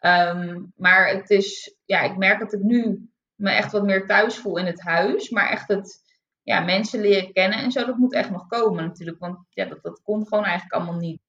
Um, 0.00 0.72
maar 0.76 1.08
het 1.08 1.30
is, 1.30 1.76
ja, 1.84 2.00
ik 2.00 2.16
merk 2.16 2.38
dat 2.38 2.52
ik 2.52 2.62
nu 2.62 3.10
me 3.40 3.50
echt 3.50 3.72
wat 3.72 3.84
meer 3.84 4.06
thuis 4.06 4.36
voel 4.36 4.58
in 4.58 4.66
het 4.66 4.80
huis. 4.80 5.30
Maar 5.30 5.48
echt 5.48 5.68
het 5.68 6.02
ja, 6.42 6.60
mensen 6.60 7.00
leren 7.00 7.32
kennen 7.32 7.58
en 7.58 7.70
zo, 7.70 7.84
dat 7.84 7.96
moet 7.96 8.12
echt 8.12 8.30
nog 8.30 8.46
komen 8.46 8.84
natuurlijk. 8.84 9.18
Want 9.18 9.38
ja, 9.48 9.64
dat, 9.64 9.82
dat 9.82 10.02
komt 10.02 10.28
gewoon 10.28 10.44
eigenlijk 10.44 10.74
allemaal 10.74 11.00
niet. 11.00 11.20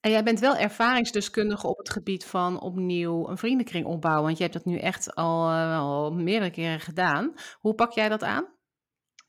En 0.00 0.10
jij 0.10 0.22
bent 0.22 0.40
wel 0.40 0.56
ervaringsdeskundige 0.56 1.66
op 1.66 1.78
het 1.78 1.90
gebied 1.90 2.24
van 2.24 2.60
opnieuw 2.60 3.28
een 3.28 3.38
vriendenkring 3.38 3.86
opbouwen. 3.86 4.24
Want 4.24 4.36
je 4.36 4.42
hebt 4.42 4.54
dat 4.54 4.64
nu 4.64 4.78
echt 4.78 5.14
al, 5.14 5.50
uh, 5.50 5.78
al 5.78 6.12
meerdere 6.12 6.50
keren 6.50 6.80
gedaan. 6.80 7.34
Hoe 7.60 7.74
pak 7.74 7.92
jij 7.92 8.08
dat 8.08 8.22
aan? 8.22 8.46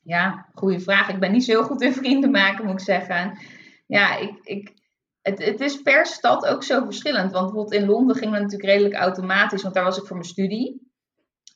Ja, 0.02 0.48
goede 0.54 0.80
vraag. 0.80 1.08
Ik 1.08 1.20
ben 1.20 1.32
niet 1.32 1.44
zo 1.44 1.52
heel 1.52 1.64
goed 1.64 1.82
in 1.82 1.92
vrienden 1.92 2.30
maken, 2.30 2.64
moet 2.64 2.80
ik 2.80 2.80
zeggen. 2.80 3.38
Ja, 3.86 4.16
ik, 4.16 4.38
ik, 4.42 4.74
het, 5.22 5.44
het 5.44 5.60
is 5.60 5.82
per 5.82 6.06
stad 6.06 6.46
ook 6.46 6.62
zo 6.62 6.84
verschillend. 6.84 7.32
Want 7.32 7.44
bijvoorbeeld 7.44 7.82
in 7.82 7.86
Londen 7.86 8.16
ging 8.16 8.32
het 8.32 8.42
natuurlijk 8.42 8.70
redelijk 8.70 8.94
automatisch, 8.94 9.62
want 9.62 9.74
daar 9.74 9.84
was 9.84 9.98
ik 9.98 10.06
voor 10.06 10.16
mijn 10.16 10.28
studie. 10.28 10.85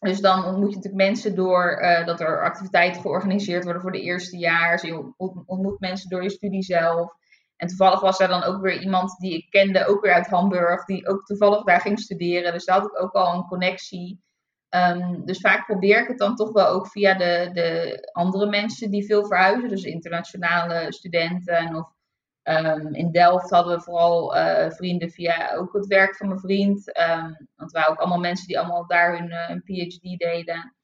Dus 0.01 0.21
dan 0.21 0.45
ontmoet 0.45 0.71
je 0.71 0.77
natuurlijk 0.77 1.11
mensen 1.11 1.35
door 1.35 1.81
uh, 1.83 2.07
dat 2.07 2.21
er 2.21 2.43
activiteiten 2.43 3.01
georganiseerd 3.01 3.65
worden 3.65 3.83
voor 3.83 3.93
de 3.93 4.01
eerste 4.01 4.39
jaar. 4.39 4.87
je 4.87 5.13
ontmoet 5.47 5.81
mensen 5.81 6.09
door 6.09 6.23
je 6.23 6.31
studie 6.31 6.63
zelf. 6.63 7.13
En 7.57 7.69
toevallig 7.69 8.01
was 8.01 8.21
er 8.21 8.29
dan 8.29 8.43
ook 8.43 8.61
weer 8.61 8.81
iemand 8.81 9.17
die 9.19 9.35
ik 9.35 9.51
kende, 9.51 9.87
ook 9.87 10.03
weer 10.03 10.13
uit 10.13 10.27
Hamburg, 10.27 10.85
die 10.85 11.09
ook 11.09 11.25
toevallig 11.25 11.63
daar 11.63 11.81
ging 11.81 11.99
studeren. 11.99 12.53
Dus 12.53 12.65
daar 12.65 12.81
had 12.81 12.87
ik 12.87 13.03
ook 13.03 13.13
al 13.13 13.35
een 13.35 13.47
connectie. 13.47 14.23
Um, 14.75 15.25
dus 15.25 15.41
vaak 15.41 15.67
probeer 15.67 16.03
ik 16.03 16.09
het 16.09 16.19
dan 16.19 16.37
toch 16.37 16.53
wel 16.53 16.67
ook 16.67 16.89
via 16.89 17.15
de, 17.15 17.51
de 17.53 17.99
andere 18.13 18.47
mensen 18.47 18.91
die 18.91 19.07
veel 19.07 19.27
verhuizen. 19.27 19.69
Dus 19.69 19.83
internationale 19.83 20.93
studenten 20.93 21.75
of 21.77 21.93
Um, 22.45 22.95
in 22.95 23.11
Delft 23.11 23.51
hadden 23.51 23.77
we 23.77 23.83
vooral 23.83 24.37
uh, 24.37 24.71
vrienden 24.71 25.11
via 25.11 25.55
ook 25.55 25.73
het 25.73 25.87
werk 25.87 26.17
van 26.17 26.29
mijn 26.29 26.41
vriend. 26.41 26.99
Um, 26.99 27.49
want 27.57 27.73
we 27.73 27.79
waren 27.79 27.91
ook 27.91 27.99
allemaal 27.99 28.19
mensen 28.19 28.47
die 28.47 28.59
allemaal 28.59 28.87
daar 28.87 29.17
hun, 29.19 29.29
uh, 29.29 29.47
hun 29.47 29.63
PhD 29.63 30.19
deden. 30.19 30.75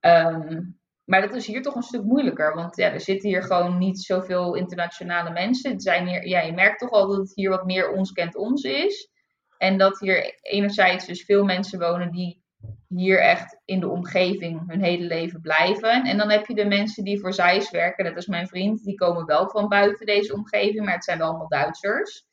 Um, 0.00 0.78
maar 1.04 1.20
dat 1.20 1.34
is 1.34 1.46
hier 1.46 1.62
toch 1.62 1.74
een 1.74 1.82
stuk 1.82 2.02
moeilijker. 2.04 2.54
Want 2.54 2.76
ja, 2.76 2.90
er 2.90 3.00
zitten 3.00 3.28
hier 3.28 3.42
gewoon 3.42 3.78
niet 3.78 4.00
zoveel 4.00 4.54
internationale 4.54 5.30
mensen. 5.30 5.70
Het 5.70 5.82
zijn 5.82 6.06
hier, 6.06 6.26
ja, 6.26 6.40
je 6.40 6.52
merkt 6.52 6.78
toch 6.78 6.90
al 6.90 7.08
dat 7.08 7.16
het 7.16 7.34
hier 7.34 7.50
wat 7.50 7.64
meer 7.64 7.92
ons 7.92 8.12
kent 8.12 8.36
ons 8.36 8.62
is. 8.62 9.10
En 9.58 9.78
dat 9.78 10.00
hier 10.00 10.38
enerzijds 10.40 11.06
dus 11.06 11.24
veel 11.24 11.44
mensen 11.44 11.78
wonen 11.78 12.10
die 12.10 12.43
hier 12.96 13.20
echt 13.20 13.60
in 13.64 13.80
de 13.80 13.88
omgeving 13.88 14.62
hun 14.66 14.82
hele 14.82 15.04
leven 15.06 15.40
blijven. 15.40 16.04
En 16.04 16.16
dan 16.16 16.30
heb 16.30 16.46
je 16.46 16.54
de 16.54 16.64
mensen 16.64 17.04
die 17.04 17.20
voor 17.20 17.32
Zeiss 17.32 17.70
werken, 17.70 18.04
dat 18.04 18.16
is 18.16 18.26
mijn 18.26 18.48
vriend, 18.48 18.84
die 18.84 18.94
komen 18.94 19.24
wel 19.24 19.48
van 19.48 19.68
buiten 19.68 20.06
deze 20.06 20.34
omgeving, 20.34 20.84
maar 20.84 20.94
het 20.94 21.04
zijn 21.04 21.18
wel 21.18 21.28
allemaal 21.28 21.48
Duitsers. 21.48 22.26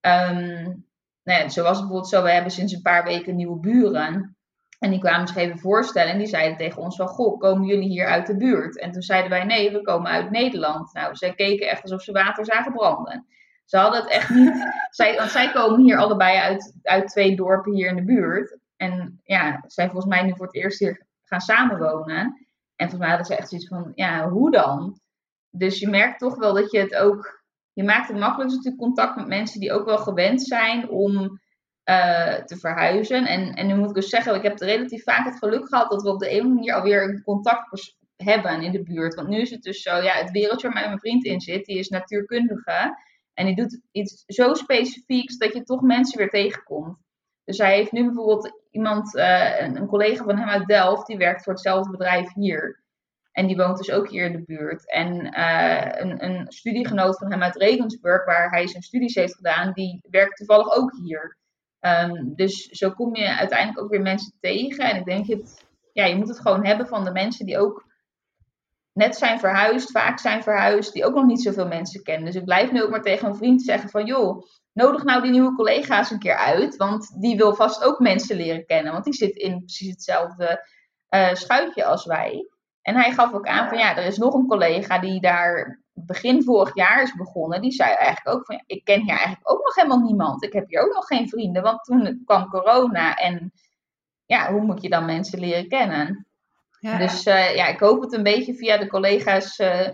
Um, 0.00 0.86
nou 1.22 1.42
ja, 1.42 1.48
zo 1.48 1.62
bijvoorbeeld 1.62 2.08
zo, 2.08 2.22
we 2.22 2.30
hebben 2.30 2.52
sinds 2.52 2.72
een 2.72 2.82
paar 2.82 3.04
weken 3.04 3.36
nieuwe 3.36 3.60
buren. 3.60 4.36
En 4.78 4.90
die 4.90 5.00
kwamen 5.00 5.26
zich 5.26 5.36
even 5.36 5.58
voorstellen 5.58 6.12
en 6.12 6.18
die 6.18 6.26
zeiden 6.26 6.56
tegen 6.56 6.82
ons 6.82 6.96
van, 6.96 7.08
goh, 7.08 7.38
komen 7.38 7.66
jullie 7.66 7.88
hier 7.88 8.06
uit 8.06 8.26
de 8.26 8.36
buurt? 8.36 8.78
En 8.78 8.92
toen 8.92 9.02
zeiden 9.02 9.30
wij, 9.30 9.44
nee, 9.44 9.72
we 9.72 9.82
komen 9.82 10.10
uit 10.10 10.30
Nederland. 10.30 10.92
Nou, 10.92 11.16
zij 11.16 11.34
keken 11.34 11.68
echt 11.68 11.82
alsof 11.82 12.02
ze 12.02 12.12
water 12.12 12.44
zagen 12.44 12.72
branden. 12.72 13.26
Ze 13.64 13.76
hadden 13.76 14.00
het 14.00 14.10
echt 14.10 14.30
niet, 14.30 14.68
zij, 14.90 15.16
want 15.16 15.30
zij 15.30 15.52
komen 15.52 15.80
hier 15.80 15.98
allebei 15.98 16.38
uit, 16.38 16.78
uit 16.82 17.08
twee 17.08 17.36
dorpen 17.36 17.74
hier 17.74 17.88
in 17.88 17.96
de 17.96 18.04
buurt. 18.04 18.58
En 18.78 19.20
ja, 19.24 19.64
zijn 19.66 19.90
volgens 19.90 20.14
mij 20.14 20.22
nu 20.22 20.36
voor 20.36 20.46
het 20.46 20.54
eerst 20.54 20.78
hier 20.78 21.06
gaan 21.24 21.40
samenwonen. 21.40 22.46
En 22.76 22.88
volgens 22.88 23.00
mij 23.00 23.08
hadden 23.08 23.26
ze 23.26 23.36
echt 23.36 23.48
zoiets 23.48 23.68
van, 23.68 23.92
ja, 23.94 24.28
hoe 24.28 24.50
dan? 24.50 25.00
Dus 25.50 25.78
je 25.78 25.88
merkt 25.88 26.18
toch 26.18 26.36
wel 26.36 26.54
dat 26.54 26.70
je 26.70 26.78
het 26.78 26.94
ook, 26.94 27.42
je 27.72 27.84
maakt 27.84 28.08
het 28.08 28.18
makkelijk 28.18 28.50
natuurlijk 28.50 28.82
contact 28.82 29.16
met 29.16 29.26
mensen 29.26 29.60
die 29.60 29.72
ook 29.72 29.84
wel 29.84 29.98
gewend 29.98 30.42
zijn 30.42 30.88
om 30.88 31.40
uh, 31.84 32.34
te 32.34 32.56
verhuizen. 32.56 33.26
En, 33.26 33.54
en 33.54 33.66
nu 33.66 33.74
moet 33.74 33.88
ik 33.88 33.94
dus 33.94 34.08
zeggen, 34.08 34.34
ik 34.34 34.42
heb 34.42 34.58
relatief 34.58 35.02
vaak 35.02 35.24
het 35.24 35.38
geluk 35.38 35.68
gehad 35.68 35.90
dat 35.90 36.02
we 36.02 36.08
op 36.08 36.18
de 36.18 36.38
een 36.38 36.54
manier 36.54 36.74
alweer 36.74 37.02
een 37.02 37.22
contact 37.22 37.96
hebben 38.16 38.62
in 38.62 38.72
de 38.72 38.82
buurt. 38.82 39.14
Want 39.14 39.28
nu 39.28 39.40
is 39.40 39.50
het 39.50 39.62
dus 39.62 39.82
zo, 39.82 39.96
ja, 39.96 40.12
het 40.12 40.30
wereldje 40.30 40.70
waar 40.70 40.86
mijn 40.86 40.98
vriend 40.98 41.24
in 41.24 41.40
zit, 41.40 41.64
die 41.64 41.78
is 41.78 41.88
natuurkundige. 41.88 42.98
En 43.34 43.46
die 43.46 43.56
doet 43.56 43.80
iets 43.90 44.24
zo 44.26 44.54
specifieks 44.54 45.36
dat 45.36 45.52
je 45.52 45.62
toch 45.62 45.82
mensen 45.82 46.18
weer 46.18 46.30
tegenkomt. 46.30 46.96
Dus 47.44 47.58
hij 47.58 47.76
heeft 47.76 47.92
nu 47.92 48.04
bijvoorbeeld 48.04 48.62
iemand, 48.78 49.14
uh, 49.14 49.60
een, 49.60 49.86
collega 49.86 50.24
van 50.24 50.38
hem 50.38 50.48
uit 50.48 50.66
Delft, 50.66 51.06
die 51.06 51.16
werkt 51.16 51.42
voor 51.42 51.52
hetzelfde 51.52 51.90
bedrijf 51.90 52.32
hier. 52.32 52.82
En 53.32 53.46
die 53.46 53.56
woont 53.56 53.76
dus 53.76 53.90
ook 53.90 54.08
hier 54.08 54.24
in 54.24 54.32
de 54.32 54.42
buurt. 54.44 54.90
En 54.90 55.38
uh, 55.38 55.86
een, 55.90 56.24
een, 56.24 56.46
studiegenoot 56.48 57.18
van 57.18 57.30
hem 57.30 57.42
uit 57.42 57.56
Regensburg, 57.56 58.24
waar 58.24 58.50
hij 58.50 58.66
zijn 58.66 58.82
studies 58.82 59.14
heeft 59.14 59.34
gedaan, 59.34 59.72
die 59.72 60.00
werkt 60.10 60.36
toevallig 60.36 60.76
ook 60.76 60.92
hier. 61.02 61.36
Um, 61.80 62.34
dus 62.34 62.66
zo 62.66 62.90
kom 62.90 63.16
je 63.16 63.36
uiteindelijk 63.36 63.80
ook 63.80 63.90
weer 63.90 64.02
mensen 64.02 64.32
tegen. 64.40 64.84
En 64.84 64.96
ik 64.96 65.04
denk, 65.04 65.26
het, 65.26 65.66
ja, 65.92 66.04
je 66.04 66.16
moet 66.16 66.28
het 66.28 66.40
gewoon 66.40 66.66
hebben 66.66 66.86
van 66.86 67.04
de 67.04 67.12
mensen 67.12 67.46
die 67.46 67.58
ook 67.58 67.86
net 68.92 69.16
zijn 69.16 69.38
verhuisd, 69.38 69.90
vaak 69.90 70.18
zijn 70.18 70.42
verhuisd, 70.42 70.92
die 70.92 71.04
ook 71.04 71.14
nog 71.14 71.26
niet 71.26 71.42
zoveel 71.42 71.66
mensen 71.66 72.02
kennen. 72.02 72.24
Dus 72.24 72.34
ik 72.34 72.44
blijf 72.44 72.72
nu 72.72 72.82
ook 72.82 72.90
maar 72.90 73.02
tegen 73.02 73.28
een 73.28 73.36
vriend 73.36 73.62
zeggen 73.62 73.90
van, 73.90 74.06
joh, 74.06 74.42
nodig 74.78 75.04
nou 75.04 75.22
die 75.22 75.30
nieuwe 75.30 75.54
collega's 75.54 76.10
een 76.10 76.18
keer 76.18 76.36
uit, 76.36 76.76
want 76.76 77.20
die 77.20 77.36
wil 77.36 77.54
vast 77.54 77.84
ook 77.84 77.98
mensen 77.98 78.36
leren 78.36 78.66
kennen, 78.66 78.92
want 78.92 79.04
die 79.04 79.14
zit 79.14 79.36
in 79.36 79.58
precies 79.58 79.90
hetzelfde 79.90 80.68
uh, 81.10 81.34
schuitje 81.34 81.84
als 81.84 82.04
wij. 82.04 82.48
En 82.82 82.94
hij 82.94 83.12
gaf 83.12 83.32
ook 83.32 83.46
aan 83.46 83.68
van, 83.68 83.78
ja, 83.78 83.96
er 83.96 84.04
is 84.04 84.18
nog 84.18 84.34
een 84.34 84.46
collega 84.46 84.98
die 84.98 85.20
daar 85.20 85.82
begin 85.92 86.42
vorig 86.42 86.74
jaar 86.74 87.02
is 87.02 87.14
begonnen, 87.14 87.60
die 87.60 87.72
zei 87.72 87.92
eigenlijk 87.92 88.36
ook 88.36 88.46
van, 88.46 88.56
ja, 88.56 88.62
ik 88.66 88.84
ken 88.84 89.00
hier 89.00 89.16
eigenlijk 89.16 89.50
ook 89.50 89.64
nog 89.64 89.74
helemaal 89.74 90.00
niemand. 90.00 90.44
Ik 90.44 90.52
heb 90.52 90.68
hier 90.68 90.80
ook 90.80 90.94
nog 90.94 91.06
geen 91.06 91.28
vrienden, 91.28 91.62
want 91.62 91.84
toen 91.84 92.22
kwam 92.24 92.48
corona 92.48 93.14
en 93.14 93.52
ja, 94.26 94.52
hoe 94.52 94.60
moet 94.64 94.82
je 94.82 94.88
dan 94.88 95.04
mensen 95.04 95.40
leren 95.40 95.68
kennen? 95.68 96.26
Ja. 96.80 96.98
Dus 96.98 97.26
uh, 97.26 97.54
ja, 97.54 97.66
ik 97.66 97.80
hoop 97.80 98.00
het 98.00 98.12
een 98.12 98.22
beetje 98.22 98.54
via 98.54 98.76
de 98.76 98.86
collega's 98.86 99.58
uh, 99.58 99.88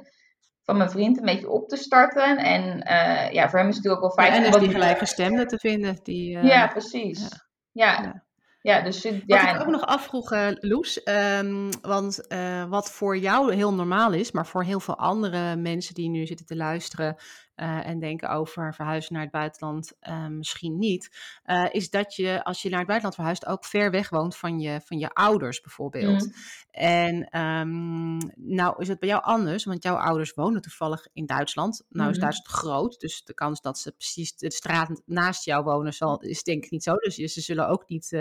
van 0.64 0.76
mijn 0.76 0.90
vriend 0.90 1.18
een 1.18 1.24
beetje 1.24 1.50
op 1.50 1.68
te 1.68 1.76
starten. 1.76 2.36
En 2.36 2.62
uh, 2.62 3.32
ja, 3.32 3.50
voor 3.50 3.58
hem 3.58 3.68
is 3.68 3.76
het 3.76 3.84
natuurlijk 3.84 4.02
ook 4.04 4.16
wel 4.16 4.26
fijn. 4.26 4.40
Ja, 4.40 4.46
en 4.46 4.54
is 4.54 4.60
die 4.60 4.70
gelijkgestemde 4.70 5.46
te 5.46 5.58
vinden. 5.58 5.98
Die, 6.02 6.38
ja, 6.38 6.66
precies. 6.66 7.28
ja. 7.72 8.02
ja. 8.02 8.22
Ja, 8.60 8.80
dus, 8.80 9.02
ja, 9.02 9.44
wat 9.46 9.54
ik 9.54 9.60
ook 9.60 9.72
nog 9.72 9.86
afvroeg, 9.86 10.32
uh, 10.32 10.48
Loes, 10.52 11.00
um, 11.38 11.68
want 11.82 12.26
wat 12.68 12.90
voor 12.90 13.18
jou 13.18 13.54
heel 13.54 13.74
normaal 13.74 14.12
is, 14.12 14.32
maar 14.32 14.46
voor 14.46 14.62
heel 14.62 14.80
veel 14.80 14.98
andere 14.98 15.56
mensen 15.56 15.94
die 15.94 16.08
nu 16.08 16.26
zitten 16.26 16.46
te 16.46 16.56
luisteren, 16.56 17.16
uh, 17.56 17.86
en 17.86 17.98
denken 17.98 18.30
over 18.30 18.74
verhuizen 18.74 19.12
naar 19.12 19.22
het 19.22 19.30
buitenland 19.30 19.92
uh, 20.08 20.26
misschien 20.26 20.78
niet, 20.78 21.10
uh, 21.46 21.66
is 21.70 21.90
dat 21.90 22.14
je 22.14 22.44
als 22.44 22.62
je 22.62 22.68
naar 22.68 22.78
het 22.78 22.88
buitenland 22.88 23.14
verhuist 23.14 23.46
ook 23.46 23.64
ver 23.64 23.90
weg 23.90 24.08
woont 24.08 24.36
van 24.36 24.60
je, 24.60 24.80
van 24.84 24.98
je 24.98 25.08
ouders 25.08 25.60
bijvoorbeeld. 25.60 26.24
Mm. 26.24 26.32
En 26.70 27.40
um, 27.40 28.18
nou 28.36 28.74
is 28.78 28.88
het 28.88 28.98
bij 28.98 29.08
jou 29.08 29.22
anders, 29.22 29.64
want 29.64 29.82
jouw 29.82 29.96
ouders 29.96 30.34
wonen 30.34 30.62
toevallig 30.62 31.06
in 31.12 31.26
Duitsland. 31.26 31.84
Nou 31.88 32.10
is 32.10 32.16
mm. 32.16 32.22
Duitsland 32.22 32.56
groot, 32.58 33.00
dus 33.00 33.24
de 33.24 33.34
kans 33.34 33.60
dat 33.60 33.78
ze 33.78 33.92
precies 33.92 34.36
de 34.36 34.52
straat 34.52 35.02
naast 35.06 35.44
jou 35.44 35.64
wonen 35.64 35.92
zal, 35.92 36.20
is 36.20 36.42
denk 36.42 36.64
ik 36.64 36.70
niet 36.70 36.82
zo. 36.82 36.94
Dus 36.96 37.14
ze 37.14 37.40
zullen 37.40 37.68
ook 37.68 37.88
niet, 37.88 38.12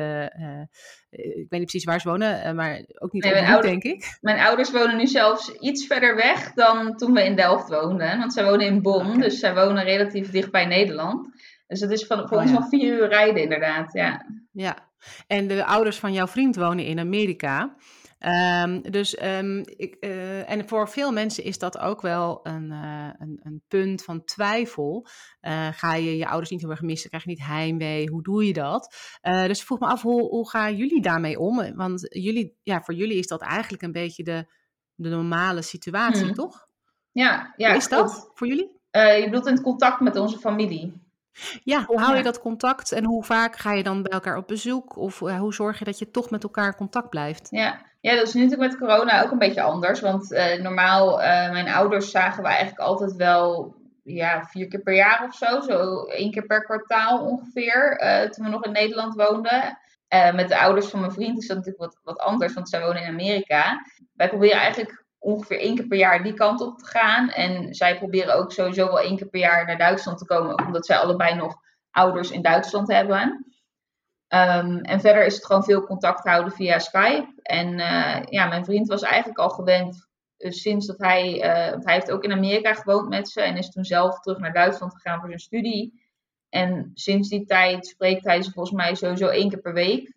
ik 1.09 1.49
weet 1.49 1.49
niet 1.49 1.49
precies 1.49 1.83
waar 1.83 1.99
ze 1.99 2.09
wonen, 2.09 2.55
maar 2.55 2.85
ook 2.93 3.11
niet 3.11 3.23
nee, 3.23 3.35
ouders, 3.35 3.61
denk 3.61 3.83
ik. 3.83 4.17
Mijn 4.21 4.39
ouders 4.39 4.71
wonen 4.71 4.97
nu 4.97 5.07
zelfs 5.07 5.49
iets 5.49 5.87
verder 5.87 6.15
weg 6.15 6.53
dan 6.53 6.95
toen 6.95 7.13
we 7.13 7.23
in 7.25 7.35
Delft 7.35 7.69
woonden, 7.69 8.17
want 8.17 8.33
zij 8.33 8.43
wonen 8.43 8.65
in 8.65 8.81
Bonn. 8.81 9.22
Dus 9.23 9.39
zij 9.39 9.53
wonen 9.53 9.83
relatief 9.83 10.31
dicht 10.31 10.51
bij 10.51 10.65
Nederland. 10.65 11.27
Dus 11.67 11.79
het 11.79 11.91
is 11.91 12.05
van, 12.05 12.31
oh, 12.31 12.31
ons 12.31 12.51
nog 12.51 12.67
vier 12.69 12.93
uur 12.93 13.07
rijden, 13.07 13.43
inderdaad. 13.43 13.93
Ja. 13.93 14.25
ja, 14.51 14.91
en 15.27 15.47
de 15.47 15.65
ouders 15.65 15.99
van 15.99 16.13
jouw 16.13 16.27
vriend 16.27 16.55
wonen 16.55 16.85
in 16.85 16.99
Amerika. 16.99 17.75
Um, 18.63 18.81
dus 18.81 19.23
um, 19.23 19.63
ik, 19.65 19.97
uh, 19.99 20.49
en 20.49 20.67
voor 20.67 20.89
veel 20.89 21.11
mensen 21.11 21.43
is 21.43 21.57
dat 21.57 21.77
ook 21.77 22.01
wel 22.01 22.39
een, 22.43 22.71
uh, 22.71 23.09
een, 23.17 23.39
een, 23.43 23.61
punt 23.67 24.03
van 24.03 24.23
twijfel. 24.23 25.07
Uh, 25.41 25.67
ga 25.71 25.95
je 25.95 26.17
je 26.17 26.27
ouders 26.27 26.49
niet 26.49 26.61
heel 26.61 26.69
erg 26.69 26.81
missen? 26.81 27.09
Krijg 27.09 27.23
je 27.23 27.29
niet 27.29 27.45
heimwee? 27.45 28.09
Hoe 28.09 28.23
doe 28.23 28.45
je 28.45 28.53
dat? 28.53 28.95
dus 29.21 29.59
ik 29.59 29.65
vroeg 29.65 29.79
me 29.79 29.87
af, 29.87 30.01
hoe, 30.01 30.21
hoe 30.21 30.49
gaan 30.49 30.75
jullie 30.75 31.01
daarmee 31.01 31.39
om? 31.39 31.75
Want 31.75 32.07
jullie, 32.09 32.57
ja, 32.63 32.81
voor 32.81 32.93
jullie 32.93 33.17
is 33.17 33.27
dat 33.27 33.41
eigenlijk 33.41 33.83
een 33.83 33.91
beetje 33.91 34.23
de, 34.23 34.45
de 34.95 35.09
normale 35.09 35.61
situatie, 35.61 36.25
hmm. 36.25 36.33
toch? 36.33 36.67
Ja, 37.11 37.53
ja. 37.55 37.67
Hoe 37.67 37.77
is 37.77 37.87
dat 37.87 38.31
voor 38.33 38.47
jullie? 38.47 38.81
Uh, 38.97 39.17
je 39.19 39.23
bedoelt 39.23 39.47
in 39.47 39.53
het 39.53 39.61
contact 39.61 39.99
met 39.99 40.17
onze 40.17 40.39
familie. 40.39 41.01
Ja, 41.63 41.83
hoe 41.85 41.99
hou 41.99 42.17
je 42.17 42.23
dat 42.23 42.39
contact 42.39 42.91
en 42.91 43.03
hoe 43.05 43.23
vaak 43.23 43.55
ga 43.55 43.71
je 43.73 43.83
dan 43.83 44.01
bij 44.01 44.11
elkaar 44.11 44.37
op 44.37 44.47
bezoek? 44.47 44.97
Of 44.97 45.21
uh, 45.21 45.39
hoe 45.39 45.53
zorg 45.53 45.79
je 45.79 45.85
dat 45.85 45.99
je 45.99 46.11
toch 46.11 46.29
met 46.29 46.43
elkaar 46.43 46.67
in 46.67 46.75
contact 46.75 47.09
blijft? 47.09 47.47
Ja, 47.51 47.81
ja 48.01 48.15
dat 48.15 48.27
is 48.27 48.33
nu 48.33 48.43
natuurlijk 48.43 48.71
met 48.71 48.79
corona 48.79 49.23
ook 49.23 49.31
een 49.31 49.37
beetje 49.37 49.61
anders. 49.61 49.99
Want 49.99 50.31
uh, 50.31 50.61
normaal, 50.61 51.17
mijn 51.51 51.69
ouders 51.69 52.11
zagen 52.11 52.43
we 52.43 52.49
eigenlijk 52.49 52.79
altijd 52.79 53.15
wel 53.15 53.75
ja, 54.03 54.43
vier 54.43 54.67
keer 54.67 54.81
per 54.81 54.95
jaar 54.95 55.25
of 55.27 55.35
zo. 55.35 55.61
Zo 55.61 56.03
één 56.03 56.31
keer 56.31 56.45
per 56.45 56.63
kwartaal 56.63 57.25
ongeveer, 57.25 57.97
toen 58.31 58.45
we 58.45 58.51
nog 58.51 58.65
in 58.65 58.71
Nederland 58.71 59.15
woonden. 59.15 59.77
met 60.33 60.47
de 60.47 60.59
ouders 60.59 60.87
van 60.87 60.99
mijn 60.99 61.11
vriend 61.11 61.37
is 61.37 61.47
dat 61.47 61.57
natuurlijk 61.57 61.83
wat, 61.83 61.99
wat 62.03 62.19
anders, 62.19 62.53
want 62.53 62.69
zij 62.69 62.81
wonen 62.81 63.01
in 63.01 63.09
Amerika. 63.09 63.85
Wij 64.13 64.29
proberen 64.29 64.57
eigenlijk 64.57 65.02
ongeveer 65.23 65.59
één 65.59 65.75
keer 65.75 65.87
per 65.87 65.97
jaar 65.97 66.23
die 66.23 66.33
kant 66.33 66.61
op 66.61 66.77
te 66.77 66.85
gaan. 66.85 67.29
En 67.29 67.73
zij 67.73 67.97
proberen 67.97 68.35
ook 68.35 68.51
sowieso 68.51 68.85
wel 68.85 68.99
één 68.99 69.17
keer 69.17 69.27
per 69.27 69.39
jaar 69.39 69.65
naar 69.65 69.77
Duitsland 69.77 70.17
te 70.17 70.25
komen, 70.25 70.65
omdat 70.65 70.85
zij 70.85 70.97
allebei 70.97 71.35
nog 71.35 71.55
ouders 71.91 72.31
in 72.31 72.41
Duitsland 72.41 72.87
hebben. 72.87 73.45
Um, 74.27 74.79
en 74.79 74.99
verder 74.99 75.25
is 75.25 75.35
het 75.35 75.45
gewoon 75.45 75.63
veel 75.63 75.85
contact 75.85 76.27
houden 76.27 76.53
via 76.53 76.79
Skype. 76.79 77.33
En 77.41 77.79
uh, 77.79 78.23
ja, 78.25 78.47
mijn 78.47 78.65
vriend 78.65 78.87
was 78.87 79.01
eigenlijk 79.01 79.39
al 79.39 79.49
gewend 79.49 80.07
uh, 80.37 80.51
sinds 80.51 80.87
dat 80.87 80.97
hij, 80.97 81.33
uh, 81.35 81.71
want 81.71 81.85
hij 81.85 81.93
heeft 81.93 82.11
ook 82.11 82.23
in 82.23 82.31
Amerika 82.31 82.73
gewoond 82.73 83.09
met 83.09 83.29
ze 83.29 83.41
en 83.41 83.57
is 83.57 83.69
toen 83.69 83.85
zelf 83.85 84.19
terug 84.19 84.37
naar 84.37 84.53
Duitsland 84.53 84.93
gegaan 84.93 85.19
voor 85.19 85.27
zijn 85.27 85.39
studie. 85.39 86.01
En 86.49 86.91
sinds 86.93 87.29
die 87.29 87.45
tijd 87.45 87.87
spreekt 87.87 88.25
hij 88.25 88.41
ze 88.41 88.51
volgens 88.51 88.75
mij 88.75 88.95
sowieso 88.95 89.27
één 89.27 89.49
keer 89.49 89.61
per 89.61 89.73
week 89.73 90.13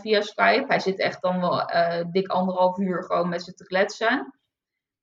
via 0.00 0.20
Skype. 0.20 0.64
Hij 0.68 0.80
zit 0.80 0.98
echt 0.98 1.22
dan 1.22 1.40
wel 1.40 1.66
dik 2.10 2.28
anderhalf 2.28 2.78
uur 2.78 3.04
gewoon 3.04 3.28
met 3.28 3.42
ze 3.42 3.54
te 3.54 3.64
kletsen. 3.64 4.34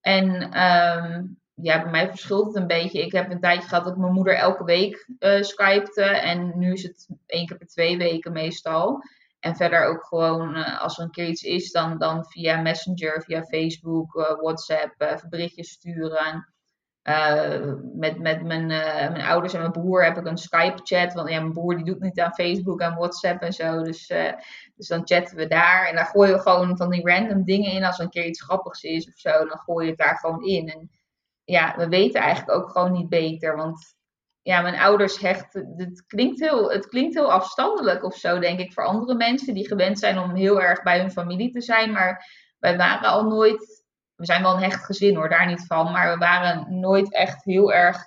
En 0.01 0.43
um, 0.43 1.41
ja, 1.53 1.81
bij 1.81 1.91
mij 1.91 2.09
verschilt 2.09 2.45
het 2.45 2.55
een 2.55 2.67
beetje. 2.67 3.01
Ik 3.01 3.11
heb 3.11 3.31
een 3.31 3.39
tijdje 3.39 3.67
gehad 3.67 3.83
dat 3.83 3.97
mijn 3.97 4.13
moeder 4.13 4.35
elke 4.35 4.63
week 4.63 5.09
uh, 5.19 5.41
skypte. 5.41 6.03
En 6.03 6.51
nu 6.55 6.73
is 6.73 6.83
het 6.83 7.07
één 7.25 7.45
keer 7.45 7.57
per 7.57 7.67
twee 7.67 7.97
weken 7.97 8.31
meestal. 8.31 9.03
En 9.39 9.55
verder 9.55 9.85
ook 9.85 10.05
gewoon, 10.05 10.57
uh, 10.57 10.81
als 10.81 10.97
er 10.97 11.03
een 11.03 11.11
keer 11.11 11.27
iets 11.27 11.41
is, 11.41 11.71
dan, 11.71 11.97
dan 11.97 12.25
via 12.25 12.61
Messenger, 12.61 13.21
via 13.21 13.43
Facebook, 13.43 14.15
uh, 14.15 14.41
WhatsApp, 14.41 15.21
berichtjes 15.29 15.69
sturen. 15.69 16.50
Met 17.93 18.19
met 18.19 18.43
mijn, 18.43 18.65
mijn 18.65 19.21
ouders 19.21 19.53
en 19.53 19.59
mijn 19.59 19.71
broer 19.71 20.03
heb 20.03 20.17
ik 20.17 20.25
een 20.25 20.37
Skype-chat. 20.37 21.13
Want 21.13 21.29
ja, 21.29 21.39
mijn 21.39 21.53
broer 21.53 21.75
die 21.75 21.85
doet 21.85 21.99
niet 21.99 22.19
aan 22.19 22.33
Facebook 22.33 22.81
en 22.81 22.95
WhatsApp 22.95 23.41
en 23.41 23.53
zo. 23.53 23.83
Dus 23.83 24.11
dus 24.75 24.89
dan 24.89 25.07
chatten 25.07 25.37
we 25.37 25.47
daar 25.47 25.87
en 25.87 25.95
dan 25.95 26.05
gooien 26.05 26.33
we 26.33 26.41
gewoon 26.41 26.77
van 26.77 26.89
die 26.89 27.07
random 27.07 27.43
dingen 27.43 27.71
in. 27.71 27.83
Als 27.83 27.97
er 27.97 28.03
een 28.03 28.09
keer 28.09 28.25
iets 28.25 28.41
grappigs 28.41 28.83
is 28.83 29.07
of 29.07 29.17
zo, 29.17 29.45
dan 29.45 29.57
gooi 29.57 29.85
je 29.85 29.91
het 29.91 29.99
daar 29.99 30.17
gewoon 30.17 30.43
in. 30.43 30.69
En 30.69 30.91
ja, 31.43 31.73
we 31.77 31.87
weten 31.87 32.21
eigenlijk 32.21 32.57
ook 32.59 32.69
gewoon 32.69 32.91
niet 32.91 33.09
beter. 33.09 33.55
Want 33.55 33.95
ja, 34.41 34.61
mijn 34.61 34.79
ouders 34.79 35.19
hechten. 35.19 35.73
Het 35.77 36.05
klinkt, 36.05 36.39
heel, 36.39 36.71
het 36.71 36.87
klinkt 36.87 37.15
heel 37.15 37.31
afstandelijk 37.31 38.03
of 38.03 38.15
zo, 38.15 38.39
denk 38.39 38.59
ik, 38.59 38.73
voor 38.73 38.85
andere 38.85 39.15
mensen 39.15 39.53
die 39.53 39.67
gewend 39.67 39.99
zijn 39.99 40.19
om 40.19 40.35
heel 40.35 40.61
erg 40.61 40.83
bij 40.83 40.99
hun 40.99 41.11
familie 41.11 41.51
te 41.51 41.61
zijn. 41.61 41.91
Maar 41.91 42.25
wij 42.59 42.77
waren 42.77 43.09
al 43.09 43.23
nooit. 43.23 43.81
We 44.21 44.27
zijn 44.27 44.41
wel 44.41 44.53
een 44.53 44.63
hecht 44.63 44.86
gezin 44.86 45.15
hoor, 45.15 45.29
daar 45.29 45.47
niet 45.47 45.65
van. 45.65 45.91
Maar 45.91 46.13
we 46.13 46.17
waren 46.17 46.79
nooit 46.79 47.13
echt 47.13 47.43
heel 47.43 47.73
erg 47.73 47.97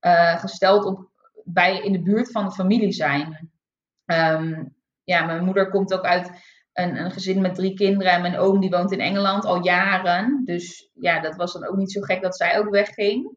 uh, 0.00 0.38
gesteld 0.38 0.84
op 0.84 1.08
bij 1.44 1.78
in 1.78 1.92
de 1.92 2.02
buurt 2.02 2.30
van 2.30 2.44
de 2.44 2.52
familie 2.52 2.92
zijn. 2.92 3.50
Um, 4.04 4.74
ja, 5.04 5.24
mijn 5.24 5.44
moeder 5.44 5.68
komt 5.68 5.94
ook 5.94 6.04
uit 6.04 6.30
een, 6.72 6.96
een, 6.96 7.10
gezin 7.10 7.40
met 7.40 7.54
drie 7.54 7.74
kinderen. 7.74 8.12
En 8.12 8.22
mijn 8.22 8.38
oom 8.38 8.60
die 8.60 8.70
woont 8.70 8.92
in 8.92 9.00
Engeland 9.00 9.44
al 9.44 9.62
jaren. 9.64 10.42
Dus 10.44 10.90
ja, 10.94 11.20
dat 11.20 11.36
was 11.36 11.52
dan 11.52 11.66
ook 11.66 11.76
niet 11.76 11.92
zo 11.92 12.00
gek 12.00 12.22
dat 12.22 12.36
zij 12.36 12.58
ook 12.58 12.70
wegging. 12.70 13.36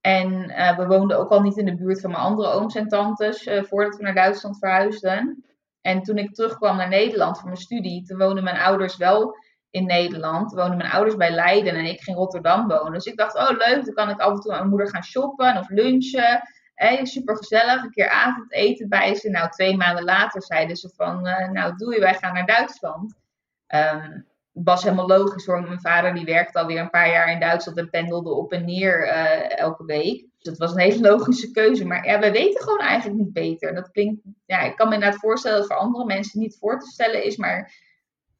En 0.00 0.50
uh, 0.50 0.76
we 0.76 0.86
woonden 0.86 1.18
ook 1.18 1.30
al 1.30 1.40
niet 1.40 1.56
in 1.56 1.64
de 1.64 1.76
buurt 1.76 2.00
van 2.00 2.10
mijn 2.10 2.22
andere 2.22 2.48
ooms 2.48 2.74
en 2.74 2.88
tantes 2.88 3.46
uh, 3.46 3.62
voordat 3.62 3.96
we 3.96 4.02
naar 4.02 4.14
Duitsland 4.14 4.58
verhuisden. 4.58 5.44
En 5.80 6.02
toen 6.02 6.18
ik 6.18 6.34
terugkwam 6.34 6.76
naar 6.76 6.88
Nederland 6.88 7.38
voor 7.38 7.48
mijn 7.48 7.60
studie, 7.60 8.02
toen 8.02 8.18
woonden 8.18 8.44
mijn 8.44 8.58
ouders 8.58 8.96
wel 8.96 9.36
in 9.70 9.86
Nederland. 9.86 10.52
Woonden 10.52 10.76
mijn 10.76 10.90
ouders 10.90 11.16
bij 11.16 11.30
Leiden 11.30 11.74
en 11.74 11.84
ik 11.84 12.00
ging 12.00 12.16
Rotterdam 12.16 12.68
wonen. 12.68 12.92
Dus 12.92 13.06
ik 13.06 13.16
dacht, 13.16 13.36
oh 13.36 13.50
leuk, 13.50 13.84
dan 13.84 13.94
kan 13.94 14.10
ik 14.10 14.20
af 14.20 14.30
en 14.30 14.40
toe 14.40 14.50
met 14.50 14.58
mijn 14.58 14.68
moeder 14.68 14.88
gaan 14.88 15.04
shoppen 15.04 15.56
of 15.56 15.68
lunchen. 15.68 16.42
Hey, 16.74 17.04
super 17.04 17.36
gezellig, 17.36 17.82
een 17.82 17.90
keer 17.90 18.08
avondeten 18.08 18.88
bij 18.88 19.14
ze. 19.14 19.30
Nou, 19.30 19.50
twee 19.50 19.76
maanden 19.76 20.04
later 20.04 20.42
zeiden 20.42 20.76
ze 20.76 20.90
van, 20.96 21.26
uh, 21.26 21.48
nou 21.48 21.76
doei, 21.76 21.98
wij 21.98 22.14
gaan 22.14 22.34
naar 22.34 22.46
Duitsland. 22.46 23.14
Um, 23.74 24.28
was 24.52 24.82
helemaal 24.82 25.06
logisch 25.06 25.46
hoor. 25.46 25.62
Mijn 25.62 25.80
vader 25.80 26.14
die 26.14 26.24
werkte 26.24 26.58
alweer 26.58 26.80
een 26.80 26.90
paar 26.90 27.10
jaar 27.10 27.32
in 27.32 27.40
Duitsland 27.40 27.78
en 27.78 27.90
pendelde 27.90 28.30
op 28.30 28.52
en 28.52 28.64
neer 28.64 29.06
uh, 29.06 29.58
elke 29.58 29.84
week. 29.84 30.26
Dus 30.38 30.42
dat 30.42 30.58
was 30.58 30.72
een 30.72 30.80
hele 30.80 31.00
logische 31.00 31.50
keuze. 31.50 31.84
Maar 31.84 32.06
ja, 32.06 32.18
we 32.18 32.30
weten 32.30 32.62
gewoon 32.62 32.78
eigenlijk 32.78 33.18
niet 33.18 33.32
beter. 33.32 33.74
Dat 33.74 33.90
klinkt, 33.90 34.22
ja, 34.46 34.60
ik 34.60 34.76
kan 34.76 34.88
me 34.88 34.94
inderdaad 34.94 35.20
voorstellen 35.20 35.58
dat 35.58 35.66
voor 35.66 35.76
andere 35.76 36.04
mensen 36.04 36.40
niet 36.40 36.58
voor 36.58 36.78
te 36.78 36.86
stellen 36.86 37.24
is. 37.24 37.36
Maar 37.36 37.72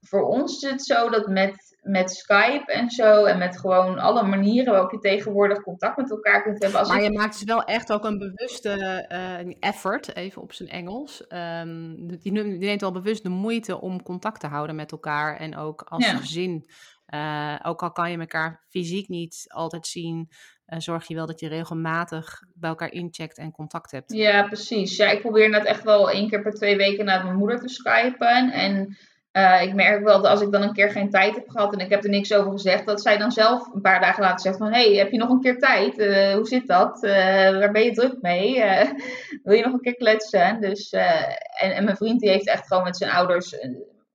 voor 0.01 0.23
ons 0.23 0.63
is 0.63 0.71
het 0.71 0.85
zo 0.85 1.09
dat 1.09 1.27
met 1.27 1.71
met 1.83 2.11
Skype 2.11 2.73
en 2.73 2.91
zo. 2.91 3.25
En 3.25 3.39
met 3.39 3.59
gewoon 3.59 3.99
alle 3.99 4.23
manieren 4.23 4.73
waarop 4.73 4.91
je 4.91 4.99
tegenwoordig 4.99 5.63
contact 5.63 5.97
met 5.97 6.11
elkaar 6.11 6.43
kunt 6.43 6.63
hebben. 6.63 6.81
Als 6.81 6.89
maar 6.89 7.03
je 7.03 7.13
maakt 7.13 7.33
dus 7.33 7.45
wel 7.45 7.65
echt 7.65 7.93
ook 7.93 8.05
een 8.05 8.19
bewuste 8.19 9.07
uh, 9.13 9.55
effort, 9.61 10.17
even 10.17 10.43
op 10.43 10.53
zijn 10.53 10.69
Engels. 10.69 11.25
Um, 11.29 12.19
die, 12.19 12.33
neemt 12.33 12.81
wel 12.81 12.93
bewust 12.93 13.23
de 13.23 13.29
moeite 13.29 13.81
om 13.81 14.03
contact 14.03 14.41
te 14.41 14.47
houden 14.47 14.77
met 14.77 14.93
elkaar. 14.93 15.37
En 15.37 15.57
ook 15.57 15.83
als 15.83 16.07
gezin. 16.07 16.71
Uh, 17.15 17.57
ook 17.63 17.83
al 17.83 17.93
kan 17.93 18.11
je 18.11 18.19
elkaar 18.19 18.65
fysiek 18.69 19.09
niet 19.09 19.45
altijd 19.49 19.87
zien, 19.87 20.29
uh, 20.67 20.79
zorg 20.79 21.09
je 21.09 21.15
wel 21.15 21.27
dat 21.27 21.41
je 21.41 21.49
regelmatig 21.49 22.43
bij 22.55 22.71
elkaar 22.71 22.93
incheckt 22.93 23.39
en 23.39 23.53
contact 23.53 23.91
hebt. 23.91 24.13
Ja, 24.13 24.43
precies. 24.43 24.97
Ja, 24.97 25.11
ik 25.11 25.21
probeer 25.21 25.49
net 25.49 25.65
echt 25.65 25.83
wel 25.83 26.11
één 26.11 26.29
keer 26.29 26.43
per 26.43 26.53
twee 26.53 26.77
weken 26.77 27.05
naar 27.05 27.25
mijn 27.25 27.37
moeder 27.37 27.61
te 27.61 27.69
skypen. 27.69 28.53
En 28.53 28.97
uh, 29.33 29.63
ik 29.63 29.75
merk 29.75 30.05
wel 30.05 30.23
dat 30.23 30.31
als 30.31 30.41
ik 30.41 30.53
dan 30.53 30.63
een 30.63 30.73
keer 30.73 30.91
geen 30.91 31.11
tijd 31.11 31.35
heb 31.35 31.49
gehad 31.49 31.73
en 31.73 31.79
ik 31.79 31.91
heb 31.91 32.05
er 32.05 32.11
niks 32.11 32.33
over 32.35 32.53
gezegd, 32.53 32.87
dat 32.87 33.03
zij 33.03 33.19
dan 33.19 33.33
zelf 33.33 33.75
een 33.75 33.81
paar 33.81 34.01
dagen 34.01 34.23
later 34.23 34.41
zegt 34.41 34.57
van, 34.57 34.73
hey, 34.73 34.95
heb 34.95 35.11
je 35.11 35.19
nog 35.19 35.29
een 35.29 35.41
keer 35.41 35.59
tijd? 35.59 35.99
Uh, 35.99 36.35
hoe 36.35 36.47
zit 36.47 36.67
dat? 36.67 37.03
Uh, 37.03 37.13
waar 37.59 37.73
ben 37.73 37.85
je 37.85 37.93
druk 37.93 38.17
mee? 38.21 38.55
wil 39.45 39.57
je 39.57 39.65
nog 39.65 39.73
een 39.73 39.81
keer 39.81 39.97
kletsen? 39.97 40.61
Dus, 40.61 40.91
en, 40.91 41.75
en 41.75 41.85
mijn 41.85 41.97
vriend 41.97 42.21
die 42.21 42.31
heeft 42.31 42.49
echt 42.49 42.67
gewoon 42.67 42.83
met 42.83 42.97
zijn 42.97 43.11
ouders 43.11 43.55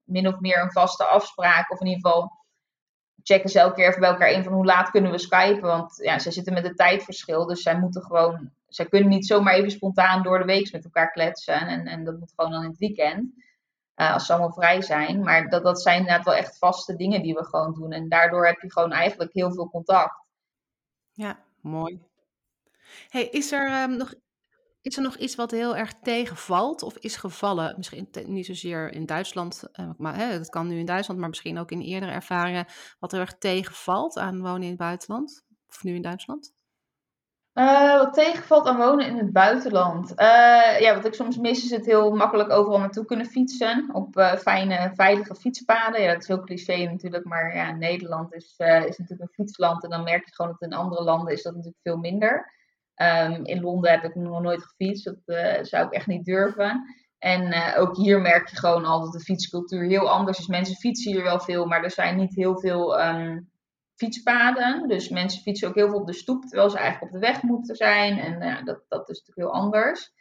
min 0.04 0.28
of 0.28 0.40
meer 0.40 0.62
een 0.62 0.72
vaste 0.72 1.04
afspraak, 1.04 1.72
of 1.72 1.80
in 1.80 1.88
ieder 1.88 2.02
geval 2.02 2.32
checken 3.24 3.50
ze 3.50 3.60
elke 3.60 3.76
keer 3.76 3.88
even 3.88 4.00
bij 4.00 4.10
elkaar 4.10 4.32
in 4.32 4.44
van 4.44 4.54
hoe 4.54 4.66
laat 4.66 4.90
kunnen 4.90 5.12
we 5.12 5.18
skypen, 5.18 5.68
want 5.68 6.00
ja, 6.04 6.20
zij 6.20 6.32
zitten 6.32 6.54
met 6.54 6.66
een 6.66 6.76
tijdverschil, 6.76 7.46
dus 7.46 7.62
zij 7.62 7.80
moeten 7.80 8.02
gewoon, 8.02 8.52
zij 8.68 8.86
kunnen 8.86 9.10
niet 9.10 9.28
zomaar 9.28 9.54
even 9.54 9.72
spontaan 9.72 10.24
door 10.24 10.40
de 10.40 10.46
week 10.46 10.72
met 10.72 10.84
elkaar 10.84 11.12
kletsen 11.12 11.68
en, 11.68 11.86
en 11.86 12.04
dat 12.04 12.20
moet 12.20 12.34
gewoon 12.36 12.52
dan 12.52 12.64
in 12.64 12.70
het 12.70 12.78
weekend. 12.78 13.45
Uh, 13.96 14.14
als 14.14 14.26
ze 14.26 14.32
allemaal 14.32 14.54
vrij 14.54 14.82
zijn. 14.82 15.24
Maar 15.24 15.50
dat, 15.50 15.64
dat 15.64 15.82
zijn 15.82 15.98
inderdaad 16.00 16.26
wel 16.26 16.36
echt 16.36 16.58
vaste 16.58 16.96
dingen 16.96 17.22
die 17.22 17.34
we 17.34 17.46
gewoon 17.46 17.74
doen. 17.74 17.92
En 17.92 18.10
daardoor 18.10 18.46
heb 18.46 18.62
je 18.62 18.72
gewoon 18.72 18.92
eigenlijk 18.92 19.34
heel 19.34 19.54
veel 19.54 19.70
contact. 19.70 20.24
Ja, 21.12 21.44
mooi. 21.62 22.02
Hey, 23.10 23.28
is 23.28 23.52
er, 23.52 23.84
um, 23.84 23.98
nog, 23.98 24.14
is 24.82 24.96
er 24.98 25.04
nog 25.04 25.16
iets 25.16 25.36
wat 25.36 25.52
heel 25.52 25.76
erg 25.76 25.94
tegenvalt 26.02 26.84
of 26.84 26.98
is 26.98 27.16
gevallen? 27.16 27.74
Misschien 27.78 28.10
niet 28.26 28.46
zozeer 28.46 28.92
in 28.92 29.06
Duitsland, 29.06 29.64
uh, 29.74 29.90
maar 29.98 30.16
hè, 30.16 30.38
dat 30.38 30.50
kan 30.50 30.68
nu 30.68 30.80
in 30.80 30.86
Duitsland, 30.86 31.20
maar 31.20 31.30
misschien 31.30 31.58
ook 31.58 31.72
in 31.72 31.82
eerdere 31.82 32.12
ervaringen. 32.12 32.66
Wat 33.00 33.12
heel 33.12 33.20
erg 33.20 33.38
tegenvalt 33.38 34.18
aan 34.18 34.42
wonen 34.42 34.62
in 34.62 34.70
het 34.70 34.78
buitenland? 34.78 35.46
Of 35.68 35.84
nu 35.84 35.96
in 35.96 36.02
Duitsland? 36.02 36.55
Uh, 37.56 37.98
wat 37.98 38.14
tegenvalt 38.14 38.68
aan 38.68 38.78
wonen 38.78 39.08
in 39.08 39.18
het 39.18 39.32
buitenland. 39.32 40.10
Uh, 40.10 40.80
ja, 40.80 40.96
wat 40.96 41.06
ik 41.06 41.14
soms 41.14 41.38
mis 41.38 41.64
is 41.64 41.70
het 41.72 41.86
heel 41.86 42.12
makkelijk 42.16 42.52
overal 42.52 42.80
naartoe 42.80 43.06
kunnen 43.06 43.26
fietsen. 43.26 43.90
Op 43.94 44.18
uh, 44.18 44.34
fijne, 44.34 44.92
veilige 44.96 45.36
fietspaden. 45.36 46.02
Ja, 46.02 46.14
dat 46.14 46.22
is 46.22 46.28
heel 46.28 46.44
cliché 46.44 46.84
natuurlijk. 46.84 47.26
Maar 47.26 47.56
ja, 47.56 47.72
Nederland 47.72 48.34
is, 48.34 48.54
is 48.58 48.98
natuurlijk 48.98 49.22
een 49.22 49.46
fietsland. 49.46 49.84
En 49.84 49.90
dan 49.90 50.04
merk 50.04 50.26
je 50.26 50.34
gewoon 50.34 50.52
dat 50.52 50.70
in 50.70 50.78
andere 50.78 51.04
landen 51.04 51.34
is 51.34 51.44
dat 51.44 51.54
natuurlijk 51.54 51.82
veel 51.84 51.98
minder. 51.98 52.54
Um, 52.96 53.46
in 53.46 53.62
Londen 53.62 53.92
heb 53.92 54.04
ik 54.04 54.16
nog 54.16 54.42
nooit 54.42 54.64
gefietst. 54.64 55.06
Dat 55.06 55.68
zou 55.68 55.86
ik 55.86 55.92
echt 55.92 56.08
niet 56.08 56.26
durven. 56.26 56.84
En 57.20 57.76
ook 57.78 57.96
hier 57.96 58.22
merk 58.22 58.50
je 58.50 58.58
gewoon 58.58 58.86
al 58.86 59.02
dat 59.02 59.12
de 59.12 59.20
fietscultuur 59.20 59.84
heel 59.84 60.10
anders 60.10 60.40
is. 60.40 60.48
Mensen 60.48 60.76
fietsen 60.76 61.12
hier 61.12 61.24
wel 61.24 61.40
veel, 61.40 61.66
maar 61.66 61.84
er 61.84 61.92
zijn 61.92 62.16
niet 62.16 62.36
heel 62.36 62.60
veel 62.60 63.00
um, 63.02 63.50
fietspaden. 63.96 64.88
Dus 64.88 65.10
mensen 65.10 65.42
fietsen 65.42 65.68
ook 65.68 65.76
heel 65.76 65.90
veel 65.90 66.00
op 66.00 66.08
de 66.08 66.14
stoep, 66.14 66.46
terwijl 66.46 66.70
ze 66.70 66.78
eigenlijk 66.78 67.14
op 67.14 67.20
de 67.22 67.28
weg 67.28 67.42
moeten 67.42 67.76
zijn. 67.76 68.20
En 68.20 68.42
uh, 68.42 68.66
dat, 68.66 68.82
dat 68.88 69.10
is 69.10 69.20
natuurlijk 69.20 69.54
heel 69.54 69.62
anders. 69.62 70.14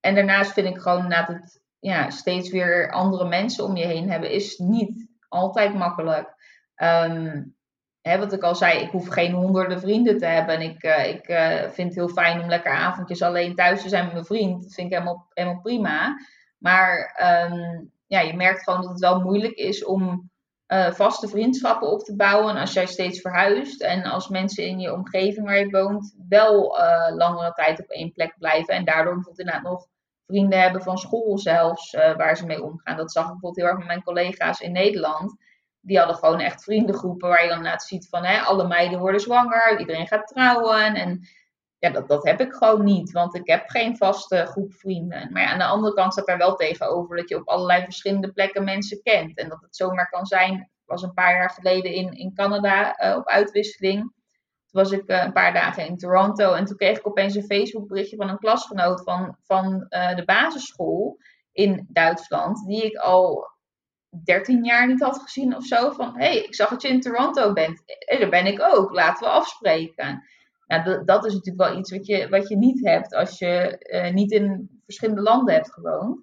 En 0.00 0.14
daarnaast 0.14 0.52
vind 0.52 0.66
ik 0.66 0.78
gewoon 0.78 1.08
dat 1.08 1.26
het 1.26 1.62
ja, 1.78 2.10
steeds 2.10 2.50
weer 2.50 2.90
andere 2.90 3.28
mensen 3.28 3.64
om 3.64 3.76
je 3.76 3.86
heen 3.86 4.10
hebben, 4.10 4.30
is 4.30 4.58
niet 4.58 5.08
altijd 5.28 5.74
makkelijk. 5.74 6.34
Um, 6.76 7.56
hè, 8.00 8.18
wat 8.18 8.32
ik 8.32 8.42
al 8.42 8.54
zei, 8.54 8.78
ik 8.78 8.90
hoef 8.90 9.08
geen 9.08 9.32
honderden 9.32 9.80
vrienden 9.80 10.18
te 10.18 10.26
hebben. 10.26 10.54
En 10.54 10.60
ik, 10.60 10.82
uh, 10.82 11.08
ik 11.08 11.28
uh, 11.28 11.70
vind 11.70 11.88
het 11.88 11.94
heel 11.94 12.08
fijn 12.08 12.40
om 12.40 12.48
lekker 12.48 12.72
avondjes 12.72 13.22
alleen 13.22 13.54
thuis 13.54 13.82
te 13.82 13.88
zijn 13.88 14.04
met 14.04 14.12
mijn 14.12 14.24
vriend. 14.24 14.62
Dat 14.62 14.74
vind 14.74 14.86
ik 14.86 14.92
helemaal, 14.92 15.26
helemaal 15.30 15.60
prima. 15.60 16.16
Maar 16.58 17.20
um, 17.50 17.92
ja, 18.06 18.20
je 18.20 18.34
merkt 18.36 18.62
gewoon 18.62 18.80
dat 18.80 18.90
het 18.90 19.00
wel 19.00 19.20
moeilijk 19.20 19.54
is 19.54 19.84
om 19.84 20.30
uh, 20.72 20.90
vaste 20.90 21.28
vriendschappen 21.28 21.90
op 21.90 22.00
te 22.00 22.16
bouwen. 22.16 22.56
als 22.56 22.72
jij 22.72 22.86
steeds 22.86 23.20
verhuist 23.20 23.82
en 23.82 24.02
als 24.02 24.28
mensen 24.28 24.66
in 24.66 24.78
je 24.78 24.92
omgeving 24.92 25.46
waar 25.46 25.58
je 25.58 25.70
woont 25.70 26.14
wel 26.28 26.78
uh, 26.78 27.16
langere 27.16 27.52
tijd 27.52 27.80
op 27.80 27.88
één 27.88 28.12
plek 28.12 28.34
blijven. 28.38 28.74
En 28.74 28.84
daardoor 28.84 29.14
bijvoorbeeld 29.14 29.38
inderdaad 29.38 29.70
nog 29.70 29.86
vrienden 30.26 30.60
hebben 30.60 30.82
van 30.82 30.98
school 30.98 31.38
zelfs 31.38 31.92
uh, 31.92 32.16
waar 32.16 32.36
ze 32.36 32.46
mee 32.46 32.62
omgaan. 32.62 32.96
Dat 32.96 33.12
zag 33.12 33.24
ik 33.24 33.30
bijvoorbeeld 33.30 33.56
heel 33.56 33.66
erg 33.66 33.78
met 33.78 33.86
mijn 33.86 34.02
collega's 34.02 34.60
in 34.60 34.72
Nederland. 34.72 35.36
Die 35.80 35.98
hadden 35.98 36.16
gewoon 36.16 36.40
echt 36.40 36.64
vriendengroepen 36.64 37.28
waar 37.28 37.42
je 37.42 37.48
dan 37.48 37.62
laat 37.62 37.82
ziet 37.82 38.08
van 38.08 38.24
hè, 38.24 38.40
alle 38.40 38.66
meiden 38.66 38.98
worden 38.98 39.20
zwanger, 39.20 39.78
iedereen 39.80 40.06
gaat 40.06 40.26
trouwen. 40.26 40.94
En 40.94 41.28
ja, 41.82 41.90
dat, 41.90 42.08
dat 42.08 42.24
heb 42.24 42.40
ik 42.40 42.52
gewoon 42.52 42.84
niet, 42.84 43.12
want 43.12 43.34
ik 43.34 43.46
heb 43.46 43.68
geen 43.68 43.96
vaste 43.96 44.46
groep 44.46 44.72
vrienden. 44.74 45.32
Maar 45.32 45.42
ja, 45.42 45.48
aan 45.48 45.58
de 45.58 45.64
andere 45.64 45.94
kant 45.94 46.12
staat 46.12 46.26
daar 46.26 46.38
wel 46.38 46.54
tegenover 46.54 47.16
dat 47.16 47.28
je 47.28 47.36
op 47.36 47.48
allerlei 47.48 47.84
verschillende 47.84 48.32
plekken 48.32 48.64
mensen 48.64 49.02
kent. 49.02 49.38
En 49.38 49.48
dat 49.48 49.60
het 49.60 49.76
zomaar 49.76 50.08
kan 50.08 50.26
zijn, 50.26 50.54
ik 50.54 50.68
was 50.84 51.02
een 51.02 51.14
paar 51.14 51.34
jaar 51.34 51.50
geleden 51.50 51.92
in, 51.92 52.12
in 52.12 52.34
Canada 52.34 53.00
uh, 53.00 53.16
op 53.16 53.26
uitwisseling. 53.26 54.00
Toen 54.00 54.82
was 54.82 54.90
ik 54.90 55.10
uh, 55.10 55.22
een 55.22 55.32
paar 55.32 55.52
dagen 55.52 55.86
in 55.86 55.96
Toronto 55.96 56.52
en 56.52 56.64
toen 56.64 56.76
kreeg 56.76 56.98
ik 56.98 57.06
opeens 57.06 57.34
een 57.34 57.44
Facebook 57.44 57.88
berichtje 57.88 58.16
van 58.16 58.28
een 58.28 58.38
klasgenoot 58.38 59.02
van, 59.02 59.36
van 59.42 59.86
uh, 59.88 60.16
de 60.16 60.24
basisschool 60.24 61.16
in 61.52 61.86
Duitsland, 61.88 62.66
die 62.66 62.82
ik 62.82 62.96
al 62.96 63.50
13 64.24 64.64
jaar 64.64 64.86
niet 64.86 65.02
had 65.02 65.18
gezien 65.18 65.56
of 65.56 65.64
zo. 65.64 65.90
Van, 65.90 66.18
hé, 66.18 66.24
hey, 66.24 66.36
ik 66.36 66.54
zag 66.54 66.68
dat 66.68 66.82
je 66.82 66.88
in 66.88 67.00
Toronto 67.00 67.52
bent. 67.52 67.82
En 68.06 68.20
daar 68.20 68.28
ben 68.28 68.46
ik 68.46 68.60
ook, 68.60 68.92
laten 68.92 69.26
we 69.26 69.32
afspreken. 69.32 70.22
Nou, 70.80 71.04
dat 71.04 71.24
is 71.24 71.32
natuurlijk 71.32 71.68
wel 71.68 71.78
iets 71.78 71.90
wat 71.90 72.06
je, 72.06 72.28
wat 72.28 72.48
je 72.48 72.56
niet 72.56 72.86
hebt 72.86 73.14
als 73.14 73.38
je 73.38 73.84
uh, 73.92 74.12
niet 74.12 74.30
in 74.30 74.80
verschillende 74.84 75.22
landen 75.22 75.54
hebt 75.54 75.72
gewoond. 75.72 76.20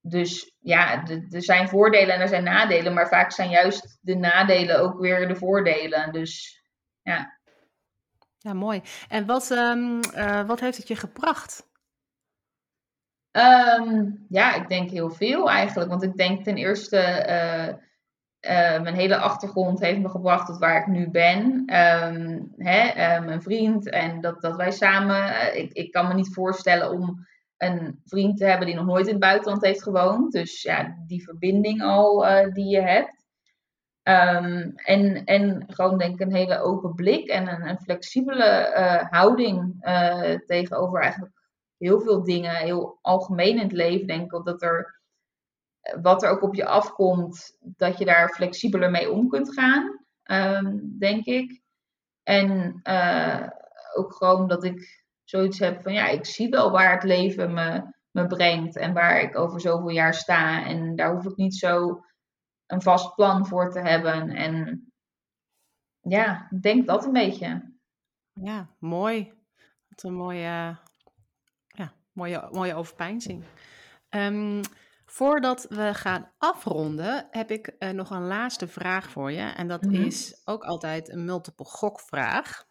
Dus 0.00 0.56
ja, 0.60 1.06
er 1.30 1.42
zijn 1.42 1.68
voordelen 1.68 2.14
en 2.14 2.20
er 2.20 2.28
zijn 2.28 2.44
nadelen, 2.44 2.94
maar 2.94 3.08
vaak 3.08 3.32
zijn 3.32 3.50
juist 3.50 3.98
de 4.00 4.14
nadelen 4.14 4.80
ook 4.80 5.00
weer 5.00 5.28
de 5.28 5.36
voordelen. 5.36 6.12
Dus 6.12 6.62
ja. 7.02 7.38
Ja, 8.38 8.52
mooi. 8.52 8.82
En 9.08 9.26
wat, 9.26 9.50
um, 9.50 10.00
uh, 10.14 10.46
wat 10.46 10.60
heeft 10.60 10.76
het 10.76 10.88
je 10.88 10.96
gebracht? 10.96 11.70
Um, 13.30 14.26
ja, 14.28 14.54
ik 14.54 14.68
denk 14.68 14.90
heel 14.90 15.10
veel 15.10 15.50
eigenlijk. 15.50 15.90
Want 15.90 16.02
ik 16.02 16.16
denk 16.16 16.44
ten 16.44 16.56
eerste. 16.56 17.26
Uh, 17.28 17.90
uh, 18.50 18.82
mijn 18.82 18.94
hele 18.94 19.16
achtergrond 19.16 19.80
heeft 19.80 19.98
me 19.98 20.08
gebracht 20.08 20.46
tot 20.46 20.58
waar 20.58 20.80
ik 20.80 20.86
nu 20.86 21.10
ben. 21.10 21.42
Um, 21.76 22.52
hè, 22.56 22.88
uh, 22.88 23.24
mijn 23.24 23.42
vriend 23.42 23.90
en 23.90 24.20
dat, 24.20 24.40
dat 24.40 24.56
wij 24.56 24.70
samen. 24.70 25.16
Uh, 25.16 25.54
ik, 25.54 25.72
ik 25.72 25.92
kan 25.92 26.08
me 26.08 26.14
niet 26.14 26.34
voorstellen 26.34 26.90
om 26.90 27.26
een 27.56 28.00
vriend 28.04 28.36
te 28.36 28.44
hebben 28.44 28.66
die 28.66 28.76
nog 28.76 28.86
nooit 28.86 29.06
in 29.06 29.12
het 29.12 29.20
buitenland 29.20 29.64
heeft 29.64 29.82
gewoond. 29.82 30.32
Dus 30.32 30.62
ja, 30.62 30.96
die 31.06 31.24
verbinding 31.24 31.82
al 31.82 32.26
die 32.52 32.68
je 32.68 32.80
hebt. 32.80 33.20
Um, 34.02 34.72
en, 34.74 35.24
en 35.24 35.64
gewoon 35.66 35.98
denk 35.98 36.14
ik 36.14 36.20
een 36.20 36.34
hele 36.34 36.58
open 36.58 36.94
blik 36.94 37.28
en 37.28 37.68
een, 37.68 37.78
flexibele 37.78 39.06
houding 39.10 39.74
tegenover 40.46 41.00
eigenlijk 41.00 41.32
heel 41.78 42.00
veel 42.00 42.24
dingen. 42.24 42.54
Heel 42.54 42.98
algemeen 43.00 43.56
in 43.56 43.62
het 43.62 43.72
leven 43.72 44.06
denk 44.06 44.32
ik 44.32 44.44
dat 44.44 44.62
er 44.62 45.01
wat 46.02 46.22
er 46.22 46.30
ook 46.30 46.42
op 46.42 46.54
je 46.54 46.66
afkomt, 46.66 47.56
dat 47.60 47.98
je 47.98 48.04
daar 48.04 48.28
flexibeler 48.28 48.90
mee 48.90 49.10
om 49.10 49.28
kunt 49.28 49.52
gaan, 49.52 50.04
um, 50.24 50.96
denk 50.98 51.24
ik. 51.24 51.60
En 52.22 52.80
uh, 52.84 53.48
ook 53.94 54.14
gewoon 54.14 54.48
dat 54.48 54.64
ik 54.64 55.04
zoiets 55.24 55.58
heb 55.58 55.82
van 55.82 55.92
ja, 55.92 56.06
ik 56.06 56.26
zie 56.26 56.48
wel 56.48 56.70
waar 56.70 56.92
het 56.92 57.02
leven 57.02 57.54
me, 57.54 57.94
me 58.10 58.26
brengt 58.26 58.76
en 58.76 58.92
waar 58.92 59.20
ik 59.20 59.38
over 59.38 59.60
zoveel 59.60 59.88
jaar 59.88 60.14
sta. 60.14 60.64
En 60.66 60.96
daar 60.96 61.14
hoef 61.14 61.24
ik 61.24 61.36
niet 61.36 61.54
zo 61.54 62.04
een 62.66 62.82
vast 62.82 63.14
plan 63.14 63.46
voor 63.46 63.70
te 63.70 63.80
hebben. 63.80 64.30
En 64.30 64.86
ja, 66.00 66.48
denk 66.60 66.86
dat 66.86 67.04
een 67.04 67.12
beetje. 67.12 67.72
Ja, 68.32 68.68
mooi. 68.78 69.32
Wat 69.88 70.02
een 70.02 70.14
mooie, 70.14 70.78
ja, 71.66 71.92
mooie, 72.12 72.48
mooie 72.50 72.74
overpeinzing. 72.74 73.44
Um, 74.10 74.60
Voordat 75.12 75.66
we 75.68 75.94
gaan 75.94 76.32
afronden, 76.38 77.26
heb 77.30 77.50
ik 77.50 77.74
uh, 77.78 77.90
nog 77.90 78.10
een 78.10 78.26
laatste 78.26 78.68
vraag 78.68 79.10
voor 79.10 79.32
je. 79.32 79.42
En 79.42 79.68
dat 79.68 79.82
mm-hmm. 79.82 80.04
is 80.04 80.40
ook 80.44 80.64
altijd 80.64 81.08
een 81.08 81.24
multiple 81.24 81.64
gokvraag. 81.64 82.68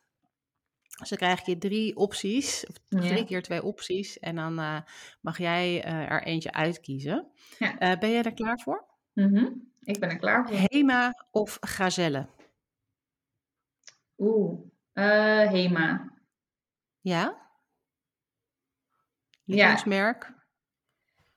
Dus 1.00 1.10
dan 1.10 1.18
krijg 1.18 1.46
je 1.46 1.58
drie 1.58 1.96
opties, 1.96 2.66
of 2.68 2.76
drie 2.88 3.26
keer 3.26 3.42
twee 3.42 3.64
opties. 3.64 4.20
En 4.20 4.36
dan 4.36 4.60
uh, 4.60 4.80
mag 5.22 5.38
jij 5.38 5.86
uh, 5.86 6.12
er 6.12 6.24
eentje 6.24 6.54
uitkiezen. 6.54 7.32
Ja. 7.60 7.98
ben 7.98 8.12
jij 8.12 8.24
er 8.24 8.34
klaar 8.34 8.60
voor? 8.60 8.86
Mm-hmm. 9.14 9.74
Ik 9.80 10.00
ben 10.00 10.10
er 10.10 10.18
klaar 10.18 10.48
voor. 10.48 10.58
Hema 10.58 11.26
of 11.32 11.58
gazelle? 11.60 12.28
Oeh, 14.18 14.60
Hema. 15.50 16.14
Ja? 17.02 17.50
Lievelingsmerk? 19.44 20.24
Ja. 20.24 20.41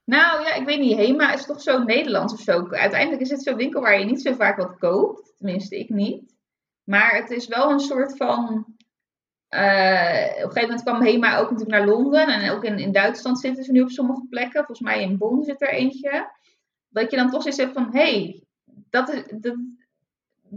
Nou 0.04 0.42
ja, 0.42 0.54
ik 0.54 0.66
weet 0.66 0.80
niet. 0.80 0.96
Hema 0.96 1.32
is 1.32 1.46
toch 1.46 1.60
zo 1.60 1.82
Nederlands 1.82 2.32
of 2.32 2.40
zo. 2.40 2.68
Uiteindelijk 2.68 3.22
is 3.22 3.30
het 3.30 3.42
zo'n 3.42 3.56
winkel 3.56 3.80
waar 3.80 3.98
je 3.98 4.04
niet 4.04 4.22
zo 4.22 4.34
vaak 4.34 4.56
wat 4.56 4.78
koopt. 4.78 5.32
Tenminste, 5.36 5.78
ik 5.78 5.88
niet. 5.88 6.34
Maar 6.84 7.14
het 7.14 7.30
is 7.30 7.46
wel 7.46 7.70
een 7.70 7.80
soort 7.80 8.16
van. 8.16 8.66
Uh, 9.50 9.60
op 9.60 10.42
een 10.42 10.52
gegeven 10.52 10.60
moment 10.60 10.82
kwam 10.82 11.02
Hema 11.02 11.38
ook 11.38 11.50
natuurlijk 11.50 11.78
naar 11.78 11.86
Londen. 11.86 12.28
En 12.28 12.50
ook 12.50 12.64
in, 12.64 12.78
in 12.78 12.92
Duitsland 12.92 13.40
zitten 13.40 13.64
ze 13.64 13.72
nu 13.72 13.80
op 13.80 13.90
sommige 13.90 14.26
plekken. 14.30 14.64
Volgens 14.64 14.88
mij 14.88 15.02
in 15.02 15.18
Bonn 15.18 15.44
zit 15.44 15.62
er 15.62 15.68
eentje. 15.68 16.30
Dat 16.88 17.10
je 17.10 17.16
dan 17.16 17.30
toch 17.30 17.46
eens 17.46 17.56
hebt 17.56 17.72
van: 17.72 17.88
hé, 17.92 18.00
hey, 18.00 18.42
dat, 18.90 19.08
is, 19.08 19.22
dat 19.30 19.56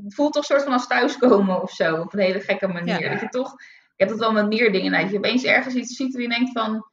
voelt 0.08 0.34
toch 0.34 0.42
een 0.42 0.50
soort 0.50 0.64
van 0.64 0.74
als 0.74 0.88
thuiskomen 0.88 1.62
of 1.62 1.72
zo. 1.72 2.02
Op 2.02 2.14
een 2.14 2.20
hele 2.20 2.40
gekke 2.40 2.68
manier. 2.68 3.10
Dat 3.10 3.20
je 3.20 3.30
toch. 3.30 3.52
Je 3.96 4.04
hebt 4.04 4.12
het 4.12 4.20
wel 4.20 4.32
met 4.32 4.48
meer 4.48 4.72
dingen. 4.72 5.02
Dat 5.02 5.12
je 5.12 5.18
opeens 5.18 5.44
ergens 5.44 5.76
iets 5.76 5.96
ziet 5.96 6.14
waar 6.14 6.22
je 6.22 6.30
denkt 6.30 6.52
van 6.52 6.86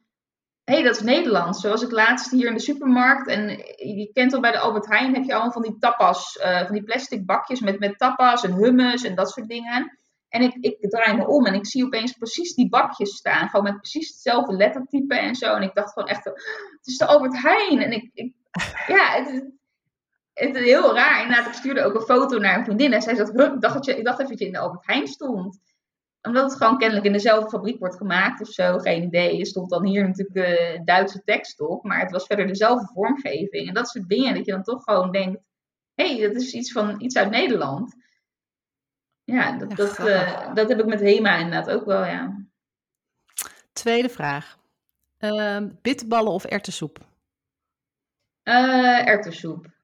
hey, 0.65 0.83
dat 0.83 0.95
is 0.95 1.01
Nederlands. 1.01 1.61
Zoals 1.61 1.81
ik 1.81 1.91
laatst 1.91 2.31
hier 2.31 2.47
in 2.47 2.53
de 2.53 2.59
supermarkt. 2.59 3.27
En 3.27 3.47
je 3.97 4.09
kent 4.13 4.33
al 4.33 4.39
bij 4.39 4.51
de 4.51 4.59
Albert 4.59 4.87
Heijn 4.87 5.13
heb 5.13 5.23
je 5.23 5.33
allemaal 5.33 5.51
van 5.51 5.61
die 5.61 5.77
tapas. 5.79 6.39
Uh, 6.41 6.63
van 6.63 6.73
die 6.73 6.83
plastic 6.83 7.25
bakjes 7.25 7.59
met, 7.59 7.79
met 7.79 7.97
tapas 7.97 8.43
en 8.43 8.53
hummus 8.53 9.03
en 9.03 9.15
dat 9.15 9.31
soort 9.31 9.47
dingen. 9.47 9.97
En 10.29 10.41
ik, 10.41 10.55
ik 10.59 10.89
draai 10.89 11.17
me 11.17 11.27
om 11.27 11.45
en 11.45 11.53
ik 11.53 11.65
zie 11.65 11.85
opeens 11.85 12.11
precies 12.11 12.53
die 12.53 12.69
bakjes 12.69 13.15
staan. 13.15 13.49
Gewoon 13.49 13.65
met 13.65 13.77
precies 13.77 14.07
hetzelfde 14.07 14.55
lettertype 14.55 15.15
en 15.15 15.35
zo. 15.35 15.53
En 15.53 15.61
ik 15.61 15.73
dacht 15.73 15.93
gewoon 15.93 16.09
echt, 16.09 16.23
het 16.23 16.79
is 16.83 16.97
de 16.97 17.05
Albert 17.05 17.41
Heijn. 17.41 17.81
En 17.81 17.91
ik, 17.91 18.09
ik 18.13 18.33
ja, 18.87 19.09
het, 19.11 19.45
het, 20.33 20.55
is 20.55 20.63
heel 20.63 20.95
raar. 20.95 21.21
Inderdaad, 21.21 21.47
ik 21.47 21.53
stuurde 21.53 21.83
ook 21.83 21.95
een 21.95 22.01
foto 22.01 22.37
naar 22.37 22.57
een 22.57 22.65
vriendin. 22.65 22.93
En 22.93 23.01
zij 23.01 23.13
dacht, 23.13 23.61
dat 23.61 23.85
je, 23.85 23.97
ik 23.97 24.05
dacht 24.05 24.19
even 24.19 24.29
dat 24.29 24.39
je 24.39 24.45
in 24.45 24.51
de 24.51 24.59
Albert 24.59 24.85
Heijn 24.85 25.07
stond 25.07 25.59
omdat 26.25 26.43
het 26.43 26.55
gewoon 26.55 26.77
kennelijk 26.77 27.05
in 27.05 27.13
dezelfde 27.13 27.49
fabriek 27.49 27.79
wordt 27.79 27.95
gemaakt 27.97 28.41
of 28.41 28.47
zo, 28.47 28.77
geen 28.77 29.03
idee. 29.03 29.39
Er 29.39 29.45
stond 29.45 29.69
dan 29.69 29.85
hier 29.85 30.07
natuurlijk 30.07 30.49
uh, 30.59 30.81
Duitse 30.83 31.23
tekst 31.23 31.59
op, 31.59 31.83
maar 31.83 31.99
het 31.99 32.11
was 32.11 32.25
verder 32.25 32.47
dezelfde 32.47 32.89
vormgeving. 32.93 33.67
En 33.67 33.73
dat 33.73 33.89
soort 33.89 34.09
dingen, 34.09 34.35
dat 34.35 34.45
je 34.45 34.51
dan 34.51 34.63
toch 34.63 34.83
gewoon 34.83 35.11
denkt, 35.11 35.41
hé, 35.93 36.15
hey, 36.15 36.27
dat 36.27 36.41
is 36.41 36.53
iets, 36.53 36.71
van, 36.71 37.01
iets 37.01 37.17
uit 37.17 37.29
Nederland. 37.29 37.95
Ja, 39.23 39.57
dat, 39.57 39.75
dat, 39.75 39.99
uh, 39.99 40.53
dat 40.53 40.69
heb 40.69 40.79
ik 40.79 40.85
met 40.85 40.99
Hema 40.99 41.37
inderdaad 41.37 41.69
ook 41.69 41.85
wel, 41.85 42.05
ja. 42.05 42.45
Tweede 43.73 44.09
vraag. 44.09 44.57
Uh, 45.19 45.61
bitterballen 45.81 46.31
of 46.31 46.45
erwtensoep? 46.45 46.99
Uh, 48.43 49.07
erwtensoep. 49.07 49.74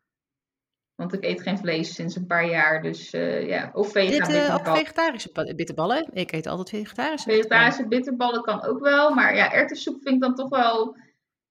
Want 1.01 1.13
ik 1.13 1.23
eet 1.23 1.41
geen 1.41 1.57
vlees 1.57 1.93
sinds 1.93 2.15
een 2.15 2.25
paar 2.25 2.45
jaar. 2.45 2.81
Dus 2.81 3.13
uh, 3.13 3.47
ja, 3.47 3.69
of 3.73 3.91
vegan 3.91 4.51
Ook 4.53 4.77
vegetarische 4.77 5.53
bitterballen? 5.55 6.09
Ik 6.13 6.31
eet 6.31 6.47
altijd 6.47 6.69
vegetarische 6.69 7.31
Vegetarische 7.31 7.87
bitterballen. 7.87 8.41
kan 8.41 8.63
ook 8.63 8.79
wel. 8.79 9.13
Maar 9.13 9.35
ja, 9.35 9.51
erwtensoep 9.51 10.01
vind 10.01 10.15
ik 10.15 10.21
dan 10.21 10.35
toch 10.35 10.49
wel... 10.49 10.95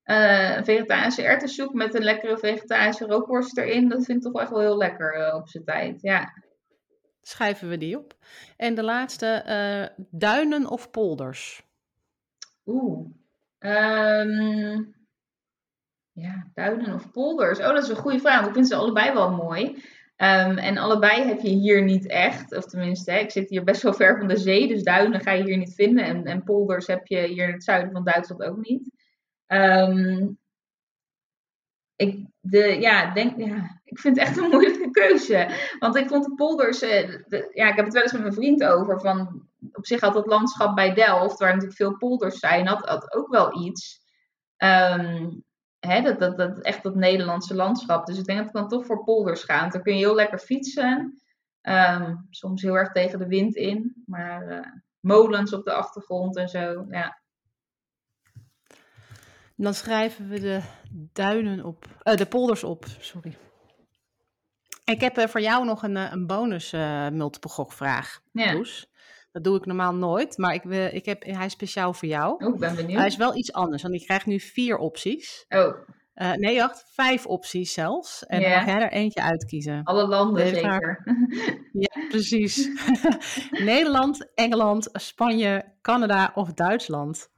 Uh, 0.05 0.57
een 0.57 0.65
vegetarische 0.65 1.23
erwtensoep 1.23 1.75
met 1.75 1.95
een 1.95 2.03
lekkere 2.03 2.39
vegetarische 2.39 3.07
rookworst 3.07 3.59
erin. 3.59 3.89
Dat 3.89 4.05
vind 4.05 4.19
ik 4.19 4.23
toch 4.23 4.33
wel 4.33 4.43
echt 4.43 4.51
wel 4.51 4.61
heel 4.61 4.77
lekker 4.77 5.35
op 5.35 5.49
zijn 5.49 5.65
tijd. 5.65 6.03
Ja. 6.03 6.33
Schrijven 7.23 7.69
we 7.69 7.77
die 7.77 7.99
op. 7.99 8.15
En 8.57 8.75
de 8.75 8.83
laatste, 8.83 9.93
duinen 10.11 10.67
of 10.67 10.91
polders? 10.91 11.63
Oeh. 12.67 13.09
Um, 13.59 14.95
ja, 16.21 16.47
duinen 16.55 16.95
of 16.95 17.11
polders? 17.11 17.59
Oh, 17.59 17.67
dat 17.67 17.83
is 17.83 17.89
een 17.89 17.97
goede 17.97 18.21
vraag. 18.21 18.47
Ik 18.47 18.53
vind 18.53 18.69
ze 18.69 18.75
allebei 18.75 19.13
wel 19.13 19.31
mooi. 19.31 19.65
Um, 20.17 20.59
en 20.59 20.79
allebei 20.79 21.23
heb 21.23 21.41
je 21.41 21.49
hier 21.49 21.83
niet 21.83 22.07
echt. 22.07 22.57
Of 22.57 22.65
tenminste, 22.65 23.11
hè, 23.11 23.19
ik 23.19 23.31
zit 23.31 23.49
hier 23.51 23.65
best 23.65 23.83
wel 23.83 23.95
ver 23.95 24.19
van 24.19 24.29
de 24.29 24.37
zee. 24.37 24.69
Dus 24.69 24.83
duinen 24.83 25.21
ga 25.21 25.33
je 25.33 25.45
hier 25.45 25.57
niet 25.57 25.75
vinden. 25.75 26.05
En, 26.05 26.25
en 26.25 26.45
polders 26.45 26.87
heb 26.87 27.07
je 27.07 27.27
hier 27.27 27.47
in 27.47 27.53
het 27.53 27.65
zuiden 27.65 27.93
van 27.93 28.05
Duitsland 28.05 28.43
ook 28.43 28.67
niet. 28.67 28.91
Um, 29.47 30.39
ik, 31.97 32.27
de, 32.41 32.81
ja, 32.81 33.13
denk, 33.13 33.39
ja, 33.39 33.81
ik 33.85 33.99
vind 33.99 34.19
het 34.19 34.27
echt 34.27 34.37
een 34.37 34.51
moeilijke 34.51 34.91
keuze. 34.91 35.49
Want 35.79 35.97
ik 35.97 36.09
vond 36.09 36.25
de 36.25 36.35
polders. 36.35 36.83
Eh, 36.83 37.09
ja, 37.53 37.69
ik 37.69 37.77
heb 37.77 37.85
het 37.85 37.93
wel 37.93 38.03
eens 38.03 38.13
met 38.13 38.23
mijn 38.23 38.35
vriend 38.35 38.65
over. 38.65 39.01
Van, 39.01 39.49
op 39.73 39.87
zich 39.87 40.01
had 40.01 40.15
het 40.15 40.27
landschap 40.27 40.75
bij 40.75 40.95
Delft, 40.95 41.39
waar 41.39 41.49
natuurlijk 41.49 41.77
veel 41.77 41.97
polders 41.97 42.39
zijn, 42.39 42.67
had, 42.67 42.89
had 42.89 43.15
ook 43.15 43.29
wel 43.29 43.65
iets. 43.65 44.01
Um, 44.57 45.45
hè, 45.81 46.03
dat, 46.03 46.19
dat, 46.19 46.37
dat, 46.37 46.61
echt 46.61 46.83
dat 46.83 46.95
Nederlandse 46.95 47.55
landschap. 47.55 48.07
Dus 48.07 48.19
ik 48.19 48.25
denk 48.25 48.39
dat 48.39 48.47
ik 48.47 48.55
dan 48.55 48.69
toch 48.69 48.87
voor 48.87 49.05
polders 49.05 49.43
ga. 49.43 49.69
Dan 49.69 49.83
kun 49.83 49.93
je 49.93 49.99
heel 49.99 50.15
lekker 50.15 50.39
fietsen. 50.39 51.21
Ehm, 51.61 52.15
soms 52.31 52.63
heel 52.63 52.75
erg 52.75 52.93
tegen 52.93 53.19
de 53.19 53.27
wind 53.27 53.55
in. 53.55 54.03
Maar 54.07 54.51
uh, 54.51 54.67
molens 55.01 55.53
op 55.53 55.65
de 55.65 55.73
achtergrond 55.73 56.37
en 56.37 56.49
zo. 56.49 56.87
Ja. 56.89 57.21
Dan 59.57 59.75
schrijven 59.75 60.29
we 60.29 60.41
de 60.41 60.61
duinen 61.13 61.65
op. 61.65 61.87
Uh, 62.05 62.15
de 62.15 62.27
polders 62.27 62.65
op, 62.65 62.85
sorry. 62.99 63.37
Ik 64.85 65.01
heb 65.01 65.19
uh, 65.19 65.27
voor 65.27 65.41
jou 65.41 65.65
nog 65.65 65.83
een, 65.83 65.97
een 65.97 66.27
bonus 66.27 66.71
multiple 67.13 67.51
gokvraag, 67.51 68.21
ja. 68.33 68.63
Dat 69.33 69.45
doe 69.45 69.57
ik 69.57 69.67
normaal 69.67 69.95
nooit, 69.95 70.39
maar 70.39 70.55
ik, 70.55 70.63
wil, 70.63 70.89
ik 70.93 71.05
heb, 71.05 71.23
hij 71.25 71.47
is 71.47 71.53
speciaal 71.53 71.93
voor 71.93 72.09
jou. 72.09 72.45
Oh, 72.45 72.55
ik 72.55 72.61
ben 72.61 72.77
benieuwd. 72.77 72.99
Hij 72.99 73.07
is 73.07 73.17
wel 73.17 73.37
iets 73.37 73.53
anders, 73.53 73.83
want 73.83 73.95
ik 73.95 74.05
krijg 74.05 74.27
nu 74.27 74.41
vier 74.41 74.77
opties. 74.77 75.45
Oh. 75.49 75.77
Uh, 76.15 76.33
nee, 76.33 76.59
wacht, 76.59 76.85
vijf 76.95 77.27
opties 77.27 77.73
zelfs. 77.73 78.27
En 78.27 78.41
dan 78.41 78.51
mag 78.51 78.67
jij 78.67 78.81
er 78.81 78.93
eentje 78.93 79.23
uitkiezen. 79.23 79.83
Alle 79.85 80.07
landen 80.07 80.47
zeker. 80.47 81.03
Ja, 81.73 82.09
precies. 82.09 82.69
Nederland, 83.51 84.31
Engeland, 84.35 84.89
Spanje, 84.93 85.65
Canada 85.83 86.31
of 86.35 86.53
Duitsland? 86.53 87.29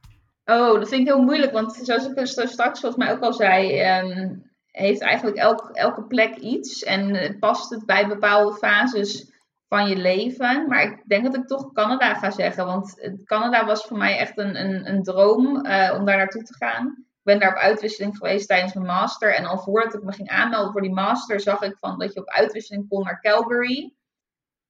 Oh, 0.45 0.79
dat 0.79 0.89
vind 0.89 1.01
ik 1.01 1.07
heel 1.07 1.23
moeilijk, 1.23 1.53
want 1.53 1.73
zoals 1.83 2.07
ik 2.07 2.27
straks 2.27 2.81
volgens 2.81 3.05
mij 3.05 3.13
ook 3.13 3.23
al 3.23 3.33
zei, 3.33 3.83
um, 3.99 4.51
heeft 4.67 5.01
eigenlijk 5.01 5.37
elk, 5.37 5.71
elke 5.73 6.03
plek 6.03 6.37
iets 6.37 6.83
en 6.83 7.37
past 7.39 7.71
het 7.71 7.87
bij 7.87 8.09
bepaalde 8.09 8.57
fases 8.57 9.32
van 9.73 9.89
je 9.89 9.97
leven. 9.97 10.67
Maar 10.69 10.83
ik 10.83 11.03
denk 11.07 11.25
dat 11.25 11.37
ik 11.37 11.47
toch 11.47 11.73
Canada 11.73 12.15
ga 12.15 12.31
zeggen. 12.31 12.67
Want 12.67 13.11
Canada 13.25 13.67
was 13.67 13.85
voor 13.85 13.99
mij 13.99 14.19
echt 14.19 14.39
een, 14.39 14.61
een, 14.61 14.89
een 14.89 15.03
droom 15.03 15.67
uh, 15.67 15.95
om 15.99 16.05
daar 16.05 16.17
naartoe 16.17 16.43
te 16.43 16.55
gaan. 16.55 16.87
Ik 16.99 17.23
ben 17.23 17.39
daar 17.39 17.51
op 17.51 17.57
uitwisseling 17.57 18.17
geweest 18.17 18.49
tijdens 18.49 18.75
mijn 18.75 18.87
master. 18.87 19.35
En 19.35 19.45
al 19.45 19.59
voordat 19.59 19.95
ik 19.95 20.03
me 20.03 20.13
ging 20.13 20.29
aanmelden 20.29 20.73
voor 20.73 20.81
die 20.81 20.93
master, 20.93 21.41
zag 21.41 21.63
ik 21.63 21.77
van 21.79 21.99
dat 21.99 22.13
je 22.13 22.21
op 22.21 22.29
uitwisseling 22.29 22.89
kon 22.89 23.05
naar 23.05 23.21
Calgary. 23.21 23.95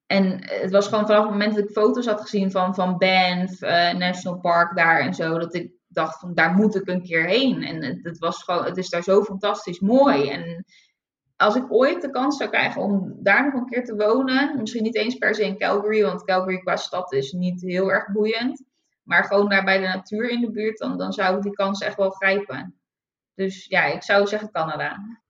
En 0.07 0.39
het 0.45 0.71
was 0.71 0.89
gewoon 0.89 1.07
vanaf 1.07 1.23
het 1.23 1.31
moment 1.31 1.55
dat 1.55 1.65
ik 1.65 1.71
foto's 1.71 2.07
had 2.07 2.21
gezien 2.21 2.51
van, 2.51 2.75
van 2.75 2.99
Banff, 2.99 3.61
National 3.99 4.41
Park 4.41 4.77
daar 4.77 5.01
en 5.01 5.15
zo, 5.15 5.39
dat 5.39 5.55
ik 5.55 5.73
dacht 5.89 6.21
van 6.21 6.35
daar 6.35 6.55
moet 6.55 6.75
ik 6.75 6.89
een 6.89 7.03
keer 7.03 7.25
heen. 7.25 7.63
En 7.63 7.85
het, 7.85 7.99
het, 8.03 8.19
was 8.19 8.43
gewoon, 8.43 8.65
het 8.65 8.77
is 8.77 8.89
daar 8.89 9.03
zo 9.03 9.23
fantastisch 9.23 9.81
mooi. 9.81 10.29
En 10.31 10.65
als 11.43 11.57
ik 11.57 11.72
ooit 11.72 12.03
de 12.03 12.11
kans 12.11 12.36
zou 12.36 12.51
krijgen 12.51 12.82
om 12.82 13.16
daar 13.18 13.45
nog 13.45 13.55
een 13.55 13.68
keer 13.68 13.84
te 13.84 13.97
wonen, 13.97 14.57
misschien 14.59 14.82
niet 14.82 14.97
eens 14.97 15.14
per 15.14 15.34
se 15.34 15.45
in 15.45 15.59
Calgary, 15.59 16.03
want 16.03 16.24
Calgary 16.24 16.59
qua 16.59 16.76
stad 16.76 17.12
is 17.12 17.32
niet 17.32 17.61
heel 17.61 17.93
erg 17.93 18.12
boeiend, 18.12 18.64
maar 19.03 19.24
gewoon 19.24 19.49
daar 19.49 19.64
bij 19.64 19.78
de 19.78 19.86
natuur 19.86 20.30
in 20.30 20.40
de 20.40 20.51
buurt, 20.51 20.78
dan, 20.78 20.99
dan 20.99 21.12
zou 21.12 21.36
ik 21.36 21.43
die 21.43 21.53
kans 21.53 21.80
echt 21.80 21.97
wel 21.97 22.11
grijpen. 22.11 22.74
Dus 23.34 23.66
ja, 23.66 23.84
ik 23.84 24.03
zou 24.03 24.26
zeggen 24.26 24.51
Canada. 24.51 25.20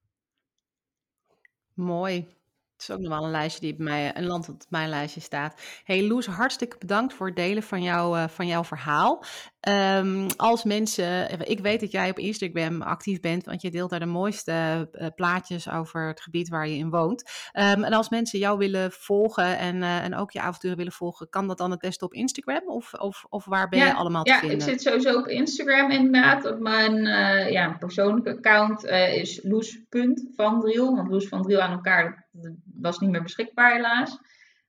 Mooi 1.74 2.40
is 2.82 2.94
ook 2.94 3.00
nog 3.00 3.08
wel 3.18 3.24
een 3.24 3.30
lijstje 3.30 3.60
die 3.60 3.76
bij 3.76 3.84
mij, 3.84 4.16
een 4.16 4.26
land 4.26 4.48
op 4.48 4.62
mijn 4.68 4.88
lijstje 4.88 5.20
staat. 5.20 5.60
Hey 5.84 6.06
Loes, 6.06 6.26
hartstikke 6.26 6.78
bedankt 6.78 7.14
voor 7.14 7.26
het 7.26 7.36
delen 7.36 7.62
van, 7.62 7.82
jou, 7.82 8.18
uh, 8.18 8.28
van 8.28 8.46
jouw 8.46 8.64
verhaal. 8.64 9.24
Um, 9.68 10.26
als 10.36 10.64
mensen, 10.64 11.40
ik 11.48 11.60
weet 11.60 11.80
dat 11.80 11.90
jij 11.90 12.10
op 12.10 12.18
Instagram 12.18 12.82
actief 12.82 13.20
bent, 13.20 13.44
want 13.44 13.62
je 13.62 13.70
deelt 13.70 13.90
daar 13.90 14.00
de 14.00 14.06
mooiste 14.06 14.88
uh, 14.92 15.06
plaatjes 15.14 15.70
over 15.70 16.06
het 16.06 16.20
gebied 16.20 16.48
waar 16.48 16.68
je 16.68 16.76
in 16.76 16.90
woont. 16.90 17.30
Um, 17.52 17.84
en 17.84 17.92
als 17.92 18.08
mensen 18.08 18.38
jou 18.38 18.58
willen 18.58 18.92
volgen 18.92 19.58
en, 19.58 19.76
uh, 19.76 20.04
en 20.04 20.14
ook 20.14 20.30
je 20.30 20.40
avonturen 20.40 20.76
willen 20.76 20.92
volgen, 20.92 21.28
kan 21.28 21.48
dat 21.48 21.58
dan 21.58 21.70
het 21.70 21.80
beste 21.80 22.04
op 22.04 22.14
Instagram? 22.14 22.62
Of, 22.66 22.92
of, 22.92 23.24
of 23.28 23.44
waar 23.44 23.68
ben 23.68 23.78
ja, 23.78 23.86
je 23.86 23.94
allemaal 23.94 24.22
te 24.22 24.30
ja, 24.30 24.38
vinden? 24.38 24.58
Ja, 24.58 24.64
ik 24.64 24.70
zit 24.70 24.82
sowieso 24.82 25.18
op 25.18 25.26
Instagram 25.26 25.90
inderdaad. 25.90 26.46
Op 26.46 26.58
mijn 26.58 27.04
ja, 27.52 27.76
persoonlijke 27.78 28.36
account 28.36 28.84
is 28.84 29.40
loes.vandriel, 29.42 30.94
want 30.94 31.08
Loes 31.08 31.28
van 31.28 31.42
Driel 31.42 31.60
aan 31.60 31.72
elkaar, 31.72 32.28
dat 32.32 32.52
was 32.80 32.98
niet 32.98 33.10
meer 33.10 33.22
beschikbaar 33.22 33.72
helaas. 33.72 34.18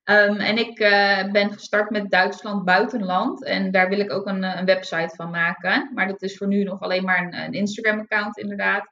Um, 0.06 0.38
en 0.38 0.58
ik 0.58 0.80
uh, 0.80 1.32
ben 1.32 1.54
gestart 1.54 1.90
met 1.90 2.12
Duitsland 2.12 2.66
buitenland. 2.66 3.44
En 3.44 3.72
daar 3.72 3.90
wil 3.90 4.00
ik 4.00 4.12
ook 4.12 4.28
een, 4.28 4.44
een, 4.44 4.66
website 4.66 5.16
van 5.16 5.30
maken. 5.30 5.92
Maar 5.94 6.08
dat 6.08 6.22
is 6.22 6.38
voor 6.38 6.48
nu 6.48 6.64
nog 6.64 6.80
alleen 6.80 7.04
maar 7.04 7.24
een, 7.24 7.36
een 7.36 7.54
Instagram-account, 7.54 8.38
inderdaad. 8.38 8.92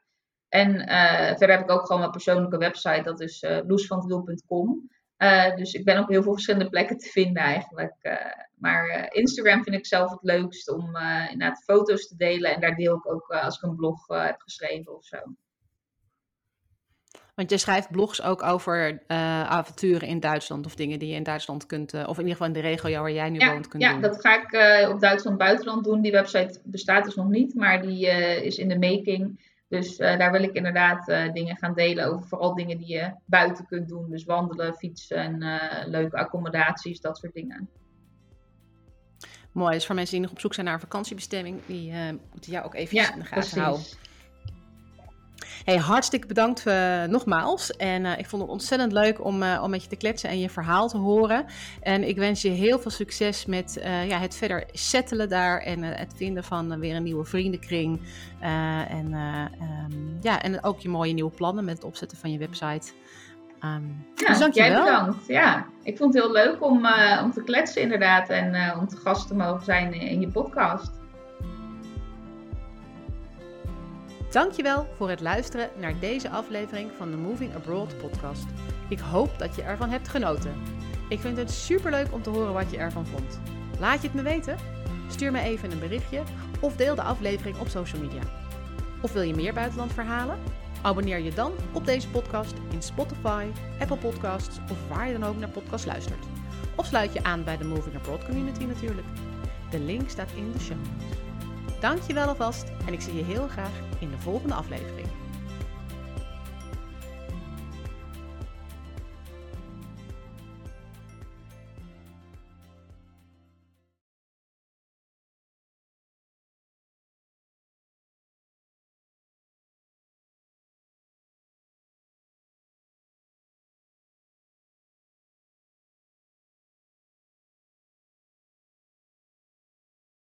En 0.50 0.76
uh, 0.76 1.28
verder 1.28 1.50
heb 1.50 1.62
ik 1.62 1.72
ook 1.72 1.86
gewoon 1.86 2.00
mijn 2.00 2.12
persoonlijke 2.12 2.58
website. 2.58 3.02
Dat 3.04 3.22
is 3.22 3.44
uh, 3.44 3.60
dus 5.56 5.74
ik 5.74 5.86
ben 5.86 6.00
op 6.00 6.10
heel 6.10 6.24
veel 6.24 6.34
verschillende 6.34 6.70
plekken 6.70 6.98
te 6.98 7.10
vinden 7.10 7.44
eigenlijk. 7.44 8.18
maar 8.56 9.10
Instagram 9.14 9.64
vind 9.64 9.76
ik 9.76 9.86
zelf 9.86 10.12
het 10.12 10.24
leukst 10.24 10.70
om 10.70 10.86
inderdaad 11.30 11.64
foto's 11.64 12.08
te 12.08 12.16
delen. 12.16 12.54
En 12.54 12.62
daar 12.62 12.76
deel 12.76 12.96
ik 12.96 13.12
ook 13.12 13.30
als 13.30 13.56
ik 13.56 13.64
een 13.64 13.76
blog 13.76 14.08
heb 14.08 14.42
geschreven 14.42 14.96
of 14.96 15.06
zo. 15.06 15.18
Want 17.36 17.50
je 17.50 17.58
schrijft 17.58 17.92
blogs 17.92 18.22
ook 18.22 18.44
over 18.44 18.92
uh, 18.92 18.98
avonturen 19.44 20.08
in 20.08 20.20
Duitsland 20.20 20.66
of 20.66 20.76
dingen 20.76 21.00
die 21.00 21.10
je 21.10 21.16
in 21.16 21.24
Duitsland 21.24 21.66
kunt, 21.66 21.94
uh, 21.94 22.02
of 22.02 22.18
in 22.18 22.28
ieder 22.28 22.32
geval 22.32 22.48
in 22.48 22.54
de 22.54 22.60
regio 22.60 23.02
waar 23.02 23.12
jij 23.12 23.30
nu 23.30 23.40
ja, 23.40 23.52
woont, 23.52 23.68
kunt 23.68 23.84
ja, 23.84 23.92
doen. 23.92 24.02
Ja, 24.02 24.08
dat 24.08 24.22
ga 24.22 24.42
ik 24.42 24.52
uh, 24.84 24.90
op 24.90 25.00
Duitsland 25.00 25.38
buitenland 25.38 25.84
doen. 25.84 26.02
Die 26.02 26.12
website 26.12 26.60
bestaat 26.64 27.04
dus 27.04 27.16
nog 27.16 27.28
niet, 27.28 27.56
maar 27.56 27.82
die 27.82 28.08
is 28.44 28.58
in 28.58 28.68
de 28.68 28.80
making. 28.80 29.50
Dus 29.68 29.98
daar 29.98 30.32
wil 30.32 30.44
ik 30.44 30.54
inderdaad 30.54 31.06
dingen 31.34 31.58
gaan 31.58 31.74
delen 31.74 32.06
over 32.06 32.28
vooral 32.28 32.56
dingen 32.56 32.78
die 32.78 32.88
je 32.88 33.14
buiten 33.26 33.66
kunt 33.66 33.90
doen. 33.90 34.10
Dus 34.10 34.24
wandelen, 34.24 34.74
fietsen, 34.74 35.44
leuke 35.86 36.18
accommodaties, 36.18 37.02
dat 37.02 37.18
soort 37.18 37.34
dingen. 37.34 37.70
Mooi, 39.52 39.74
dus 39.74 39.86
voor 39.86 39.96
mensen 39.96 40.14
die 40.14 40.24
nog 40.24 40.32
op 40.32 40.40
zoek 40.40 40.54
zijn 40.54 40.66
naar 40.66 40.76
een 40.76 40.82
vakantiebestemming, 40.82 41.60
die 41.66 41.94
moeten 42.32 42.52
jou 42.52 42.66
ook 42.66 42.76
even 42.76 42.96
ja, 42.96 43.14
in 43.14 43.20
de 43.20 43.26
gaten 43.26 43.36
precies. 43.36 43.58
houden. 43.58 43.86
Hey, 45.66 45.78
hartstikke 45.78 46.28
bedankt 46.28 46.68
uh, 46.68 47.04
nogmaals. 47.04 47.72
En 47.72 48.06
uh, 48.06 48.18
ik 48.18 48.26
vond 48.26 48.42
het 48.42 48.52
ontzettend 48.52 48.92
leuk 48.92 49.26
om, 49.26 49.44
uh, 49.44 49.60
om 49.64 49.70
met 49.70 49.84
je 49.84 49.90
te 49.90 49.96
kletsen 49.96 50.30
en 50.30 50.40
je 50.40 50.50
verhaal 50.50 50.88
te 50.88 50.98
horen. 50.98 51.46
En 51.82 52.08
ik 52.08 52.18
wens 52.18 52.42
je 52.42 52.50
heel 52.50 52.80
veel 52.80 52.92
succes 52.92 53.46
met 53.46 53.80
ja, 53.84 54.20
het 54.20 54.36
verder 54.36 54.64
settelen 54.72 55.30
daar 55.30 55.60
en 55.62 55.84
het 55.84 56.14
vinden 56.16 56.44
van 56.44 56.80
weer 56.80 56.96
een 56.96 57.04
nieuwe 57.04 57.26
vriendenkring. 57.26 58.02
en, 58.40 59.14
um, 59.14 60.18
ja, 60.22 60.42
en 60.42 60.64
ook 60.64 60.80
je 60.80 60.90
mooie 60.90 61.14
nieuwe 61.14 61.32
plannen 61.32 61.66
met 61.66 61.76
het 61.76 61.84
opzetten 61.84 62.18
van 62.18 62.32
je 62.32 62.38
website. 62.38 62.92
Um, 63.64 64.06
ja, 64.16 64.38
dus 64.38 64.56
jij 64.56 64.74
bedankt. 64.74 65.28
Ja, 65.28 65.66
ik 65.84 65.98
vond 65.98 66.14
het 66.14 66.24
heel 66.24 66.32
leuk 66.32 66.64
om, 66.64 66.88
om 67.24 67.32
te 67.32 67.44
kletsen 67.46 67.82
inderdaad 67.82 68.30
en 68.30 68.78
om 68.80 68.88
te 68.88 68.96
gast 68.96 69.28
te 69.28 69.36
mogen 69.36 69.66
zijn 69.66 69.94
in 69.94 70.20
je 70.20 70.28
podcast. 70.28 71.01
Dankjewel 74.32 74.88
voor 74.96 75.10
het 75.10 75.22
luisteren 75.22 75.70
naar 75.78 76.00
deze 76.00 76.30
aflevering 76.30 76.92
van 76.98 77.12
de 77.12 77.18
Moving 77.18 77.56
Abroad 77.56 77.98
podcast. 77.98 78.46
Ik 78.90 79.00
hoop 79.00 79.40
dat 79.40 79.56
je 79.56 79.62
ervan 79.62 79.90
hebt 79.90 80.08
genoten. 80.08 80.54
Ik 81.10 81.20
vind 81.20 81.38
het 81.38 81.52
superleuk 81.52 82.14
om 82.14 82.22
te 82.22 82.30
horen 82.30 82.54
wat 82.54 82.72
je 82.72 82.78
ervan 82.78 83.06
vond. 83.06 83.40
Laat 83.80 84.02
je 84.02 84.08
het 84.08 84.16
me 84.16 84.22
weten? 84.22 84.58
Stuur 85.10 85.32
me 85.32 85.42
even 85.42 85.72
een 85.72 85.80
berichtje 85.80 86.24
of 86.60 86.76
deel 86.76 86.96
de 86.96 87.02
aflevering 87.02 87.60
op 87.60 87.68
social 87.68 88.02
media. 88.02 88.22
Of 89.02 89.14
wil 89.14 89.22
je 89.22 89.36
meer 89.36 89.54
buitenlandverhalen? 89.54 90.40
Abonneer 90.82 91.20
je 91.20 91.34
dan 91.34 91.52
op 91.74 91.86
deze 91.86 92.10
podcast 92.10 92.54
in 92.70 92.82
Spotify, 92.82 93.46
Apple 93.80 93.98
Podcasts 93.98 94.58
of 94.72 94.88
waar 94.88 95.08
je 95.08 95.20
dan 95.20 95.30
ook 95.30 95.38
naar 95.38 95.50
podcast 95.50 95.86
luistert. 95.86 96.26
Of 96.76 96.86
sluit 96.86 97.14
je 97.14 97.24
aan 97.24 97.44
bij 97.44 97.58
de 97.58 97.66
Moving 97.66 97.96
Abroad 97.96 98.26
community 98.26 98.64
natuurlijk. 98.64 99.08
De 99.70 99.80
link 99.80 100.10
staat 100.10 100.32
in 100.36 100.52
de 100.52 100.60
show 100.60 100.78
notes. 100.78 101.31
Dank 101.82 102.02
je 102.02 102.14
wel 102.14 102.28
alvast 102.28 102.72
en 102.86 102.94
ik 102.94 103.02
zie 103.02 103.16
je 103.16 103.24
heel 103.24 103.48
graag 103.48 103.80
in 104.00 104.10
de 104.10 104.18
volgende 104.18 104.54
aflevering. 104.54 105.21